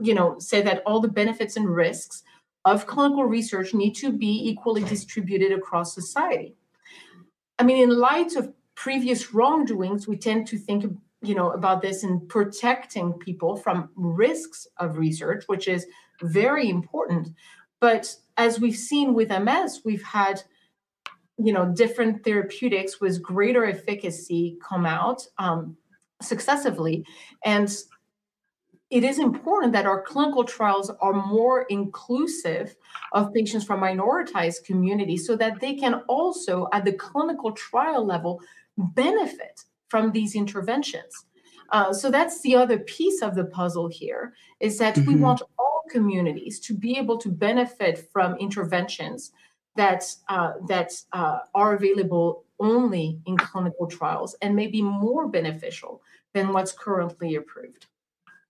you 0.00 0.12
know, 0.12 0.38
say 0.38 0.60
that 0.60 0.82
all 0.84 1.00
the 1.00 1.08
benefits 1.08 1.56
and 1.56 1.66
risks 1.66 2.24
of 2.66 2.86
clinical 2.86 3.24
research 3.24 3.72
need 3.72 3.94
to 3.94 4.12
be 4.12 4.50
equally 4.50 4.82
distributed 4.84 5.52
across 5.52 5.94
society. 5.94 6.56
I 7.58 7.62
mean, 7.62 7.78
in 7.78 7.98
light 7.98 8.36
of 8.36 8.52
previous 8.80 9.34
wrongdoings, 9.34 10.08
we 10.08 10.16
tend 10.16 10.46
to 10.46 10.56
think 10.56 10.86
you 11.20 11.34
know 11.34 11.50
about 11.50 11.82
this 11.82 12.02
in 12.02 12.26
protecting 12.28 13.12
people 13.12 13.54
from 13.54 13.90
risks 13.94 14.66
of 14.78 14.96
research, 14.96 15.44
which 15.48 15.68
is 15.68 15.86
very 16.22 16.70
important. 16.70 17.28
But 17.78 18.16
as 18.38 18.58
we've 18.58 18.82
seen 18.90 19.12
with 19.12 19.28
MS, 19.28 19.82
we've 19.84 20.02
had 20.02 20.42
you 21.36 21.52
know 21.52 21.66
different 21.66 22.24
therapeutics 22.24 23.02
with 23.02 23.22
greater 23.22 23.66
efficacy 23.66 24.56
come 24.66 24.86
out 24.86 25.26
um, 25.36 25.76
successively, 26.22 27.04
and 27.44 27.70
it 28.88 29.04
is 29.04 29.18
important 29.18 29.72
that 29.74 29.86
our 29.86 30.02
clinical 30.02 30.42
trials 30.42 30.90
are 31.00 31.12
more 31.12 31.62
inclusive 31.68 32.74
of 33.12 33.32
patients 33.32 33.64
from 33.64 33.80
minoritized 33.80 34.64
communities 34.64 35.26
so 35.26 35.36
that 35.36 35.60
they 35.60 35.74
can 35.74 36.02
also, 36.08 36.66
at 36.72 36.84
the 36.84 36.92
clinical 36.92 37.52
trial 37.52 38.04
level, 38.04 38.40
benefit 38.94 39.64
from 39.88 40.12
these 40.12 40.34
interventions. 40.34 41.24
Uh, 41.70 41.92
so 41.92 42.10
that's 42.10 42.40
the 42.42 42.56
other 42.56 42.78
piece 42.78 43.22
of 43.22 43.34
the 43.34 43.44
puzzle 43.44 43.88
here 43.88 44.34
is 44.58 44.78
that 44.78 44.94
mm-hmm. 44.94 45.14
we 45.14 45.16
want 45.16 45.42
all 45.58 45.82
communities 45.90 46.58
to 46.60 46.74
be 46.74 46.96
able 46.96 47.18
to 47.18 47.28
benefit 47.28 48.08
from 48.12 48.34
interventions 48.36 49.32
that 49.76 50.04
uh, 50.28 50.52
that 50.68 50.92
uh, 51.12 51.38
are 51.54 51.74
available 51.74 52.44
only 52.58 53.18
in 53.26 53.36
clinical 53.36 53.86
trials 53.86 54.34
and 54.42 54.54
may 54.54 54.66
be 54.66 54.82
more 54.82 55.28
beneficial 55.28 56.02
than 56.34 56.52
what's 56.52 56.72
currently 56.72 57.34
approved. 57.36 57.86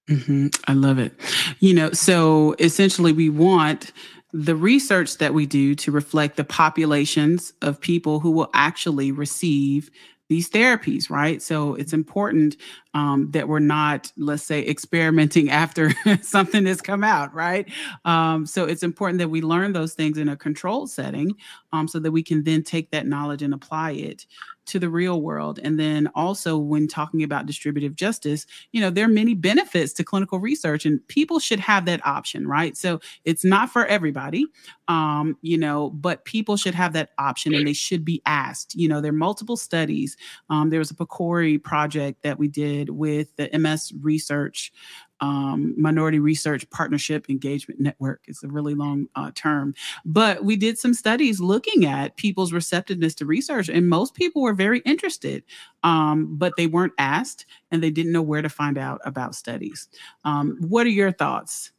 Mm-hmm. 0.08 0.48
I 0.66 0.72
love 0.72 0.98
it. 0.98 1.12
You 1.60 1.74
know, 1.74 1.92
so 1.92 2.56
essentially, 2.58 3.12
we 3.12 3.28
want 3.28 3.92
the 4.32 4.56
research 4.56 5.18
that 5.18 5.34
we 5.34 5.46
do 5.46 5.74
to 5.74 5.92
reflect 5.92 6.36
the 6.36 6.44
populations 6.44 7.52
of 7.62 7.80
people 7.80 8.20
who 8.20 8.30
will 8.30 8.50
actually 8.54 9.12
receive 9.12 9.90
these 10.30 10.50
therapies, 10.50 11.10
right? 11.10 11.42
So 11.42 11.74
it's 11.74 11.92
important 11.92 12.56
um, 12.94 13.30
that 13.30 13.48
we're 13.48 13.58
not, 13.60 14.12
let's 14.16 14.42
say, 14.42 14.66
experimenting 14.66 15.50
after 15.50 15.92
something 16.22 16.66
has 16.66 16.80
come 16.80 17.04
out, 17.04 17.32
right? 17.34 17.68
Um, 18.04 18.46
so 18.46 18.64
it's 18.64 18.82
important 18.82 19.18
that 19.18 19.28
we 19.28 19.42
learn 19.42 19.72
those 19.72 19.94
things 19.94 20.18
in 20.18 20.28
a 20.28 20.36
controlled 20.36 20.90
setting 20.90 21.34
um, 21.72 21.86
so 21.86 21.98
that 22.00 22.12
we 22.12 22.22
can 22.22 22.42
then 22.44 22.62
take 22.62 22.90
that 22.90 23.06
knowledge 23.06 23.42
and 23.42 23.54
apply 23.54 23.92
it 23.92 24.26
to 24.70 24.78
the 24.78 24.88
real 24.88 25.20
world. 25.20 25.58
And 25.62 25.78
then 25.80 26.08
also, 26.14 26.56
when 26.56 26.86
talking 26.86 27.22
about 27.22 27.46
distributive 27.46 27.96
justice, 27.96 28.46
you 28.70 28.80
know, 28.80 28.88
there 28.88 29.04
are 29.04 29.08
many 29.08 29.34
benefits 29.34 29.92
to 29.94 30.04
clinical 30.04 30.38
research, 30.38 30.86
and 30.86 31.06
people 31.08 31.40
should 31.40 31.58
have 31.60 31.86
that 31.86 32.04
option, 32.06 32.46
right? 32.46 32.76
So 32.76 33.00
it's 33.24 33.44
not 33.44 33.70
for 33.70 33.84
everybody, 33.86 34.46
um, 34.86 35.36
you 35.42 35.58
know, 35.58 35.90
but 35.90 36.24
people 36.24 36.56
should 36.56 36.74
have 36.74 36.92
that 36.92 37.10
option 37.18 37.52
and 37.54 37.66
they 37.66 37.72
should 37.72 38.04
be 38.04 38.22
asked. 38.26 38.74
You 38.76 38.88
know, 38.88 39.00
there 39.00 39.10
are 39.10 39.14
multiple 39.14 39.56
studies. 39.56 40.16
Um, 40.48 40.70
there 40.70 40.78
was 40.78 40.90
a 40.90 40.94
PCORI 40.94 41.62
project 41.62 42.22
that 42.22 42.38
we 42.38 42.46
did 42.46 42.79
with 42.88 43.36
the 43.36 43.50
MS 43.52 43.92
Research 44.00 44.72
um, 45.20 45.74
Minority 45.76 46.18
Research 46.18 46.68
Partnership 46.70 47.28
Engagement 47.28 47.80
Network. 47.80 48.22
It's 48.26 48.42
a 48.42 48.48
really 48.48 48.74
long 48.74 49.06
uh, 49.14 49.30
term. 49.34 49.74
But 50.04 50.44
we 50.44 50.56
did 50.56 50.78
some 50.78 50.94
studies 50.94 51.40
looking 51.40 51.84
at 51.84 52.16
people's 52.16 52.52
receptiveness 52.52 53.14
to 53.16 53.26
research, 53.26 53.68
and 53.68 53.88
most 53.88 54.14
people 54.14 54.42
were 54.42 54.54
very 54.54 54.80
interested, 54.80 55.44
um, 55.82 56.36
but 56.38 56.54
they 56.56 56.66
weren't 56.66 56.94
asked 56.98 57.46
and 57.70 57.82
they 57.82 57.90
didn't 57.90 58.12
know 58.12 58.22
where 58.22 58.42
to 58.42 58.48
find 58.48 58.78
out 58.78 59.00
about 59.04 59.34
studies. 59.34 59.88
Um, 60.24 60.56
what 60.60 60.86
are 60.86 60.90
your 60.90 61.12
thoughts, 61.12 61.72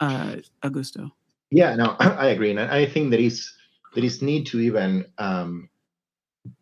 uh, 0.00 0.36
Augusto? 0.62 1.10
Yeah, 1.50 1.74
no, 1.74 1.96
I 2.00 2.28
agree. 2.28 2.50
And 2.50 2.60
I 2.60 2.86
think 2.86 3.10
there 3.10 3.20
is 3.20 3.52
there 3.94 4.04
is 4.04 4.22
need 4.22 4.46
to 4.46 4.60
even 4.60 5.06
um, 5.18 5.68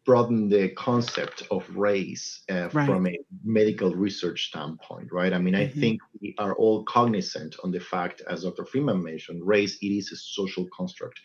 broaden 0.04 0.48
the 0.48 0.68
concept 0.70 1.42
of 1.50 1.68
race 1.76 2.42
uh, 2.50 2.68
right. 2.72 2.86
from 2.86 3.06
a 3.06 3.18
medical 3.44 3.94
research 3.94 4.48
standpoint, 4.48 5.08
right? 5.12 5.32
I 5.32 5.38
mean, 5.38 5.54
mm-hmm. 5.54 5.76
I 5.76 5.80
think 5.80 6.00
we 6.20 6.34
are 6.38 6.54
all 6.54 6.84
cognizant 6.84 7.56
on 7.64 7.72
the 7.72 7.80
fact, 7.80 8.22
as 8.28 8.44
Dr. 8.44 8.64
Freeman 8.64 9.02
mentioned, 9.02 9.44
race 9.44 9.78
it 9.82 9.86
is 9.86 10.12
a 10.12 10.16
social 10.16 10.68
construct 10.76 11.18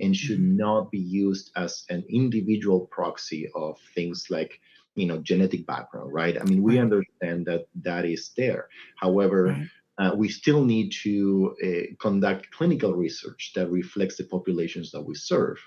and 0.00 0.16
should 0.16 0.38
mm-hmm. 0.38 0.56
not 0.56 0.90
be 0.90 0.98
used 0.98 1.50
as 1.56 1.84
an 1.90 2.04
individual 2.08 2.86
proxy 2.86 3.48
of 3.54 3.78
things 3.94 4.26
like 4.30 4.60
you 4.96 5.06
know 5.06 5.18
genetic 5.18 5.64
background 5.66 6.12
right 6.12 6.40
i 6.40 6.44
mean 6.44 6.62
we 6.62 6.76
right. 6.76 6.82
understand 6.82 7.46
that 7.46 7.66
that 7.80 8.04
is 8.04 8.32
there 8.36 8.68
however 8.96 9.44
right. 9.44 9.68
uh, 9.98 10.14
we 10.16 10.28
still 10.28 10.64
need 10.64 10.90
to 10.90 11.54
uh, 11.64 11.94
conduct 12.00 12.50
clinical 12.50 12.94
research 12.94 13.52
that 13.54 13.70
reflects 13.70 14.16
the 14.16 14.24
populations 14.24 14.90
that 14.90 15.00
we 15.00 15.14
serve 15.14 15.58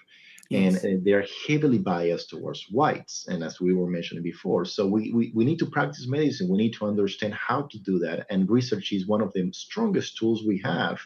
Yes. 0.49 0.83
and 0.83 0.99
uh, 0.99 1.01
they're 1.05 1.25
heavily 1.47 1.79
biased 1.79 2.29
towards 2.29 2.65
whites 2.69 3.27
and 3.29 3.43
as 3.43 3.61
we 3.61 3.73
were 3.73 3.89
mentioning 3.89 4.23
before 4.23 4.65
so 4.65 4.85
we, 4.85 5.11
we 5.11 5.31
we 5.33 5.45
need 5.45 5.57
to 5.59 5.65
practice 5.65 6.05
medicine. 6.05 6.49
We 6.49 6.57
need 6.57 6.73
to 6.73 6.85
understand 6.85 7.33
how 7.33 7.63
to 7.71 7.79
do 7.79 7.97
that 7.99 8.27
and 8.29 8.49
research 8.49 8.91
is 8.91 9.07
one 9.07 9.21
of 9.21 9.31
the 9.33 9.49
strongest 9.53 10.17
tools 10.17 10.43
we 10.45 10.59
have 10.59 10.99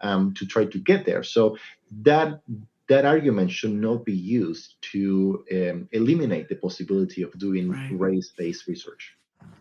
um, 0.00 0.34
to 0.34 0.46
try 0.46 0.64
to 0.64 0.78
get 0.78 1.04
there. 1.04 1.22
So 1.22 1.56
that 2.02 2.40
that 2.88 3.04
argument 3.04 3.52
should 3.52 3.72
not 3.72 4.04
be 4.04 4.16
used 4.16 4.74
to 4.92 5.44
um, 5.52 5.88
eliminate 5.92 6.48
the 6.48 6.56
possibility 6.56 7.22
of 7.22 7.38
doing 7.38 7.70
right. 7.70 7.90
race-based 7.92 8.66
research. 8.66 9.14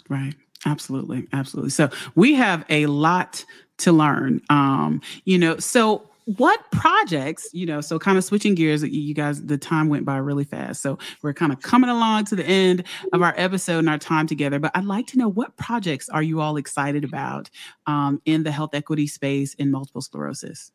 Right. 0.09 0.33
Absolutely. 0.65 1.27
Absolutely. 1.31 1.69
So 1.69 1.91
we 2.15 2.33
have 2.33 2.65
a 2.69 2.87
lot 2.87 3.45
to 3.77 3.91
learn. 3.91 4.41
Um, 4.49 5.01
you 5.25 5.37
know 5.37 5.57
so 5.57 6.08
what 6.37 6.59
projects, 6.71 7.49
you 7.53 7.65
know, 7.65 7.81
so 7.81 7.97
kind 7.97 8.15
of 8.15 8.23
switching 8.23 8.53
gears, 8.53 8.83
you 8.83 9.15
guys, 9.15 9.43
the 9.43 9.57
time 9.57 9.89
went 9.89 10.05
by 10.05 10.17
really 10.17 10.43
fast. 10.43 10.79
So 10.79 10.99
we're 11.23 11.33
kind 11.33 11.51
of 11.51 11.61
coming 11.61 11.89
along 11.89 12.25
to 12.25 12.35
the 12.35 12.45
end 12.45 12.83
of 13.13 13.23
our 13.23 13.33
episode 13.35 13.79
and 13.79 13.89
our 13.89 13.97
time 13.97 14.27
together. 14.27 14.59
But 14.59 14.71
I'd 14.75 14.85
like 14.85 15.07
to 15.07 15.17
know 15.17 15.27
what 15.27 15.57
projects 15.57 16.07
are 16.07 16.21
you 16.21 16.39
all 16.39 16.57
excited 16.57 17.03
about 17.03 17.49
um, 17.87 18.21
in 18.25 18.43
the 18.43 18.51
health 18.51 18.75
equity 18.75 19.07
space 19.07 19.55
in 19.55 19.71
multiple 19.71 20.01
sclerosis? 20.01 20.71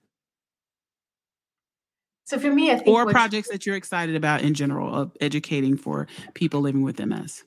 So 2.25 2.41
for 2.41 2.51
me, 2.51 2.73
I 2.73 2.77
think 2.77 2.89
or 2.89 3.07
projects 3.07 3.49
that 3.51 3.65
you're 3.65 3.77
excited 3.77 4.17
about 4.17 4.43
in 4.43 4.55
general 4.55 4.93
of 4.93 5.17
educating 5.21 5.77
for 5.77 6.09
people 6.35 6.63
living 6.63 6.83
with 6.83 6.99
MS. 6.99 7.45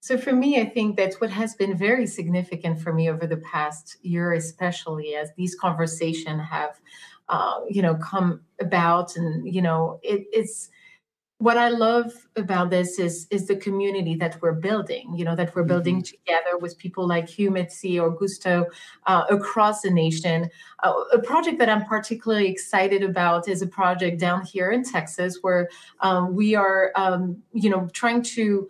So 0.00 0.16
for 0.16 0.32
me, 0.32 0.60
I 0.60 0.64
think 0.64 0.96
that's 0.96 1.20
what 1.20 1.30
has 1.30 1.54
been 1.54 1.76
very 1.76 2.06
significant 2.06 2.80
for 2.80 2.92
me 2.92 3.10
over 3.10 3.26
the 3.26 3.36
past 3.36 3.98
year, 4.02 4.32
especially 4.32 5.14
as 5.14 5.30
these 5.36 5.54
conversations 5.54 6.42
have, 6.50 6.80
uh, 7.28 7.60
you 7.68 7.82
know, 7.82 7.94
come 7.96 8.40
about, 8.60 9.14
and 9.16 9.46
you 9.52 9.60
know, 9.60 10.00
it, 10.02 10.26
it's 10.32 10.70
what 11.36 11.56
I 11.56 11.68
love 11.68 12.12
about 12.36 12.68
this 12.68 12.98
is 12.98 13.26
is 13.30 13.46
the 13.46 13.56
community 13.56 14.14
that 14.16 14.40
we're 14.40 14.52
building. 14.52 15.14
You 15.16 15.26
know, 15.26 15.36
that 15.36 15.54
we're 15.54 15.64
building 15.64 15.96
mm-hmm. 15.96 16.16
together 16.16 16.58
with 16.58 16.78
people 16.78 17.06
like 17.06 17.28
Hugh 17.28 17.50
Mitzi 17.50 18.00
or 18.00 18.10
Gusto 18.10 18.66
uh, 19.06 19.24
across 19.28 19.82
the 19.82 19.90
nation. 19.90 20.48
Uh, 20.82 20.94
a 21.12 21.18
project 21.18 21.58
that 21.58 21.68
I'm 21.68 21.84
particularly 21.84 22.48
excited 22.48 23.02
about 23.02 23.48
is 23.48 23.60
a 23.60 23.66
project 23.66 24.18
down 24.18 24.46
here 24.46 24.70
in 24.70 24.82
Texas 24.82 25.38
where 25.42 25.68
um, 26.00 26.34
we 26.34 26.54
are, 26.54 26.90
um, 26.96 27.42
you 27.52 27.68
know, 27.68 27.86
trying 27.92 28.22
to 28.22 28.68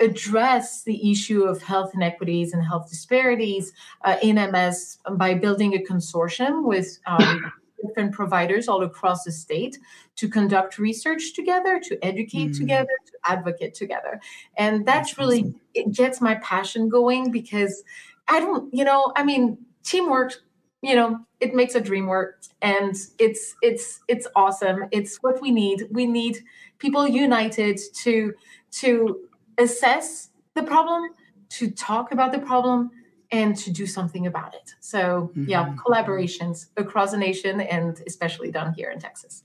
address 0.00 0.82
the 0.82 1.10
issue 1.10 1.44
of 1.44 1.62
health 1.62 1.92
inequities 1.94 2.52
and 2.52 2.64
health 2.64 2.88
disparities 2.88 3.72
uh, 4.04 4.16
in 4.22 4.36
MS 4.36 4.98
by 5.12 5.34
building 5.34 5.74
a 5.74 5.78
consortium 5.78 6.64
with 6.64 6.98
um, 7.06 7.52
different 7.82 8.12
providers 8.12 8.68
all 8.68 8.82
across 8.82 9.24
the 9.24 9.32
state 9.32 9.78
to 10.16 10.28
conduct 10.28 10.78
research 10.78 11.34
together, 11.34 11.80
to 11.80 12.04
educate 12.04 12.50
mm. 12.50 12.58
together, 12.58 12.90
to 13.06 13.30
advocate 13.30 13.74
together. 13.74 14.20
And 14.56 14.86
that's, 14.86 15.10
that's 15.10 15.18
really, 15.18 15.40
awesome. 15.40 15.60
it 15.74 15.92
gets 15.92 16.20
my 16.20 16.36
passion 16.36 16.88
going 16.88 17.30
because 17.30 17.82
I 18.28 18.40
don't, 18.40 18.72
you 18.72 18.84
know, 18.84 19.12
I 19.16 19.24
mean, 19.24 19.58
teamwork 19.82 20.42
you 20.82 20.94
know 20.94 21.20
it 21.40 21.54
makes 21.54 21.74
a 21.74 21.80
dream 21.80 22.06
work 22.06 22.42
and 22.60 22.96
it's 23.18 23.54
it's 23.62 24.00
it's 24.08 24.26
awesome 24.36 24.84
it's 24.90 25.16
what 25.22 25.40
we 25.40 25.50
need 25.50 25.86
we 25.90 26.06
need 26.06 26.38
people 26.78 27.06
united 27.06 27.80
to 27.94 28.34
to 28.70 29.28
assess 29.58 30.30
the 30.54 30.62
problem, 30.62 31.10
to 31.50 31.70
talk 31.70 32.12
about 32.12 32.32
the 32.32 32.38
problem, 32.38 32.90
and 33.30 33.56
to 33.56 33.70
do 33.70 33.86
something 33.86 34.26
about 34.26 34.54
it. 34.54 34.74
So, 34.80 35.30
mm-hmm. 35.30 35.48
yeah, 35.48 35.74
collaborations 35.74 36.66
across 36.76 37.12
the 37.12 37.16
nation 37.16 37.60
and 37.60 38.00
especially 38.06 38.50
down 38.50 38.74
here 38.74 38.90
in 38.90 38.98
Texas. 38.98 39.42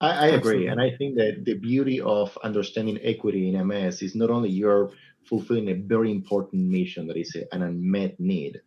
I, 0.00 0.10
I 0.10 0.26
agree. 0.28 0.66
And 0.68 0.80
I 0.80 0.90
think 0.96 1.16
that 1.16 1.44
the 1.44 1.54
beauty 1.54 2.00
of 2.00 2.36
understanding 2.42 2.98
equity 3.02 3.54
in 3.54 3.66
MS 3.66 4.02
is 4.02 4.14
not 4.14 4.30
only 4.30 4.50
you're 4.50 4.90
fulfilling 5.24 5.68
a 5.68 5.74
very 5.74 6.10
important 6.10 6.68
mission 6.68 7.06
that 7.08 7.16
is 7.16 7.36
an 7.52 7.62
unmet 7.62 8.18
need, 8.18 8.60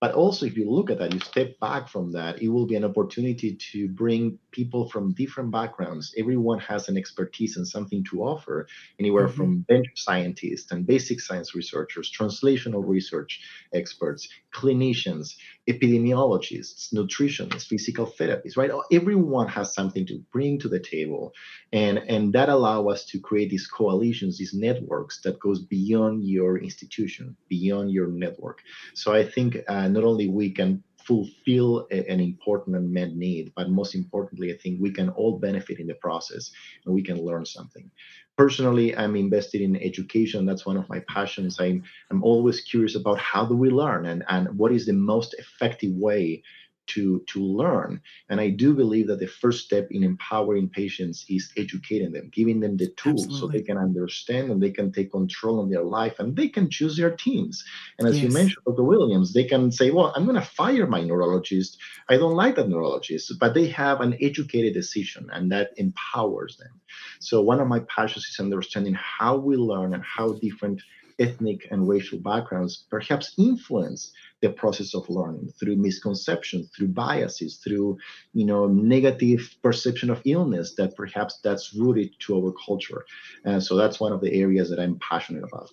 but 0.00 0.14
also, 0.14 0.46
if 0.46 0.56
you 0.56 0.70
look 0.70 0.90
at 0.90 0.98
that, 0.98 1.12
you 1.12 1.18
step 1.18 1.58
back 1.58 1.88
from 1.88 2.12
that, 2.12 2.40
it 2.40 2.48
will 2.48 2.66
be 2.66 2.76
an 2.76 2.84
opportunity 2.84 3.58
to 3.72 3.88
bring 3.88 4.38
people 4.52 4.88
from 4.88 5.12
different 5.12 5.50
backgrounds. 5.50 6.14
Everyone 6.16 6.60
has 6.60 6.88
an 6.88 6.96
expertise 6.96 7.56
and 7.56 7.66
something 7.66 8.04
to 8.04 8.22
offer, 8.22 8.68
anywhere 9.00 9.26
mm-hmm. 9.26 9.36
from 9.36 9.58
bench 9.62 9.88
scientists 9.96 10.70
and 10.70 10.86
basic 10.86 11.20
science 11.20 11.54
researchers, 11.54 12.12
translational 12.16 12.86
research 12.86 13.40
experts, 13.74 14.28
clinicians, 14.54 15.34
epidemiologists, 15.68 16.92
nutritionists, 16.94 17.66
physical 17.66 18.06
therapists, 18.06 18.56
right? 18.56 18.70
Everyone 18.90 19.48
has 19.48 19.74
something 19.74 20.06
to 20.06 20.18
bring 20.32 20.58
to 20.60 20.68
the 20.68 20.80
table. 20.80 21.32
And, 21.72 21.98
and 21.98 22.32
that 22.32 22.48
allow 22.48 22.88
us 22.88 23.04
to 23.06 23.20
create 23.20 23.50
these 23.50 23.66
coalitions, 23.66 24.38
these 24.38 24.54
networks 24.54 25.20
that 25.22 25.38
goes 25.38 25.62
beyond 25.62 26.24
your 26.24 26.58
institution, 26.58 27.36
beyond 27.48 27.90
your 27.90 28.08
network. 28.08 28.62
So 28.94 29.12
I 29.12 29.24
think 29.24 29.58
uh, 29.68 29.88
not 29.88 30.04
only 30.04 30.28
we 30.28 30.50
can 30.50 30.82
fulfill 31.08 31.70
a, 31.96 31.98
an 32.12 32.20
important 32.20 32.76
and 32.76 32.86
unmet 32.86 33.12
need, 33.16 33.44
but 33.56 33.70
most 33.80 33.94
importantly, 33.94 34.48
I 34.52 34.56
think 34.58 34.74
we 34.80 34.92
can 34.98 35.08
all 35.18 35.38
benefit 35.38 35.76
in 35.82 35.86
the 35.88 35.94
process 36.06 36.44
and 36.84 36.94
we 36.94 37.02
can 37.08 37.18
learn 37.28 37.44
something. 37.56 37.90
personally 38.42 38.88
i'm 39.02 39.16
invested 39.16 39.60
in 39.60 39.72
education 39.90 40.46
that's 40.46 40.66
one 40.70 40.76
of 40.80 40.88
my 40.88 41.00
passions 41.14 41.52
i'm 41.64 41.78
i'm 42.10 42.22
always 42.22 42.58
curious 42.72 42.94
about 43.00 43.18
how 43.18 43.42
do 43.50 43.56
we 43.64 43.70
learn 43.82 44.02
and 44.06 44.20
and 44.34 44.44
what 44.60 44.72
is 44.78 44.84
the 44.86 44.98
most 45.12 45.30
effective 45.44 45.92
way 46.08 46.24
to 46.88 47.22
to 47.26 47.40
learn 47.40 48.00
and 48.28 48.40
i 48.40 48.48
do 48.48 48.74
believe 48.74 49.06
that 49.06 49.20
the 49.20 49.26
first 49.26 49.64
step 49.64 49.88
in 49.90 50.02
empowering 50.02 50.68
patients 50.68 51.24
is 51.28 51.52
educating 51.56 52.12
them 52.12 52.30
giving 52.32 52.60
them 52.60 52.76
the 52.76 52.88
tools 52.96 53.24
Absolutely. 53.24 53.38
so 53.40 53.52
they 53.52 53.62
can 53.62 53.78
understand 53.78 54.50
and 54.50 54.62
they 54.62 54.70
can 54.70 54.90
take 54.92 55.12
control 55.12 55.60
on 55.60 55.70
their 55.70 55.82
life 55.82 56.18
and 56.18 56.36
they 56.36 56.48
can 56.48 56.70
choose 56.70 56.96
their 56.96 57.14
teams 57.14 57.64
and 57.98 58.08
as 58.08 58.16
yes. 58.16 58.24
you 58.24 58.30
mentioned 58.30 58.64
dr 58.66 58.82
williams 58.82 59.32
they 59.32 59.44
can 59.44 59.70
say 59.70 59.90
well 59.90 60.12
i'm 60.16 60.24
going 60.24 60.34
to 60.34 60.42
fire 60.42 60.86
my 60.86 61.02
neurologist 61.02 61.78
i 62.08 62.16
don't 62.16 62.34
like 62.34 62.56
that 62.56 62.68
neurologist 62.68 63.32
but 63.38 63.54
they 63.54 63.66
have 63.66 64.00
an 64.00 64.16
educated 64.20 64.74
decision 64.74 65.28
and 65.32 65.52
that 65.52 65.70
empowers 65.76 66.56
them 66.56 66.80
so 67.20 67.40
one 67.40 67.60
of 67.60 67.68
my 67.68 67.80
passions 67.80 68.24
is 68.26 68.40
understanding 68.40 68.94
how 68.94 69.36
we 69.36 69.56
learn 69.56 69.94
and 69.94 70.02
how 70.04 70.32
different 70.34 70.80
ethnic 71.18 71.66
and 71.70 71.88
racial 71.88 72.18
backgrounds 72.18 72.84
perhaps 72.90 73.34
influence 73.38 74.12
the 74.40 74.50
process 74.50 74.94
of 74.94 75.08
learning 75.08 75.50
through 75.58 75.76
misconceptions 75.76 76.70
through 76.76 76.88
biases 76.88 77.56
through 77.56 77.98
you 78.32 78.44
know 78.44 78.66
negative 78.66 79.54
perception 79.62 80.10
of 80.10 80.20
illness 80.24 80.74
that 80.76 80.96
perhaps 80.96 81.40
that's 81.42 81.74
rooted 81.74 82.10
to 82.18 82.36
our 82.36 82.52
culture 82.64 83.04
and 83.44 83.62
so 83.62 83.76
that's 83.76 84.00
one 84.00 84.12
of 84.12 84.20
the 84.20 84.32
areas 84.40 84.70
that 84.70 84.78
i'm 84.78 84.98
passionate 84.98 85.44
about 85.44 85.70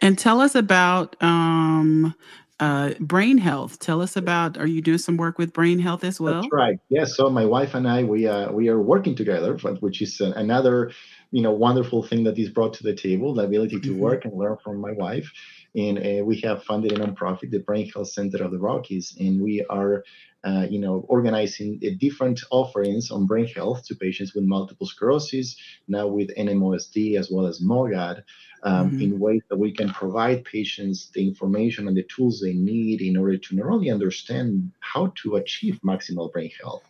and 0.00 0.18
tell 0.18 0.40
us 0.40 0.54
about 0.54 1.16
um, 1.22 2.14
uh, 2.62 2.94
brain 3.00 3.38
health. 3.38 3.80
Tell 3.80 4.00
us 4.00 4.16
about. 4.16 4.56
Are 4.56 4.68
you 4.68 4.80
doing 4.80 4.98
some 4.98 5.16
work 5.16 5.36
with 5.36 5.52
brain 5.52 5.80
health 5.80 6.04
as 6.04 6.20
well? 6.20 6.42
That's 6.42 6.52
right. 6.52 6.78
Yes. 6.90 7.16
So 7.16 7.28
my 7.28 7.44
wife 7.44 7.74
and 7.74 7.88
I, 7.88 8.04
we 8.04 8.28
uh, 8.28 8.52
we 8.52 8.68
are 8.68 8.80
working 8.80 9.16
together, 9.16 9.56
which 9.80 10.00
is 10.00 10.20
another, 10.20 10.92
you 11.32 11.42
know, 11.42 11.50
wonderful 11.50 12.04
thing 12.04 12.22
that 12.22 12.38
is 12.38 12.50
brought 12.50 12.74
to 12.74 12.84
the 12.84 12.94
table: 12.94 13.34
the 13.34 13.42
ability 13.42 13.80
to 13.80 13.90
mm-hmm. 13.90 13.98
work 13.98 14.24
and 14.24 14.34
learn 14.34 14.58
from 14.62 14.80
my 14.80 14.92
wife. 14.92 15.28
And 15.74 15.98
uh, 15.98 16.24
we 16.24 16.40
have 16.40 16.64
funded 16.64 16.92
a 16.92 16.98
nonprofit, 16.98 17.50
the 17.50 17.60
Brain 17.60 17.88
Health 17.90 18.08
Center 18.08 18.44
of 18.44 18.50
the 18.50 18.58
Rockies, 18.58 19.16
and 19.18 19.40
we 19.40 19.64
are, 19.70 20.04
uh, 20.44 20.66
you 20.68 20.78
know, 20.78 21.06
organizing 21.08 21.80
different 21.98 22.40
offerings 22.50 23.10
on 23.10 23.26
brain 23.26 23.46
health 23.46 23.84
to 23.86 23.94
patients 23.94 24.34
with 24.34 24.44
multiple 24.44 24.86
sclerosis, 24.86 25.56
now 25.88 26.06
with 26.06 26.34
NMOSD 26.36 27.18
as 27.18 27.30
well 27.30 27.46
as 27.46 27.60
MOGAD, 27.60 28.22
um, 28.64 28.90
mm-hmm. 28.90 29.00
in 29.00 29.18
ways 29.18 29.42
that 29.48 29.58
we 29.58 29.72
can 29.72 29.88
provide 29.90 30.44
patients 30.44 31.10
the 31.14 31.26
information 31.26 31.88
and 31.88 31.96
the 31.96 32.04
tools 32.04 32.40
they 32.40 32.52
need 32.52 33.00
in 33.00 33.16
order 33.16 33.38
to 33.38 33.56
not 33.56 33.68
only 33.68 33.90
understand 33.90 34.70
how 34.80 35.12
to 35.22 35.36
achieve 35.36 35.80
maximal 35.82 36.30
brain 36.32 36.50
health, 36.60 36.84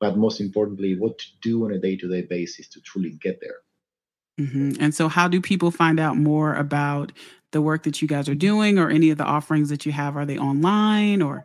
but 0.00 0.16
most 0.16 0.40
importantly, 0.40 0.96
what 0.96 1.18
to 1.18 1.26
do 1.42 1.64
on 1.66 1.72
a 1.72 1.78
day-to-day 1.78 2.22
basis 2.22 2.66
to 2.68 2.80
truly 2.80 3.10
get 3.10 3.40
there. 3.40 3.58
Mm-hmm. 4.40 4.72
And 4.80 4.94
so, 4.94 5.08
how 5.08 5.28
do 5.28 5.40
people 5.40 5.70
find 5.70 6.00
out 6.00 6.16
more 6.16 6.54
about 6.54 7.12
the 7.52 7.62
work 7.62 7.84
that 7.84 8.00
you 8.00 8.08
guys 8.08 8.28
are 8.28 8.34
doing 8.34 8.78
or 8.78 8.90
any 8.90 9.10
of 9.10 9.18
the 9.18 9.24
offerings 9.24 9.68
that 9.68 9.86
you 9.86 9.92
have? 9.92 10.16
Are 10.16 10.24
they 10.24 10.38
online 10.38 11.22
or? 11.22 11.44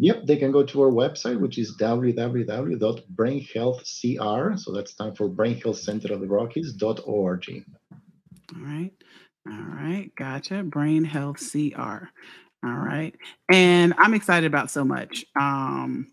Yep, 0.00 0.26
they 0.26 0.36
can 0.36 0.52
go 0.52 0.62
to 0.62 0.82
our 0.82 0.92
website, 0.92 1.40
which 1.40 1.58
is 1.58 1.76
www.brainhealthcr. 1.76 4.58
So 4.58 4.72
that's 4.72 4.94
time 4.94 5.16
for 5.16 5.28
Brain 5.28 5.60
Health 5.60 5.78
Center 5.78 6.14
of 6.14 6.20
the 6.20 6.28
Rockies.org. 6.28 7.64
All 8.54 8.62
right. 8.62 8.92
All 9.50 9.74
right. 9.74 10.12
Gotcha. 10.16 10.62
Brain 10.62 11.02
Health 11.02 11.38
CR. 11.38 12.04
All 12.62 12.62
right. 12.62 13.12
And 13.50 13.92
I'm 13.98 14.14
excited 14.14 14.46
about 14.46 14.70
so 14.70 14.84
much. 14.84 15.24
Um, 15.38 16.06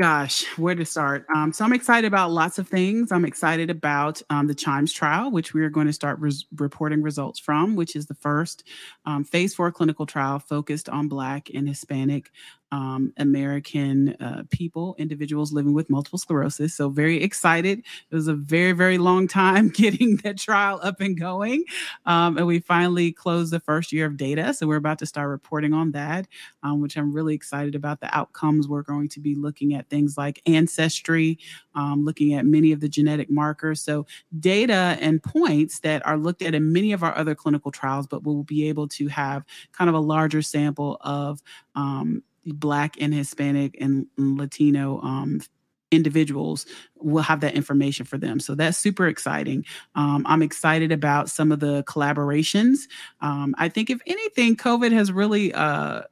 Gosh, 0.00 0.44
where 0.56 0.76
to 0.76 0.84
start? 0.84 1.26
Um, 1.34 1.52
so 1.52 1.64
I'm 1.64 1.72
excited 1.72 2.06
about 2.06 2.30
lots 2.30 2.56
of 2.60 2.68
things. 2.68 3.10
I'm 3.10 3.24
excited 3.24 3.68
about 3.68 4.22
um, 4.30 4.46
the 4.46 4.54
Chimes 4.54 4.92
trial, 4.92 5.28
which 5.32 5.54
we 5.54 5.62
are 5.62 5.70
going 5.70 5.88
to 5.88 5.92
start 5.92 6.20
res- 6.20 6.46
reporting 6.56 7.02
results 7.02 7.40
from, 7.40 7.74
which 7.74 7.96
is 7.96 8.06
the 8.06 8.14
first 8.14 8.62
um, 9.06 9.24
phase 9.24 9.56
four 9.56 9.72
clinical 9.72 10.06
trial 10.06 10.38
focused 10.38 10.88
on 10.88 11.08
Black 11.08 11.50
and 11.52 11.68
Hispanic 11.68 12.30
um, 12.72 13.12
American 13.16 14.14
uh, 14.20 14.42
people, 14.50 14.94
individuals 14.98 15.52
living 15.52 15.72
with 15.72 15.88
multiple 15.88 16.18
sclerosis. 16.18 16.74
So, 16.74 16.90
very 16.90 17.22
excited. 17.22 17.78
It 17.78 18.14
was 18.14 18.28
a 18.28 18.34
very, 18.34 18.72
very 18.72 18.98
long 18.98 19.26
time 19.28 19.68
getting 19.74 20.16
that 20.18 20.38
trial 20.38 20.80
up 20.82 21.00
and 21.00 21.18
going. 21.18 21.64
Um, 22.06 22.36
and 22.36 22.46
we 22.46 22.60
finally 22.60 23.12
closed 23.12 23.52
the 23.52 23.60
first 23.60 23.92
year 23.92 24.06
of 24.06 24.16
data. 24.16 24.52
So, 24.52 24.66
we're 24.66 24.76
about 24.76 24.98
to 25.00 25.06
start 25.06 25.30
reporting 25.30 25.72
on 25.72 25.92
that, 25.92 26.26
um, 26.62 26.80
which 26.80 26.96
I'm 26.96 27.12
really 27.12 27.34
excited 27.34 27.74
about. 27.74 28.00
The 28.00 28.16
outcomes 28.16 28.68
we're 28.68 28.82
going 28.82 29.08
to 29.10 29.20
be 29.20 29.34
looking 29.34 29.74
at 29.74 29.88
things 29.88 30.18
like 30.18 30.42
ancestry, 30.46 31.38
um, 31.74 32.04
looking 32.04 32.34
at 32.34 32.44
many 32.44 32.72
of 32.72 32.80
the 32.80 32.88
genetic 32.88 33.30
markers. 33.30 33.80
So, 33.80 34.06
data 34.38 34.98
and 35.00 35.22
points 35.22 35.80
that 35.80 36.06
are 36.06 36.18
looked 36.18 36.42
at 36.42 36.54
in 36.54 36.72
many 36.72 36.92
of 36.92 37.02
our 37.02 37.16
other 37.16 37.34
clinical 37.34 37.70
trials, 37.70 38.06
but 38.06 38.24
we'll 38.24 38.42
be 38.42 38.68
able 38.68 38.88
to 38.88 39.08
have 39.08 39.44
kind 39.72 39.88
of 39.88 39.94
a 39.94 40.00
larger 40.00 40.42
sample 40.42 40.98
of 41.00 41.42
um, 41.74 42.22
Black 42.54 42.96
and 43.00 43.12
Hispanic 43.14 43.76
and 43.80 44.06
Latino 44.16 45.00
um, 45.00 45.40
individuals 45.90 46.66
will 46.96 47.22
have 47.22 47.40
that 47.40 47.54
information 47.54 48.04
for 48.04 48.18
them. 48.18 48.40
So 48.40 48.54
that's 48.54 48.76
super 48.76 49.06
exciting. 49.06 49.64
Um, 49.94 50.24
I'm 50.28 50.42
excited 50.42 50.92
about 50.92 51.30
some 51.30 51.50
of 51.52 51.60
the 51.60 51.82
collaborations. 51.84 52.80
Um, 53.20 53.54
I 53.58 53.68
think, 53.68 53.90
if 53.90 54.00
anything, 54.06 54.56
COVID 54.56 54.92
has 54.92 55.10
really 55.10 55.52
uh, 55.54 56.02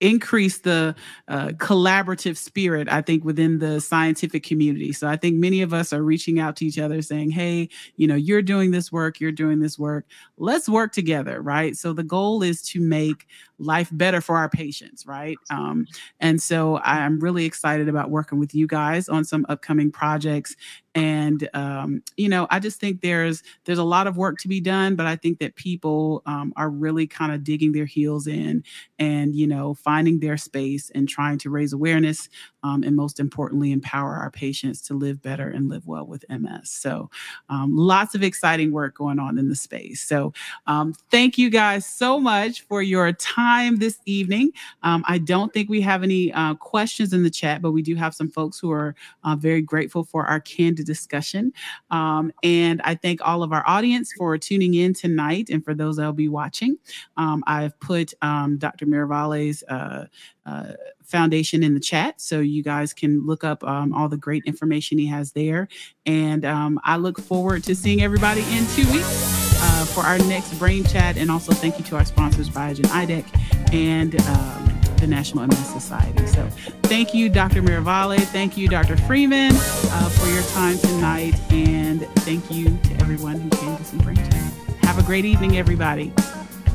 increase 0.00 0.58
the 0.58 0.94
uh, 1.28 1.48
collaborative 1.56 2.36
spirit 2.36 2.86
i 2.90 3.00
think 3.00 3.24
within 3.24 3.58
the 3.58 3.80
scientific 3.80 4.42
community. 4.42 4.92
So 4.92 5.08
i 5.08 5.16
think 5.16 5.36
many 5.36 5.62
of 5.62 5.72
us 5.72 5.92
are 5.92 6.02
reaching 6.02 6.38
out 6.38 6.56
to 6.56 6.66
each 6.66 6.78
other 6.78 7.00
saying 7.00 7.30
hey 7.30 7.68
you 7.96 8.06
know 8.06 8.14
you're 8.14 8.42
doing 8.42 8.70
this 8.70 8.92
work 8.92 9.20
you're 9.20 9.32
doing 9.32 9.60
this 9.60 9.78
work. 9.78 10.04
Let's 10.36 10.68
work 10.68 10.92
together 10.92 11.40
right? 11.40 11.76
So 11.76 11.92
the 11.92 12.04
goal 12.04 12.42
is 12.42 12.62
to 12.68 12.80
make 12.80 13.26
life 13.58 13.88
better 13.92 14.20
for 14.20 14.36
our 14.36 14.50
patients 14.50 15.06
right? 15.06 15.38
Um, 15.50 15.86
and 16.20 16.42
so 16.42 16.78
i'm 16.84 17.18
really 17.20 17.44
excited 17.44 17.88
about 17.88 18.10
working 18.10 18.38
with 18.38 18.54
you 18.54 18.66
guys 18.66 19.08
on 19.08 19.24
some 19.24 19.46
upcoming 19.48 19.90
projects 19.90 20.56
and 20.96 21.48
um, 21.54 22.02
you 22.16 22.28
know 22.28 22.46
i 22.50 22.58
just 22.58 22.80
think 22.80 23.02
there's 23.02 23.42
there's 23.64 23.78
a 23.78 23.84
lot 23.84 24.06
of 24.06 24.16
work 24.16 24.38
to 24.38 24.48
be 24.48 24.60
done 24.60 24.96
but 24.96 25.06
i 25.06 25.14
think 25.14 25.38
that 25.38 25.54
people 25.54 26.22
um, 26.26 26.52
are 26.56 26.70
really 26.70 27.06
kind 27.06 27.32
of 27.32 27.44
digging 27.44 27.72
their 27.72 27.84
heels 27.84 28.26
in 28.26 28.64
and 28.98 29.36
you 29.36 29.46
know 29.46 29.74
finding 29.74 30.18
their 30.18 30.36
space 30.36 30.90
and 30.94 31.08
trying 31.08 31.38
to 31.38 31.50
raise 31.50 31.72
awareness 31.72 32.28
um, 32.62 32.82
and 32.82 32.96
most 32.96 33.20
importantly 33.20 33.70
empower 33.70 34.14
our 34.14 34.30
patients 34.30 34.80
to 34.80 34.94
live 34.94 35.20
better 35.22 35.48
and 35.48 35.68
live 35.68 35.86
well 35.86 36.06
with 36.06 36.24
ms 36.30 36.70
so 36.70 37.08
um, 37.50 37.76
lots 37.76 38.14
of 38.14 38.22
exciting 38.22 38.72
work 38.72 38.94
going 38.96 39.18
on 39.18 39.38
in 39.38 39.48
the 39.48 39.54
space. 39.54 40.00
So 40.00 40.32
um, 40.66 40.94
thank 41.10 41.36
you 41.36 41.50
guys 41.50 41.84
so 41.84 42.18
much 42.18 42.62
for 42.62 42.82
your 42.82 43.12
time 43.12 43.76
this 43.76 43.98
evening. 44.06 44.52
Um, 44.82 45.04
i 45.06 45.18
don't 45.18 45.52
think 45.52 45.68
we 45.68 45.80
have 45.80 46.02
any 46.02 46.32
uh, 46.32 46.54
questions 46.54 47.12
in 47.12 47.22
the 47.22 47.30
chat 47.30 47.60
but 47.60 47.72
we 47.72 47.82
do 47.82 47.94
have 47.94 48.14
some 48.14 48.30
folks 48.30 48.58
who 48.58 48.70
are 48.70 48.94
uh, 49.24 49.36
very 49.36 49.60
grateful 49.60 50.04
for 50.04 50.24
our 50.24 50.40
candid 50.40 50.85
discussion. 50.86 51.52
Um, 51.90 52.32
and 52.42 52.80
I 52.82 52.94
thank 52.94 53.20
all 53.26 53.42
of 53.42 53.52
our 53.52 53.64
audience 53.66 54.12
for 54.16 54.38
tuning 54.38 54.74
in 54.74 54.94
tonight 54.94 55.48
and 55.50 55.64
for 55.64 55.74
those 55.74 55.96
that 55.96 56.06
will 56.06 56.12
be 56.12 56.28
watching. 56.28 56.78
Um, 57.16 57.44
I've 57.46 57.78
put 57.80 58.14
um, 58.22 58.56
Dr. 58.58 58.86
Miravalle's 58.86 59.62
uh, 59.64 60.06
uh, 60.46 60.72
foundation 61.04 61.62
in 61.62 61.74
the 61.74 61.80
chat 61.80 62.20
so 62.20 62.40
you 62.40 62.62
guys 62.62 62.92
can 62.92 63.24
look 63.26 63.44
up 63.44 63.62
um, 63.64 63.92
all 63.92 64.08
the 64.08 64.16
great 64.16 64.44
information 64.44 64.98
he 64.98 65.06
has 65.06 65.32
there. 65.32 65.68
And 66.04 66.44
um, 66.44 66.80
I 66.84 66.96
look 66.96 67.20
forward 67.20 67.64
to 67.64 67.74
seeing 67.74 68.02
everybody 68.02 68.42
in 68.50 68.66
two 68.68 68.90
weeks 68.92 69.60
uh, 69.60 69.84
for 69.86 70.00
our 70.00 70.18
next 70.18 70.54
Brain 70.58 70.84
Chat. 70.84 71.16
And 71.16 71.30
also 71.30 71.52
thank 71.52 71.78
you 71.78 71.84
to 71.84 71.96
our 71.96 72.04
sponsors, 72.04 72.48
Biogen 72.48 72.86
IDEC 72.86 73.24
and 73.72 74.20
um, 74.22 74.75
the 74.98 75.06
National 75.06 75.46
MS 75.46 75.66
Society. 75.66 76.26
So 76.26 76.48
thank 76.84 77.14
you, 77.14 77.28
Dr. 77.28 77.62
Miravalle. 77.62 78.18
Thank 78.18 78.56
you, 78.56 78.68
Dr. 78.68 78.96
Freeman, 78.96 79.52
uh, 79.54 80.08
for 80.10 80.28
your 80.28 80.42
time 80.44 80.78
tonight. 80.78 81.34
And 81.52 82.06
thank 82.20 82.50
you 82.50 82.78
to 82.82 82.94
everyone 83.00 83.40
who 83.40 83.50
came 83.50 83.76
to 83.76 83.84
see 83.84 83.98
Brain 83.98 84.16
Chat. 84.16 84.52
Have 84.82 84.98
a 84.98 85.02
great 85.02 85.24
evening, 85.24 85.56
everybody. 85.58 86.12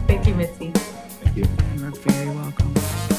Thank 0.08 0.28
you, 0.28 0.36
Mitzi. 0.36 0.72
Thank 0.72 1.38
you. 1.38 1.46
You're 1.78 1.92
very 1.92 2.30
welcome. 2.30 3.11